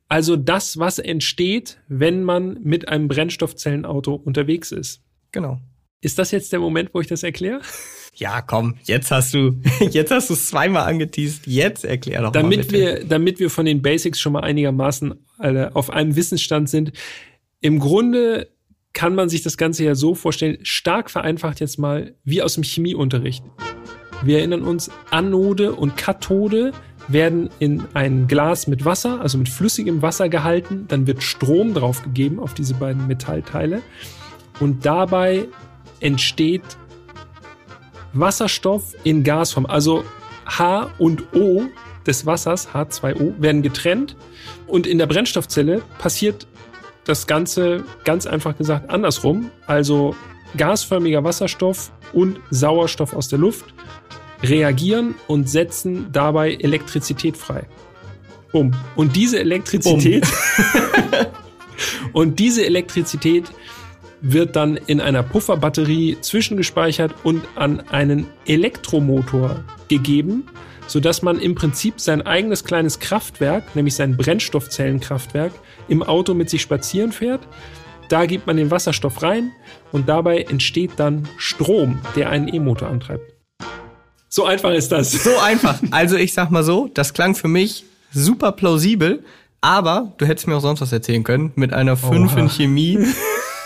Also 0.09 0.37
das, 0.37 0.79
was 0.79 0.99
entsteht, 0.99 1.79
wenn 1.89 2.23
man 2.25 2.63
mit 2.63 2.89
einem 2.89 3.09
Brennstoffzellenauto 3.09 4.15
unterwegs 4.15 4.73
ist. 4.73 5.03
Genau. 5.35 5.59
Ist 6.01 6.19
das 6.19 6.31
jetzt 6.31 6.53
der 6.53 6.61
Moment, 6.61 6.91
wo 6.95 7.01
ich 7.01 7.09
das 7.09 7.23
erkläre? 7.23 7.61
Ja, 8.17 8.43
komm, 8.43 8.77
jetzt 8.85 9.11
hast 9.11 9.35
du, 9.35 9.61
jetzt 9.91 10.13
hast 10.13 10.31
du 10.31 10.35
es 10.35 10.47
zweimal 10.47 10.89
angeteased. 10.89 11.49
Jetzt 11.49 11.85
erklär 11.85 12.23
doch 12.23 12.33
mal 12.33 12.43
damit 12.43 12.69
bitte. 12.69 12.73
wir, 12.73 13.05
damit 13.05 13.41
wir 13.41 13.51
von 13.51 13.67
den 13.67 13.83
Basics 13.83 14.21
schon 14.21 14.35
mal 14.35 14.45
einigermaßen 14.45 15.15
äh, 15.41 15.67
auf 15.75 15.91
einem 15.91 16.15
Wissensstand 16.15 16.71
sind. 16.71 16.93
Im 17.61 17.81
Grunde 17.81 18.53
kann 18.93 19.17
man 19.17 19.29
sich 19.29 19.43
das 19.43 19.57
Ganze 19.57 19.83
ja 19.83 19.97
so 19.97 20.15
vorstellen, 20.15 20.59
stark 20.63 21.11
vereinfacht 21.11 21.59
jetzt 21.59 21.77
mal, 21.77 22.15
wie 22.23 22.41
aus 22.41 22.55
dem 22.55 22.63
Chemieunterricht. 22.63 23.43
Wir 24.23 24.39
erinnern 24.39 24.63
uns, 24.63 24.93
Anode 25.11 25.75
und 25.75 25.97
Kathode 25.97 26.71
werden 27.09 27.51
in 27.59 27.83
ein 27.95 28.29
Glas 28.29 28.69
mit 28.69 28.85
Wasser, 28.85 29.21
also 29.21 29.39
mit 29.39 29.49
flüssigem 29.49 30.03
Wasser 30.03 30.29
gehalten, 30.29 30.85
dann 30.87 31.09
wird 31.09 31.25
Strom 31.25 31.75
draufgegeben 31.75 32.39
auf 32.39 32.55
diese 32.55 32.75
beiden 32.75 33.09
Metallteile 33.09 33.83
und 34.61 34.85
dabei 34.85 35.49
entsteht 36.01 36.63
Wasserstoff 38.13 38.95
in 39.05 39.25
Gasform. 39.25 39.67
Also 39.67 40.05
H 40.47 40.91
und 40.99 41.35
O 41.35 41.65
des 42.07 42.27
Wassers, 42.27 42.69
H2O, 42.69 43.35
werden 43.41 43.63
getrennt. 43.63 44.17
Und 44.67 44.87
in 44.87 44.99
der 44.99 45.07
Brennstoffzelle 45.07 45.83
passiert 45.99 46.47
das 47.05 47.27
Ganze 47.27 47.85
ganz 48.05 48.27
einfach 48.27 48.57
gesagt 48.57 48.91
andersrum. 48.91 49.51
Also 49.67 50.15
gasförmiger 50.57 51.25
Wasserstoff 51.25 51.93
und 52.13 52.41
Sauerstoff 52.51 53.15
aus 53.15 53.29
der 53.29 53.39
Luft 53.39 53.67
reagieren 54.43 55.15
und 55.27 55.49
setzen 55.49 56.09
dabei 56.13 56.55
Elektrizität 56.55 57.37
frei. 57.37 57.67
Um. 58.53 58.73
Und 58.95 59.17
diese 59.17 59.41
Elektrizität 59.41 60.27
und 62.13 62.39
diese 62.39 62.65
Elektrizität 62.65 63.51
wird 64.25 64.57
dann 64.57 64.79
in 64.87 65.03
einer 65.03 65.23
Pufferbatterie 65.23 66.17
zwischengespeichert 66.21 67.15
und 67.25 67.43
an 67.57 67.81
einen 67.91 68.27
Elektromotor 68.47 69.63
gegeben, 69.89 70.45
sodass 70.87 71.21
man 71.21 71.39
im 71.39 71.55
Prinzip 71.55 72.01
sein 72.01 72.23
eigenes 72.23 72.65
kleines 72.65 73.01
Kraftwerk, 73.01 73.77
nämlich 73.77 73.95
sein 73.95 74.17
Brennstoffzellenkraftwerk, 74.17 75.53
im 75.89 76.03
Auto 76.03 76.33
mit 76.33 76.49
sich 76.49 76.63
spazieren 76.63 77.13
fährt. 77.13 77.43
Da 78.09 78.25
gibt 78.25 78.47
man 78.47 78.57
den 78.57 78.71
Wasserstoff 78.71 79.23
rein 79.23 79.53
und 79.93 80.09
dabei 80.09 80.41
entsteht 80.43 80.93
dann 80.97 81.29
Strom, 81.37 81.99
der 82.17 82.31
einen 82.31 82.49
E-Motor 82.49 82.89
antreibt. 82.89 83.35
So 84.31 84.45
einfach 84.45 84.73
ist 84.73 84.91
das. 84.91 85.13
So 85.13 85.39
einfach. 85.39 85.79
Also 85.91 86.17
ich 86.17 86.33
sag 86.33 86.51
mal 86.51 86.65
so, 86.65 86.91
das 86.93 87.13
klang 87.13 87.35
für 87.35 87.49
mich 87.49 87.85
super 88.11 88.53
plausibel, 88.53 89.23
aber 89.61 90.15
du 90.17 90.27
hättest 90.27 90.47
mir 90.47 90.57
auch 90.57 90.61
sonst 90.61 90.81
was 90.81 90.93
erzählen 90.93 91.25
können. 91.25 91.53
Mit 91.57 91.75
einer 91.75 91.97
5 91.97 92.33
Oha. 92.33 92.41
in 92.41 92.49
Chemie 92.49 92.99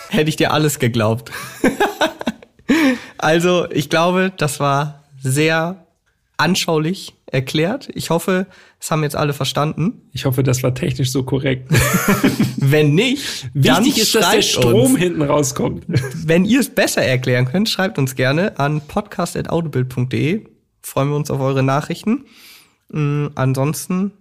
hätte 0.08 0.28
ich 0.28 0.36
dir 0.36 0.52
alles 0.52 0.78
geglaubt. 0.78 1.30
also 3.18 3.70
ich 3.70 3.90
glaube, 3.90 4.32
das 4.36 4.60
war 4.60 5.04
sehr 5.20 5.86
anschaulich 6.36 7.14
erklärt. 7.26 7.88
Ich 7.94 8.10
hoffe, 8.10 8.46
es 8.80 8.90
haben 8.90 9.02
jetzt 9.02 9.16
alle 9.16 9.32
verstanden. 9.32 10.02
Ich 10.12 10.24
hoffe, 10.24 10.42
das 10.42 10.62
war 10.62 10.74
technisch 10.74 11.10
so 11.10 11.22
korrekt. 11.24 11.70
Wenn 12.56 12.94
nicht, 12.94 13.50
dann 13.54 13.84
Wichtig 13.84 14.02
ist, 14.02 14.14
dass 14.14 14.30
der 14.30 14.42
Strom 14.42 14.92
uns. 14.92 14.98
hinten 14.98 15.22
rauskommt. 15.22 15.84
Wenn 15.86 16.44
ihr 16.44 16.60
es 16.60 16.70
besser 16.70 17.02
erklären 17.02 17.46
könnt, 17.46 17.68
schreibt 17.68 17.98
uns 17.98 18.14
gerne 18.14 18.58
an 18.58 18.80
podcast.autobild.de. 18.80 20.44
Freuen 20.80 21.08
wir 21.08 21.16
uns 21.16 21.30
auf 21.30 21.40
eure 21.40 21.62
Nachrichten. 21.62 22.24
Mm, 22.90 23.26
ansonsten, 23.34 24.12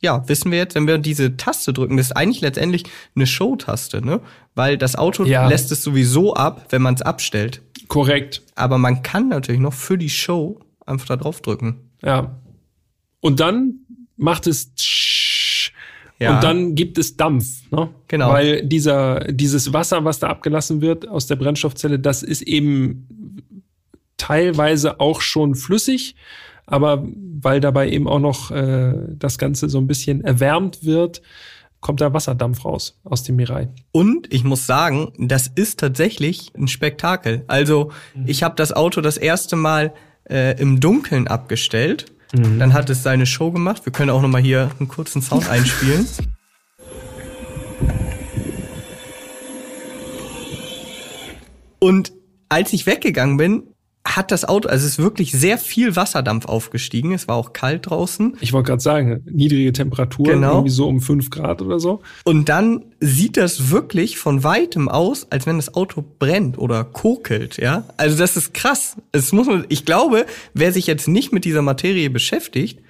ja, 0.00 0.26
wissen 0.28 0.50
wir 0.50 0.58
jetzt, 0.58 0.74
wenn 0.74 0.86
wir 0.86 0.98
diese 0.98 1.36
Taste 1.36 1.72
drücken, 1.72 1.96
das 1.96 2.06
ist 2.06 2.16
eigentlich 2.16 2.40
letztendlich 2.40 2.84
eine 3.14 3.26
Show-Taste, 3.26 4.04
ne? 4.04 4.20
Weil 4.54 4.78
das 4.78 4.96
Auto 4.96 5.24
Ja. 5.24 5.46
lässt 5.48 5.70
es 5.72 5.82
sowieso 5.82 6.34
ab, 6.34 6.66
wenn 6.70 6.82
man 6.82 6.94
es 6.94 7.02
abstellt. 7.02 7.60
Korrekt. 7.88 8.42
Aber 8.54 8.78
man 8.78 9.02
kann 9.02 9.28
natürlich 9.28 9.60
noch 9.60 9.74
für 9.74 9.98
die 9.98 10.10
Show 10.10 10.60
einfach 10.86 11.06
da 11.06 11.16
drauf 11.16 11.40
drücken. 11.42 11.90
Ja. 12.02 12.36
Und 13.20 13.40
dann 13.40 13.80
macht 14.16 14.46
es 14.46 14.72
Ja. 16.18 16.34
und 16.36 16.44
dann 16.44 16.74
gibt 16.74 16.96
es 16.98 17.16
Dampf, 17.16 17.70
ne? 17.70 17.90
Genau. 18.08 18.30
Weil 18.30 18.66
dieser, 18.66 19.20
dieses 19.32 19.72
Wasser, 19.72 20.04
was 20.04 20.18
da 20.18 20.28
abgelassen 20.28 20.80
wird 20.80 21.08
aus 21.08 21.26
der 21.26 21.36
Brennstoffzelle, 21.36 21.98
das 21.98 22.22
ist 22.22 22.42
eben 22.42 23.06
teilweise 24.16 25.00
auch 25.00 25.20
schon 25.20 25.54
flüssig, 25.54 26.14
aber 26.66 27.04
weil 27.42 27.60
dabei 27.60 27.88
eben 27.88 28.06
auch 28.08 28.18
noch 28.18 28.50
äh, 28.50 28.94
das 29.16 29.38
Ganze 29.38 29.68
so 29.68 29.78
ein 29.78 29.86
bisschen 29.86 30.22
erwärmt 30.22 30.84
wird, 30.84 31.22
kommt 31.80 32.00
da 32.00 32.12
Wasserdampf 32.12 32.64
raus 32.64 32.98
aus 33.04 33.22
dem 33.22 33.36
Mirai. 33.36 33.68
Und 33.90 34.32
ich 34.32 34.44
muss 34.44 34.66
sagen, 34.66 35.12
das 35.18 35.46
ist 35.48 35.80
tatsächlich 35.80 36.52
ein 36.56 36.68
Spektakel. 36.68 37.44
Also 37.46 37.90
ich 38.26 38.42
habe 38.42 38.54
das 38.56 38.72
Auto 38.72 39.00
das 39.00 39.16
erste 39.16 39.56
Mal 39.56 39.94
äh, 40.28 40.60
im 40.60 40.80
Dunkeln 40.80 41.26
abgestellt. 41.26 42.06
Dann 42.32 42.74
hat 42.74 42.88
es 42.90 43.02
seine 43.02 43.26
Show 43.26 43.50
gemacht. 43.50 43.84
Wir 43.86 43.92
können 43.92 44.10
auch 44.10 44.22
noch 44.22 44.28
mal 44.28 44.40
hier 44.40 44.70
einen 44.78 44.86
kurzen 44.86 45.20
Sound 45.20 45.48
einspielen. 45.50 46.06
Und 51.80 52.12
als 52.48 52.72
ich 52.72 52.86
weggegangen 52.86 53.36
bin, 53.36 53.69
hat 54.04 54.30
das 54.32 54.46
Auto, 54.46 54.68
also 54.68 54.86
es 54.86 54.92
ist 54.92 54.98
wirklich 54.98 55.30
sehr 55.32 55.58
viel 55.58 55.94
Wasserdampf 55.94 56.46
aufgestiegen. 56.46 57.12
Es 57.12 57.28
war 57.28 57.36
auch 57.36 57.52
kalt 57.52 57.90
draußen. 57.90 58.36
Ich 58.40 58.52
wollte 58.54 58.68
gerade 58.68 58.80
sagen, 58.82 59.22
niedrige 59.30 59.72
Temperatur, 59.74 60.26
Genau. 60.26 60.52
irgendwie 60.54 60.70
so 60.70 60.88
um 60.88 61.00
fünf 61.02 61.28
Grad 61.28 61.60
oder 61.60 61.78
so. 61.78 62.00
Und 62.24 62.48
dann 62.48 62.84
sieht 63.00 63.36
das 63.36 63.70
wirklich 63.70 64.16
von 64.16 64.42
weitem 64.42 64.88
aus, 64.88 65.26
als 65.30 65.46
wenn 65.46 65.56
das 65.56 65.74
Auto 65.74 66.02
brennt 66.18 66.56
oder 66.56 66.82
kokelt, 66.84 67.58
ja. 67.58 67.84
Also 67.98 68.16
das 68.16 68.38
ist 68.38 68.54
krass. 68.54 68.96
Es 69.12 69.32
muss 69.32 69.46
man, 69.46 69.66
ich 69.68 69.84
glaube, 69.84 70.24
wer 70.54 70.72
sich 70.72 70.86
jetzt 70.86 71.06
nicht 71.06 71.32
mit 71.32 71.44
dieser 71.44 71.62
Materie 71.62 72.08
beschäftigt, 72.08 72.80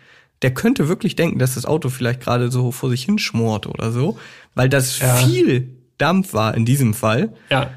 der 0.42 0.54
könnte 0.54 0.88
wirklich 0.88 1.16
denken, 1.16 1.38
dass 1.40 1.54
das 1.56 1.66
Auto 1.66 1.88
vielleicht 1.90 2.20
gerade 2.20 2.50
so 2.52 2.70
vor 2.70 2.88
sich 2.88 3.04
hinschmort 3.04 3.66
oder 3.66 3.90
so, 3.90 4.16
weil 4.54 4.68
das 4.68 5.00
Ja. 5.00 5.14
viel 5.16 5.70
Dampf 5.98 6.32
war 6.34 6.54
in 6.54 6.64
diesem 6.64 6.94
Fall. 6.94 7.34
Ja. 7.50 7.70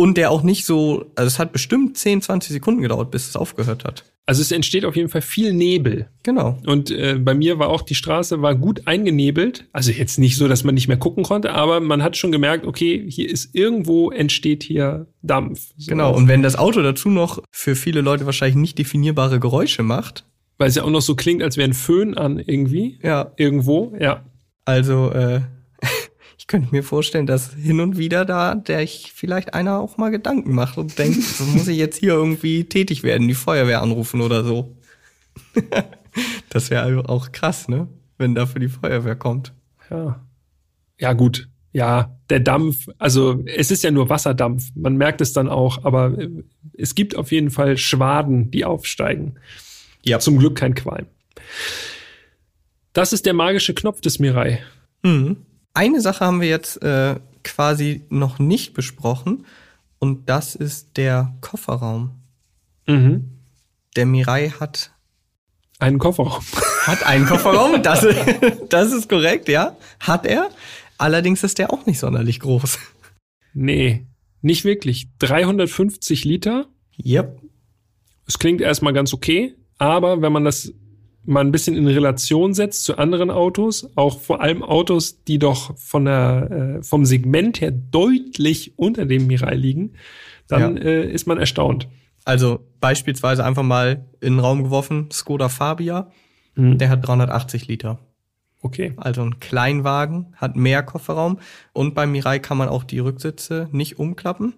Und 0.00 0.16
der 0.16 0.30
auch 0.30 0.42
nicht 0.42 0.64
so, 0.64 1.10
also 1.14 1.26
es 1.26 1.38
hat 1.38 1.52
bestimmt 1.52 1.98
10, 1.98 2.22
20 2.22 2.52
Sekunden 2.52 2.80
gedauert, 2.80 3.10
bis 3.10 3.28
es 3.28 3.36
aufgehört 3.36 3.84
hat. 3.84 4.04
Also 4.24 4.40
es 4.40 4.50
entsteht 4.50 4.86
auf 4.86 4.96
jeden 4.96 5.10
Fall 5.10 5.20
viel 5.20 5.52
Nebel. 5.52 6.08
Genau. 6.22 6.58
Und 6.64 6.90
äh, 6.90 7.18
bei 7.18 7.34
mir 7.34 7.58
war 7.58 7.68
auch 7.68 7.82
die 7.82 7.94
Straße 7.94 8.40
war 8.40 8.54
gut 8.54 8.86
eingenebelt. 8.86 9.66
Also 9.72 9.90
jetzt 9.90 10.18
nicht 10.18 10.38
so, 10.38 10.48
dass 10.48 10.64
man 10.64 10.74
nicht 10.74 10.88
mehr 10.88 10.96
gucken 10.96 11.22
konnte, 11.22 11.52
aber 11.52 11.80
man 11.80 12.02
hat 12.02 12.16
schon 12.16 12.32
gemerkt, 12.32 12.64
okay, 12.64 13.04
hier 13.10 13.28
ist 13.28 13.54
irgendwo 13.54 14.10
entsteht 14.10 14.62
hier 14.62 15.06
Dampf. 15.20 15.74
So. 15.76 15.90
Genau. 15.90 16.16
Und 16.16 16.28
wenn 16.28 16.42
das 16.42 16.56
Auto 16.56 16.80
dazu 16.80 17.10
noch 17.10 17.42
für 17.50 17.76
viele 17.76 18.00
Leute 18.00 18.24
wahrscheinlich 18.24 18.56
nicht 18.56 18.78
definierbare 18.78 19.38
Geräusche 19.38 19.82
macht, 19.82 20.24
Weil 20.56 20.70
es 20.70 20.76
ja 20.76 20.84
auch 20.84 20.90
noch 20.90 21.02
so 21.02 21.14
klingt, 21.14 21.42
als 21.42 21.58
wäre 21.58 21.68
ein 21.68 21.74
Föhn 21.74 22.16
an 22.16 22.38
irgendwie. 22.38 22.98
ja, 23.02 23.32
Irgendwo, 23.36 23.94
ja. 24.00 24.24
Also, 24.64 25.10
äh, 25.10 25.42
könnte 26.50 26.74
mir 26.74 26.82
vorstellen, 26.82 27.26
dass 27.26 27.54
hin 27.54 27.80
und 27.80 27.96
wieder 27.96 28.24
da, 28.24 28.56
der 28.56 28.82
ich 28.82 29.12
vielleicht 29.14 29.54
einer 29.54 29.78
auch 29.78 29.96
mal 29.98 30.10
Gedanken 30.10 30.52
macht 30.52 30.78
und 30.78 30.98
denkt, 30.98 31.22
so 31.22 31.44
muss 31.44 31.68
ich 31.68 31.78
jetzt 31.78 31.98
hier 31.98 32.12
irgendwie 32.12 32.64
tätig 32.64 33.04
werden, 33.04 33.28
die 33.28 33.34
Feuerwehr 33.34 33.80
anrufen 33.80 34.20
oder 34.20 34.42
so. 34.42 34.76
das 36.50 36.70
wäre 36.70 37.08
auch 37.08 37.30
krass, 37.30 37.68
ne? 37.68 37.86
Wenn 38.18 38.34
dafür 38.34 38.60
die 38.60 38.68
Feuerwehr 38.68 39.14
kommt. 39.14 39.54
Ja. 39.90 40.20
Ja, 40.98 41.12
gut. 41.12 41.48
Ja, 41.72 42.18
der 42.30 42.40
Dampf, 42.40 42.88
also 42.98 43.44
es 43.46 43.70
ist 43.70 43.84
ja 43.84 43.92
nur 43.92 44.08
Wasserdampf. 44.08 44.70
Man 44.74 44.96
merkt 44.96 45.20
es 45.20 45.32
dann 45.32 45.48
auch, 45.48 45.84
aber 45.84 46.18
äh, 46.18 46.28
es 46.76 46.96
gibt 46.96 47.14
auf 47.14 47.30
jeden 47.30 47.50
Fall 47.50 47.78
Schwaden, 47.78 48.50
die 48.50 48.64
aufsteigen. 48.64 49.36
Ja. 50.04 50.18
Zum 50.18 50.36
Glück 50.40 50.56
kein 50.56 50.74
Qualm. 50.74 51.06
Das 52.92 53.12
ist 53.12 53.24
der 53.24 53.34
magische 53.34 53.72
Knopf 53.72 54.00
des 54.00 54.18
Mirai. 54.18 54.58
Mhm. 55.04 55.36
Eine 55.74 56.00
Sache 56.00 56.24
haben 56.24 56.40
wir 56.40 56.48
jetzt 56.48 56.82
äh, 56.82 57.16
quasi 57.44 58.04
noch 58.08 58.38
nicht 58.38 58.74
besprochen 58.74 59.46
und 59.98 60.28
das 60.28 60.54
ist 60.54 60.96
der 60.96 61.34
Kofferraum. 61.40 62.10
Mhm. 62.86 63.30
Der 63.96 64.06
Mirai 64.06 64.50
hat 64.50 64.92
Einen 65.78 65.98
Kofferraum. 65.98 66.42
Hat 66.86 67.04
einen 67.04 67.26
Kofferraum, 67.26 67.82
das, 67.82 68.06
das 68.70 68.90
ist 68.92 69.10
korrekt, 69.10 69.48
ja. 69.48 69.76
Hat 70.00 70.24
er. 70.24 70.48
Allerdings 70.96 71.44
ist 71.44 71.58
der 71.58 71.72
auch 71.74 71.84
nicht 71.84 71.98
sonderlich 71.98 72.40
groß. 72.40 72.78
Nee, 73.52 74.06
nicht 74.40 74.64
wirklich. 74.64 75.08
350 75.18 76.24
Liter. 76.24 76.66
Yep. 77.04 77.38
Es 78.26 78.38
klingt 78.38 78.62
erstmal 78.62 78.94
ganz 78.94 79.12
okay, 79.12 79.54
aber 79.76 80.22
wenn 80.22 80.32
man 80.32 80.44
das 80.44 80.72
mal 81.24 81.40
ein 81.40 81.52
bisschen 81.52 81.76
in 81.76 81.86
Relation 81.86 82.54
setzt 82.54 82.84
zu 82.84 82.96
anderen 82.98 83.30
Autos, 83.30 83.88
auch 83.94 84.20
vor 84.20 84.40
allem 84.40 84.62
Autos, 84.62 85.22
die 85.24 85.38
doch 85.38 85.76
von 85.78 86.06
der, 86.06 86.78
äh, 86.78 86.82
vom 86.82 87.04
Segment 87.04 87.60
her 87.60 87.70
deutlich 87.70 88.78
unter 88.78 89.04
dem 89.06 89.26
Mirai 89.26 89.54
liegen, 89.54 89.92
dann 90.48 90.76
Ja. 90.76 90.82
äh, 90.82 91.10
ist 91.12 91.26
man 91.26 91.38
erstaunt. 91.38 91.88
Also 92.24 92.60
beispielsweise 92.80 93.44
einfach 93.44 93.62
mal 93.62 94.06
in 94.20 94.34
den 94.34 94.40
Raum 94.40 94.62
geworfen, 94.64 95.08
Skoda 95.12 95.48
Fabia, 95.48 96.10
der 96.56 96.90
hat 96.90 97.06
380 97.06 97.68
Liter. 97.68 97.98
Okay. 98.60 98.92
Also 98.98 99.22
ein 99.22 99.40
Kleinwagen, 99.40 100.34
hat 100.36 100.56
mehr 100.56 100.82
Kofferraum 100.82 101.38
und 101.72 101.94
beim 101.94 102.12
Mirai 102.12 102.38
kann 102.40 102.58
man 102.58 102.68
auch 102.68 102.84
die 102.84 102.98
Rücksitze 102.98 103.68
nicht 103.72 103.98
umklappen. 103.98 104.52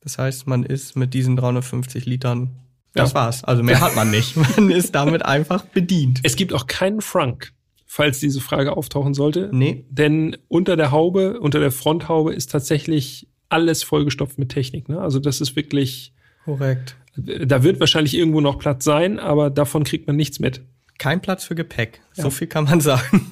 Das 0.00 0.18
heißt, 0.18 0.46
man 0.48 0.64
ist 0.64 0.96
mit 0.96 1.14
diesen 1.14 1.36
350 1.36 2.06
Litern, 2.06 2.56
das 2.96 3.10
Ja. 3.12 3.14
war's. 3.20 3.44
Also 3.44 3.62
mehr 3.62 3.80
hat 3.80 3.94
man 3.96 4.10
nicht. 4.10 4.36
Man 4.56 4.70
ist 4.70 4.94
damit 4.94 5.24
einfach 5.24 5.64
bedient. 5.66 6.20
Es 6.22 6.36
gibt 6.36 6.52
auch 6.52 6.66
keinen 6.66 7.00
Frank, 7.00 7.52
falls 7.86 8.18
diese 8.18 8.40
Frage 8.40 8.76
auftauchen 8.76 9.14
sollte. 9.14 9.50
Nee. 9.52 9.84
Denn 9.90 10.36
unter 10.48 10.76
der 10.76 10.90
Haube, 10.90 11.38
unter 11.40 11.60
der 11.60 11.70
Fronthaube 11.70 12.34
ist 12.34 12.50
tatsächlich 12.50 13.28
alles 13.48 13.82
vollgestopft 13.84 14.38
mit 14.38 14.48
Technik. 14.48 14.88
Ne? 14.88 15.00
Also 15.00 15.18
das 15.20 15.40
ist 15.40 15.54
wirklich, 15.56 16.12
Korrekt. 16.44 16.96
da 17.16 17.62
wird 17.62 17.78
wahrscheinlich 17.80 18.14
irgendwo 18.16 18.40
noch 18.40 18.58
Platz 18.58 18.84
sein, 18.84 19.18
aber 19.20 19.50
davon 19.50 19.84
kriegt 19.84 20.06
man 20.06 20.16
nichts 20.16 20.40
mit. 20.40 20.62
Kein 20.98 21.20
Platz 21.20 21.44
für 21.44 21.54
Gepäck. 21.54 22.00
So 22.12 22.24
Ja. 22.24 22.30
viel 22.30 22.46
kann 22.48 22.64
man 22.64 22.80
sagen. 22.80 23.28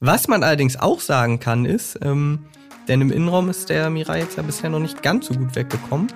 Was 0.00 0.28
man 0.28 0.42
allerdings 0.42 0.76
auch 0.78 1.00
sagen 1.00 1.38
kann, 1.40 1.64
ist, 1.64 1.98
ähm, 2.02 2.40
denn 2.88 3.00
im 3.00 3.12
Innenraum 3.12 3.48
ist 3.48 3.70
der 3.70 3.88
Mirai 3.90 4.18
jetzt 4.20 4.36
ja 4.36 4.42
bisher 4.42 4.68
noch 4.68 4.80
nicht 4.80 5.02
ganz 5.02 5.26
so 5.28 5.34
gut 5.34 5.54
weggekommen. 5.54 6.08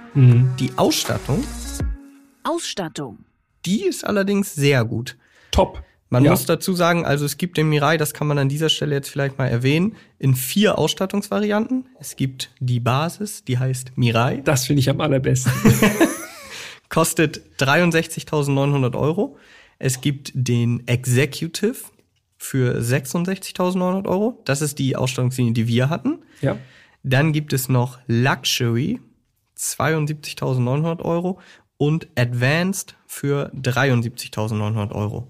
Die 0.59 0.71
Ausstattung, 0.77 1.45
Ausstattung. 2.49 3.25
die 3.65 3.83
ist 3.85 4.05
allerdings 4.05 4.55
sehr 4.55 4.85
gut. 4.85 5.17
Top. 5.51 5.83
Man 6.09 6.25
Ja. 6.25 6.31
muss 6.31 6.47
dazu 6.47 6.73
sagen, 6.75 7.05
also 7.05 7.25
es 7.25 7.37
gibt 7.37 7.57
den 7.57 7.69
Mirai, 7.69 7.97
das 7.97 8.15
kann 8.15 8.29
man 8.29 8.39
an 8.39 8.49
dieser 8.49 8.69
Stelle 8.69 8.95
jetzt 8.95 9.09
vielleicht 9.11 9.39
mal 9.39 9.49
erwähnen, 9.49 9.97
in 10.21 10.37
vier 10.37 10.79
Ausstattungsvarianten. 10.79 11.89
Es 11.99 12.15
gibt 12.15 12.51
die 12.61 12.79
Basis, 12.79 13.43
die 13.45 13.59
heißt 13.59 13.97
Mirai, 13.99 14.41
Das 14.45 14.67
finde 14.67 14.81
ich 14.81 14.89
am 14.89 15.01
allerbesten. 15.01 15.51
kostet 16.89 17.41
63.900 17.59 18.97
Euro. 18.97 19.37
Es 19.81 20.01
gibt 20.01 20.31
den 20.35 20.87
Executive 20.87 21.75
für 22.39 22.79
66.900 22.79 24.07
Euro. 24.07 24.41
Das 24.45 24.63
ist 24.63 24.79
die 24.79 24.95
Ausstattungslinie, 24.97 25.53
die 25.55 25.67
wir 25.67 25.91
hatten. 25.91 26.19
ja. 26.41 26.57
Dann 27.09 27.33
gibt 27.33 27.53
es 27.53 27.69
noch 27.69 27.99
Luxury, 28.09 29.01
72.900 29.57 31.03
Euro. 31.03 31.39
Und 31.79 32.09
Advanced 32.17 32.97
für 33.07 33.51
73.900 33.55 34.93
Euro. 34.93 35.29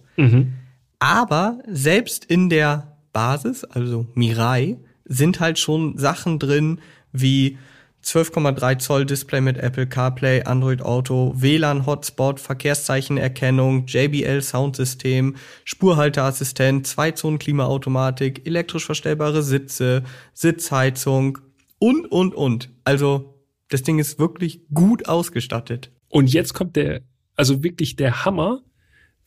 Aber 0.99 1.59
selbst 1.67 2.25
in 2.25 2.49
der 2.49 2.97
Basis, 3.13 3.65
also 3.65 4.07
Mirai, 4.15 4.79
sind 5.05 5.41
halt 5.41 5.59
schon 5.59 5.99
Sachen 5.99 6.39
drin 6.39 6.81
wie 7.13 7.59
12,3 8.07 8.79
Zoll 8.79 9.05
Display 9.05 9.41
mit 9.41 9.59
Apple 9.59 9.89
CarPlay, 9.89 10.45
Android 10.45 10.81
Auto, 10.81 11.33
WLAN 11.37 11.87
Hotspot, 11.87 12.39
Verkehrszeichenerkennung, 12.39 13.87
JBL 13.87 14.43
Soundsystem, 14.43 15.35
Spurhalteassistent, 15.65 16.87
Zweizonen 16.87 17.41
Klimaautomatik, 17.41 18.47
elektrisch 18.47 18.87
verstellbare 18.87 19.43
Sitze, 19.43 20.05
Sitzheizung 20.35 21.39
und 21.79 22.07
und 22.13 22.35
und. 22.35 22.71
Also 22.85 23.35
das 23.71 23.83
Ding 23.83 23.99
ist 23.99 24.21
wirklich 24.21 24.61
gut 24.73 25.09
ausgestattet. 25.09 25.91
Und 26.17 26.33
jetzt 26.33 26.55
kommt 26.55 26.77
der, 26.77 27.03
also 27.35 27.63
wirklich 27.63 27.95
der 27.95 28.25
Hammer. 28.25 28.63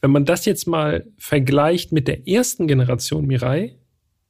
Wenn 0.01 0.09
man 0.09 0.25
das 0.25 0.45
jetzt 0.45 0.65
mal 0.65 1.05
vergleicht 1.19 1.91
mit 1.91 2.07
der 2.07 2.27
ersten 2.27 2.67
Generation 2.67 3.27
Mirai 3.27 3.77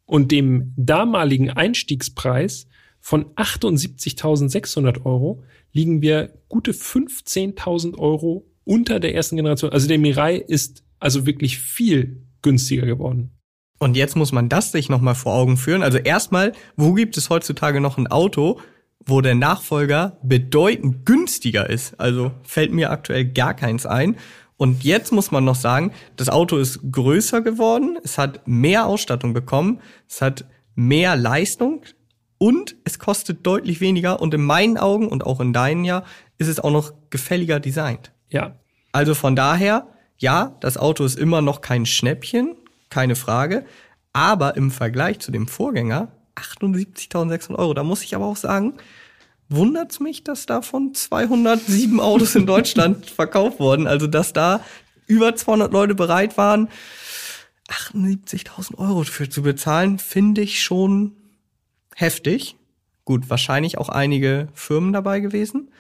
und 0.04 0.30
dem 0.34 0.74
damaligen 0.76 1.52
Einstiegspreis 1.52 2.68
von 3.00 3.34
78.600 3.36 5.06
Euro, 5.06 5.42
liegen 5.72 6.02
wir 6.02 6.34
gute 6.50 6.74
15.000 6.74 7.98
Euro 7.98 8.46
unter 8.66 9.00
der 9.00 9.16
ersten 9.16 9.38
Generation. 9.38 9.72
Also 9.72 9.88
der 9.88 9.98
Mirai 9.98 10.36
ist 10.36 10.84
also 11.00 11.26
wirklich 11.26 11.60
viel 11.60 12.26
günstiger 12.42 12.86
geworden. 12.86 13.32
Und 13.80 13.96
jetzt 13.96 14.18
muss 14.18 14.34
man 14.34 14.50
das 14.50 14.74
sich 14.74 14.90
nochmal 14.90 15.16
vor 15.16 15.34
Augen 15.34 15.56
führen. 15.56 15.82
Also 15.82 15.98
erstmal, 15.98 16.52
wo 16.76 16.92
gibt 16.92 17.16
es 17.16 17.30
heutzutage 17.30 17.80
noch 17.80 17.98
ein 17.98 18.08
Auto, 18.08 18.60
wo 19.06 19.22
der 19.22 19.36
Nachfolger 19.36 20.18
bedeutend 20.24 21.06
günstiger 21.06 21.70
ist? 21.70 22.00
Also 22.00 22.32
fällt 22.44 22.72
mir 22.72 22.92
aktuell 22.92 23.26
gar 23.26 23.54
keins 23.54 23.86
ein. 23.86 24.18
Und 24.58 24.84
jetzt 24.84 25.14
muss 25.14 25.32
man 25.32 25.46
noch 25.46 25.56
sagen, 25.56 25.94
das 26.18 26.28
Auto 26.28 26.58
ist 26.58 26.92
größer 26.92 27.42
geworden, 27.42 27.98
es 28.04 28.18
hat 28.18 28.46
mehr 28.46 28.88
Ausstattung 28.88 29.34
bekommen, 29.34 29.80
es 30.08 30.22
hat 30.22 30.46
mehr 30.76 31.16
Leistung 31.16 31.84
und 32.38 32.76
es 32.84 33.00
kostet 33.00 33.46
deutlich 33.46 33.80
weniger. 33.80 34.22
Und 34.22 34.34
in 34.34 34.44
meinen 34.44 34.78
Augen 34.78 35.08
und 35.08 35.26
auch 35.26 35.40
in 35.40 35.54
deinen 35.54 35.86
ja, 35.86 36.04
ist 36.38 36.48
es 36.48 36.60
auch 36.60 36.72
noch 36.72 36.94
gefälliger 37.10 37.60
designt. 37.60 38.12
Ja. 38.30 38.56
Also 38.92 39.16
von 39.16 39.36
daher, 39.36 39.88
ja, 40.18 40.58
das 40.60 40.78
Auto 40.78 41.06
ist 41.06 41.18
immer 41.18 41.42
noch 41.42 41.62
kein 41.62 41.86
Schnäppchen, 41.86 42.56
keine 42.90 43.16
Frage. 43.16 43.66
Aber 44.12 44.58
im 44.58 44.72
Vergleich 44.72 45.20
zu 45.20 45.32
dem 45.32 45.48
Vorgänger 45.48 46.12
78.600 46.40 47.56
Euro. 47.56 47.74
Da 47.74 47.84
muss 47.84 48.04
ich 48.04 48.16
aber 48.16 48.26
auch 48.26 48.38
sagen, 48.38 48.76
wundert's 49.50 50.00
mich, 50.00 50.24
dass 50.24 50.46
davon 50.46 50.94
207 50.94 52.00
Autos 52.00 52.36
in 52.36 52.46
Deutschland 52.46 53.06
verkauft 53.10 53.60
wurden. 53.60 53.88
Also 53.88 54.08
dass 54.08 54.34
da 54.34 54.64
über 55.08 55.36
200 55.36 55.72
Leute 55.72 55.96
bereit 55.96 56.38
waren, 56.38 56.70
78.000 57.68 58.78
Euro 58.78 59.04
für 59.04 59.30
zu 59.30 59.42
bezahlen, 59.42 60.00
finde 60.00 60.42
ich 60.42 60.62
schon 60.62 61.16
heftig. 61.96 62.56
Gut, 63.06 63.30
wahrscheinlich 63.30 63.78
auch 63.78 63.90
einige 63.90 64.50
Firmen 64.54 64.94
dabei 64.94 65.20
gewesen. 65.20 65.72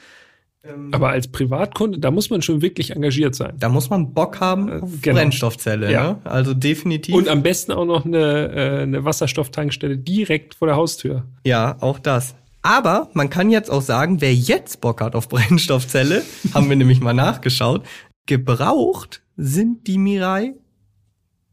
Aber 0.91 1.09
als 1.09 1.27
Privatkunde, 1.27 1.99
da 1.99 2.11
muss 2.11 2.29
man 2.29 2.41
schon 2.41 2.61
wirklich 2.61 2.91
engagiert 2.91 3.35
sein. 3.35 3.53
Da 3.59 3.69
muss 3.69 3.89
man 3.89 4.13
Bock 4.13 4.39
haben 4.39 4.81
auf 4.81 4.89
genau. 5.01 5.17
Brennstoffzelle. 5.17 5.91
Ja. 5.91 6.11
Ne? 6.11 6.21
Also 6.23 6.53
definitiv. 6.53 7.15
Und 7.15 7.27
am 7.27 7.43
besten 7.43 7.71
auch 7.71 7.85
noch 7.85 8.05
eine, 8.05 8.51
äh, 8.51 8.81
eine 8.83 9.05
Wasserstofftankstelle 9.05 9.97
direkt 9.97 10.55
vor 10.55 10.67
der 10.67 10.75
Haustür. 10.75 11.25
Ja, 11.45 11.77
auch 11.81 11.99
das. 11.99 12.35
Aber 12.61 13.09
man 13.13 13.29
kann 13.29 13.49
jetzt 13.49 13.71
auch 13.71 13.81
sagen, 13.81 14.21
wer 14.21 14.33
jetzt 14.33 14.81
Bock 14.81 15.01
hat 15.01 15.15
auf 15.15 15.29
Brennstoffzelle, 15.29 16.23
haben 16.53 16.69
wir 16.69 16.75
nämlich 16.75 16.99
mal 16.99 17.13
nachgeschaut, 17.13 17.85
gebraucht 18.25 19.21
sind 19.37 19.87
die 19.87 19.97
Mirai 19.97 20.55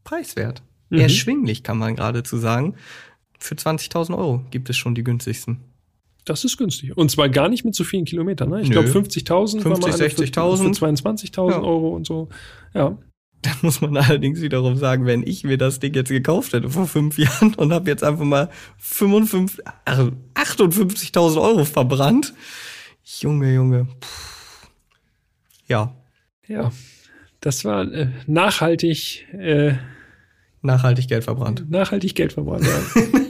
preiswert. 0.03 0.61
Mhm. 0.89 0.99
Erschwinglich 0.99 1.63
kann 1.63 1.77
man 1.77 1.95
geradezu 1.95 2.37
sagen. 2.37 2.75
Für 3.39 3.55
20.000 3.55 4.17
Euro 4.17 4.43
gibt 4.51 4.69
es 4.69 4.77
schon 4.77 4.95
die 4.95 5.03
günstigsten. 5.03 5.59
Das 6.27 6.43
ist 6.43 6.57
günstig. 6.57 6.95
Und 6.97 7.09
zwar 7.09 7.29
gar 7.29 7.47
nicht 7.47 7.63
mit 7.63 7.73
so 7.73 7.83
vielen 7.85 8.03
Kilometern. 8.05 8.49
Ne? 8.49 8.61
Ich 8.61 8.69
glaube 8.69 8.89
50.000 8.89 9.63
war 9.63 9.77
mal 9.79 9.91
50, 9.93 10.01
eine 10.01 10.09
für- 10.09 10.23
60.000. 10.23 10.75
Für 10.77 10.85
22.000 10.85 11.51
Ja. 11.51 11.61
Euro 11.61 11.95
und 11.95 12.05
so. 12.05 12.27
Ja. 12.73 12.97
Da 13.43 13.51
muss 13.61 13.79
man 13.81 13.95
allerdings 13.95 14.41
wiederum 14.41 14.75
sagen, 14.77 15.05
wenn 15.05 15.21
ich 15.25 15.43
mir 15.43 15.57
das 15.57 15.79
Ding 15.79 15.93
jetzt 15.93 16.09
gekauft 16.09 16.51
hätte 16.53 16.69
vor 16.69 16.85
fünf 16.87 17.17
Jahren 17.17 17.53
und 17.53 17.71
habe 17.71 17.89
jetzt 17.89 18.03
einfach 18.03 18.25
mal 18.25 18.49
55, 18.79 19.63
also 19.85 20.11
58.000 20.33 21.39
Euro 21.41 21.63
verbrannt. 21.63 22.33
Junge, 23.21 23.53
Junge. 23.53 23.85
Puh. 23.99 24.67
Ja, 25.67 25.95
Ja. 26.47 26.71
Das 27.39 27.63
war 27.63 27.89
äh, 27.93 28.07
nachhaltig, 28.25 29.27
äh, 29.33 29.75
nachhaltig 30.61 31.07
Geld 31.07 31.23
verbrannt. 31.23 31.69
nachhaltig 31.69 32.15
Geld 32.15 32.33
verbrannt. 32.33 32.65
Ja. 32.65 33.01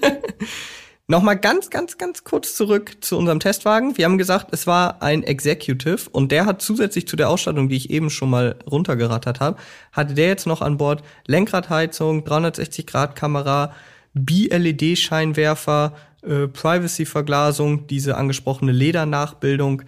Nochmal 1.09 1.39
ganz, 1.39 1.69
ganz, 1.69 1.97
ganz 1.97 2.25
kurz 2.25 2.53
zurück 2.53 2.97
zu 2.99 3.17
unserem 3.17 3.39
Testwagen. 3.39 3.97
Wir 3.97 4.03
haben 4.03 4.17
gesagt, 4.17 4.49
es 4.51 4.67
war 4.67 5.01
ein 5.01 5.23
Executive 5.23 6.09
und 6.11 6.33
der 6.33 6.45
hat 6.45 6.61
zusätzlich 6.61 7.07
zu 7.07 7.15
der 7.15 7.29
Ausstattung, 7.29 7.69
die 7.69 7.77
ich 7.77 7.89
eben 7.91 8.09
schon 8.09 8.29
mal 8.29 8.57
runtergerattert 8.69 9.39
habe, 9.39 9.57
hatte 9.93 10.15
der 10.15 10.27
jetzt 10.27 10.47
noch 10.47 10.61
an 10.61 10.75
Bord 10.75 11.03
Lenkradheizung, 11.25 12.25
360-Grad-Kamera, 12.25 13.71
BLED-Scheinwerfer, 14.15 15.93
äh, 16.23 16.47
Privacy-Verglasung, 16.49 17.87
diese 17.87 18.17
angesprochene 18.17 18.73
Ledernachbildung 18.73 19.83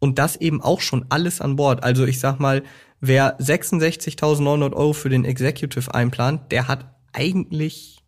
und 0.00 0.18
das 0.18 0.34
eben 0.34 0.60
auch 0.60 0.80
schon 0.80 1.06
alles 1.08 1.40
an 1.40 1.54
Bord. 1.54 1.84
Also 1.84 2.04
ich 2.04 2.18
sag 2.18 2.40
mal, 2.40 2.64
wer 3.00 3.38
66.900 3.38 4.72
Euro 4.72 4.92
für 4.92 5.08
den 5.08 5.24
Executive 5.24 5.94
einplant, 5.94 6.50
der 6.50 6.66
hat 6.66 6.92
eigentlich 7.12 8.01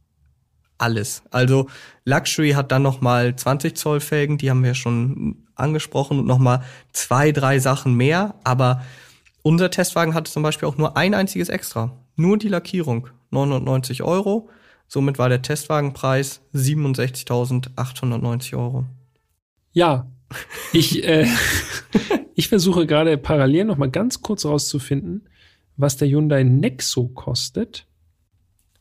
alles. 0.79 1.23
Also 1.31 1.69
Luxury 2.05 2.51
hat 2.53 2.73
dann 2.73 2.83
noch 2.83 3.01
mal 3.01 3.37
20 3.37 3.77
Zoll 3.77 4.01
Felgen, 4.01 4.39
die 4.39 4.51
haben 4.51 4.65
wir 4.65 4.75
schon 4.75 5.45
angesprochen 5.55 6.19
und 6.19 6.27
noch 6.27 6.39
mal 6.39 6.63
zwei, 6.93 7.33
drei 7.33 7.59
Sachen 7.59 7.95
mehr. 7.95 8.35
Aber 8.45 8.83
unser 9.43 9.71
Testwagen 9.71 10.15
hatte 10.15 10.31
zum 10.33 10.43
Beispiel 10.43 10.69
auch 10.69 10.77
nur 10.77 10.97
ein 10.97 11.15
einziges 11.15 11.49
Extra, 11.49 11.97
nur 12.17 12.39
die 12.39 12.49
Lackierung, 12.49 13.09
990 13.31 14.03
Euro. 14.03 14.49
Somit 14.89 15.19
war 15.19 15.29
der 15.29 15.43
Testwagenpreis 15.43 16.41
67.890 16.55 18.57
Euro. 18.57 18.85
ja. 19.73 20.07
Ich, 20.73 21.05
äh, 21.05 21.29
ich 22.35 22.49
versuche 22.49 22.87
gerade 22.87 23.17
parallel 23.19 23.67
noch 23.67 23.77
mal 23.77 23.91
ganz 23.91 24.21
kurz 24.21 24.45
rauszufinden, 24.45 25.29
was 25.77 25.97
der 25.97 26.09
Hyundai 26.09 26.43
Nexo 26.43 27.07
kostet. 27.09 27.87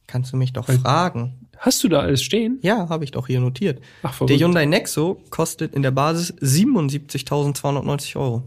Kannst 0.07 0.33
du 0.33 0.37
mich 0.37 0.53
doch 0.53 0.67
Weil- 0.67 0.79
fragen? 0.79 1.42
Hast 1.65 1.81
du 1.81 1.87
da 1.87 1.99
alles 2.01 2.21
stehen? 2.21 2.59
Ja, 2.61 2.89
habe 2.89 3.05
ich 3.05 3.11
doch 3.11 3.27
hier 3.27 3.39
notiert. 3.39 3.79
Ach, 4.01 4.09
Der 4.09 4.27
verrückt. 4.27 4.41
Hyundai 4.41 4.65
Nexo 4.65 5.21
kostet 5.29 5.73
in 5.73 5.81
der 5.81 5.91
Basis 5.91 6.33
77.290 6.33 8.17
Euro. 8.19 8.43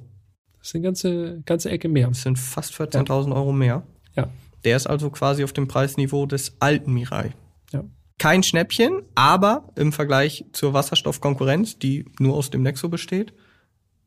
Das 0.59 0.69
ist 0.69 0.75
eine 0.75 0.85
ganze, 0.85 1.43
ganze 1.47 1.71
Ecke 1.71 1.89
mehr. 1.89 2.09
Das 2.09 2.21
sind 2.23 2.39
fast 2.39 2.75
14.000 2.75 3.35
Euro 3.35 3.53
mehr. 3.53 3.85
Ja. 4.17 4.29
Der 4.64 4.77
ist 4.77 4.87
also 4.87 5.09
quasi 5.09 5.45
auf 5.45 5.55
dem 5.55 5.67
Preisniveau 5.67 6.27
des 6.27 6.57
alten 6.61 6.93
Mirai. 6.93 7.31
Ja. 7.73 7.85
Kein 8.19 8.43
Schnäppchen, 8.43 9.01
aber 9.14 9.71
im 9.77 9.93
Vergleich 9.93 10.45
zur 10.53 10.75
Wasserstoffkonkurrenz, 10.75 11.79
die 11.79 12.05
nur 12.19 12.35
aus 12.35 12.51
dem 12.51 12.62
Nexo 12.62 12.91
besteht, 12.91 13.33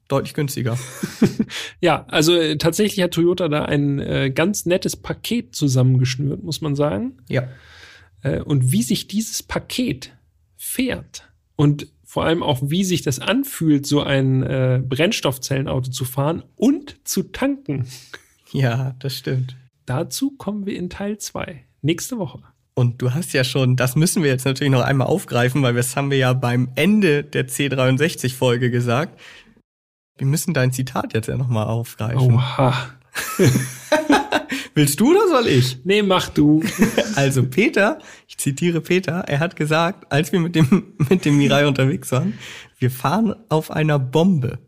deutlich 0.07 0.35
günstiger. 0.35 0.77
Ja, 1.81 2.05
also 2.09 2.35
äh, 2.35 2.57
tatsächlich 2.57 3.03
hat 3.03 3.11
Toyota 3.11 3.47
da 3.47 3.65
ein 3.65 3.97
äh, 3.99 4.29
ganz 4.29 4.67
nettes 4.67 4.95
Paket 4.95 5.55
zusammengeschnürt, 5.55 6.43
muss 6.43 6.61
man 6.61 6.75
sagen. 6.75 7.17
ja. 7.27 7.47
Äh, 8.21 8.41
und 8.41 8.71
wie 8.71 8.83
sich 8.83 9.07
dieses 9.07 9.43
Paket 9.43 10.13
fährt 10.57 11.29
und 11.55 11.87
vor 12.03 12.25
allem 12.25 12.41
auch, 12.41 12.59
wie 12.63 12.83
sich 12.83 13.03
das 13.03 13.19
anfühlt, 13.19 13.85
so 13.85 14.01
ein 14.01 14.41
äh, 14.41 14.81
Brennstoffzellenauto 14.83 15.91
zu 15.91 16.05
fahren 16.05 16.43
und 16.55 16.95
zu 17.07 17.23
tanken. 17.23 17.87
Ja, 18.51 18.95
das 18.97 19.15
stimmt. 19.15 19.55
Dazu 19.85 20.31
kommen 20.31 20.65
wir 20.65 20.75
in 20.75 20.89
Teil 20.89 21.19
2. 21.19 21.65
Nächste 21.83 22.17
Woche. 22.17 22.39
Und 22.73 22.99
du 22.99 23.13
hast 23.13 23.33
ja 23.33 23.43
schon, 23.43 23.75
das 23.75 23.95
müssen 23.95 24.23
wir 24.23 24.31
jetzt 24.31 24.45
natürlich 24.45 24.71
noch 24.71 24.81
einmal 24.81 25.05
aufgreifen, 25.05 25.61
weil 25.61 25.75
das 25.75 25.95
haben 25.95 26.09
wir 26.09 26.17
ja 26.17 26.33
beim 26.33 26.71
Ende 26.73 27.23
der 27.23 27.47
C63-Folge 27.47 28.71
gesagt. 28.71 29.19
Wir 30.17 30.25
müssen 30.25 30.55
dein 30.55 30.71
Zitat 30.71 31.13
jetzt 31.13 31.27
ja 31.27 31.37
nochmal 31.37 31.67
aufgreifen. 31.67 32.33
Oha. 32.33 32.89
Willst 34.75 34.99
du 34.99 35.11
oder 35.11 35.27
soll 35.29 35.47
ich? 35.47 35.77
Nee, 35.83 36.01
mach 36.03 36.29
du. 36.29 36.63
Also 37.15 37.43
Peter, 37.43 37.99
ich 38.27 38.37
zitiere 38.37 38.79
Peter, 38.79 39.25
er 39.27 39.39
hat 39.39 39.57
gesagt, 39.57 40.09
als 40.09 40.31
wir 40.31 40.39
mit 40.39 40.55
dem, 40.55 40.93
mit 41.09 41.25
dem 41.25 41.37
Mirai 41.37 41.67
unterwegs 41.67 42.11
waren, 42.13 42.33
wir 42.77 42.89
fahren 42.91 43.35
auf 43.49 43.71
einer 43.71 43.99
Bombe. 43.99 44.59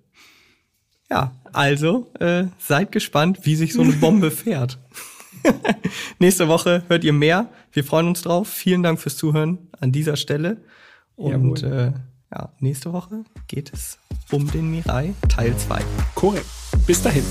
Ja, 1.10 1.34
also 1.54 2.12
äh, 2.20 2.46
seid 2.58 2.92
gespannt, 2.92 3.40
wie 3.44 3.56
sich 3.56 3.72
so 3.74 3.82
eine 3.82 3.94
Bombe 3.94 4.32
fährt. 4.32 4.80
Nächste 6.20 6.48
Woche 6.50 6.84
hört 6.88 7.04
ihr 7.06 7.14
mehr. 7.14 7.50
Wir 7.72 7.84
freuen 7.84 8.08
uns 8.08 8.22
drauf. 8.22 8.50
Vielen 8.50 8.84
Dank 8.84 9.00
fürs 9.00 9.16
Zuhören 9.18 9.70
an 9.80 9.92
dieser 9.92 10.18
Stelle. 10.18 10.58
Und 11.16 11.62
Jawohl. 11.62 11.94
äh, 11.94 12.36
ja, 12.36 12.50
nächste 12.60 12.94
Woche 12.94 13.24
geht 13.48 13.72
es 13.74 13.98
um 14.30 14.50
den 14.52 14.72
Mirai 14.72 15.14
Teil 15.30 15.56
2. 15.56 15.82
Korrekt. 16.16 16.46
Bis 16.86 17.02
dahin. 17.02 17.24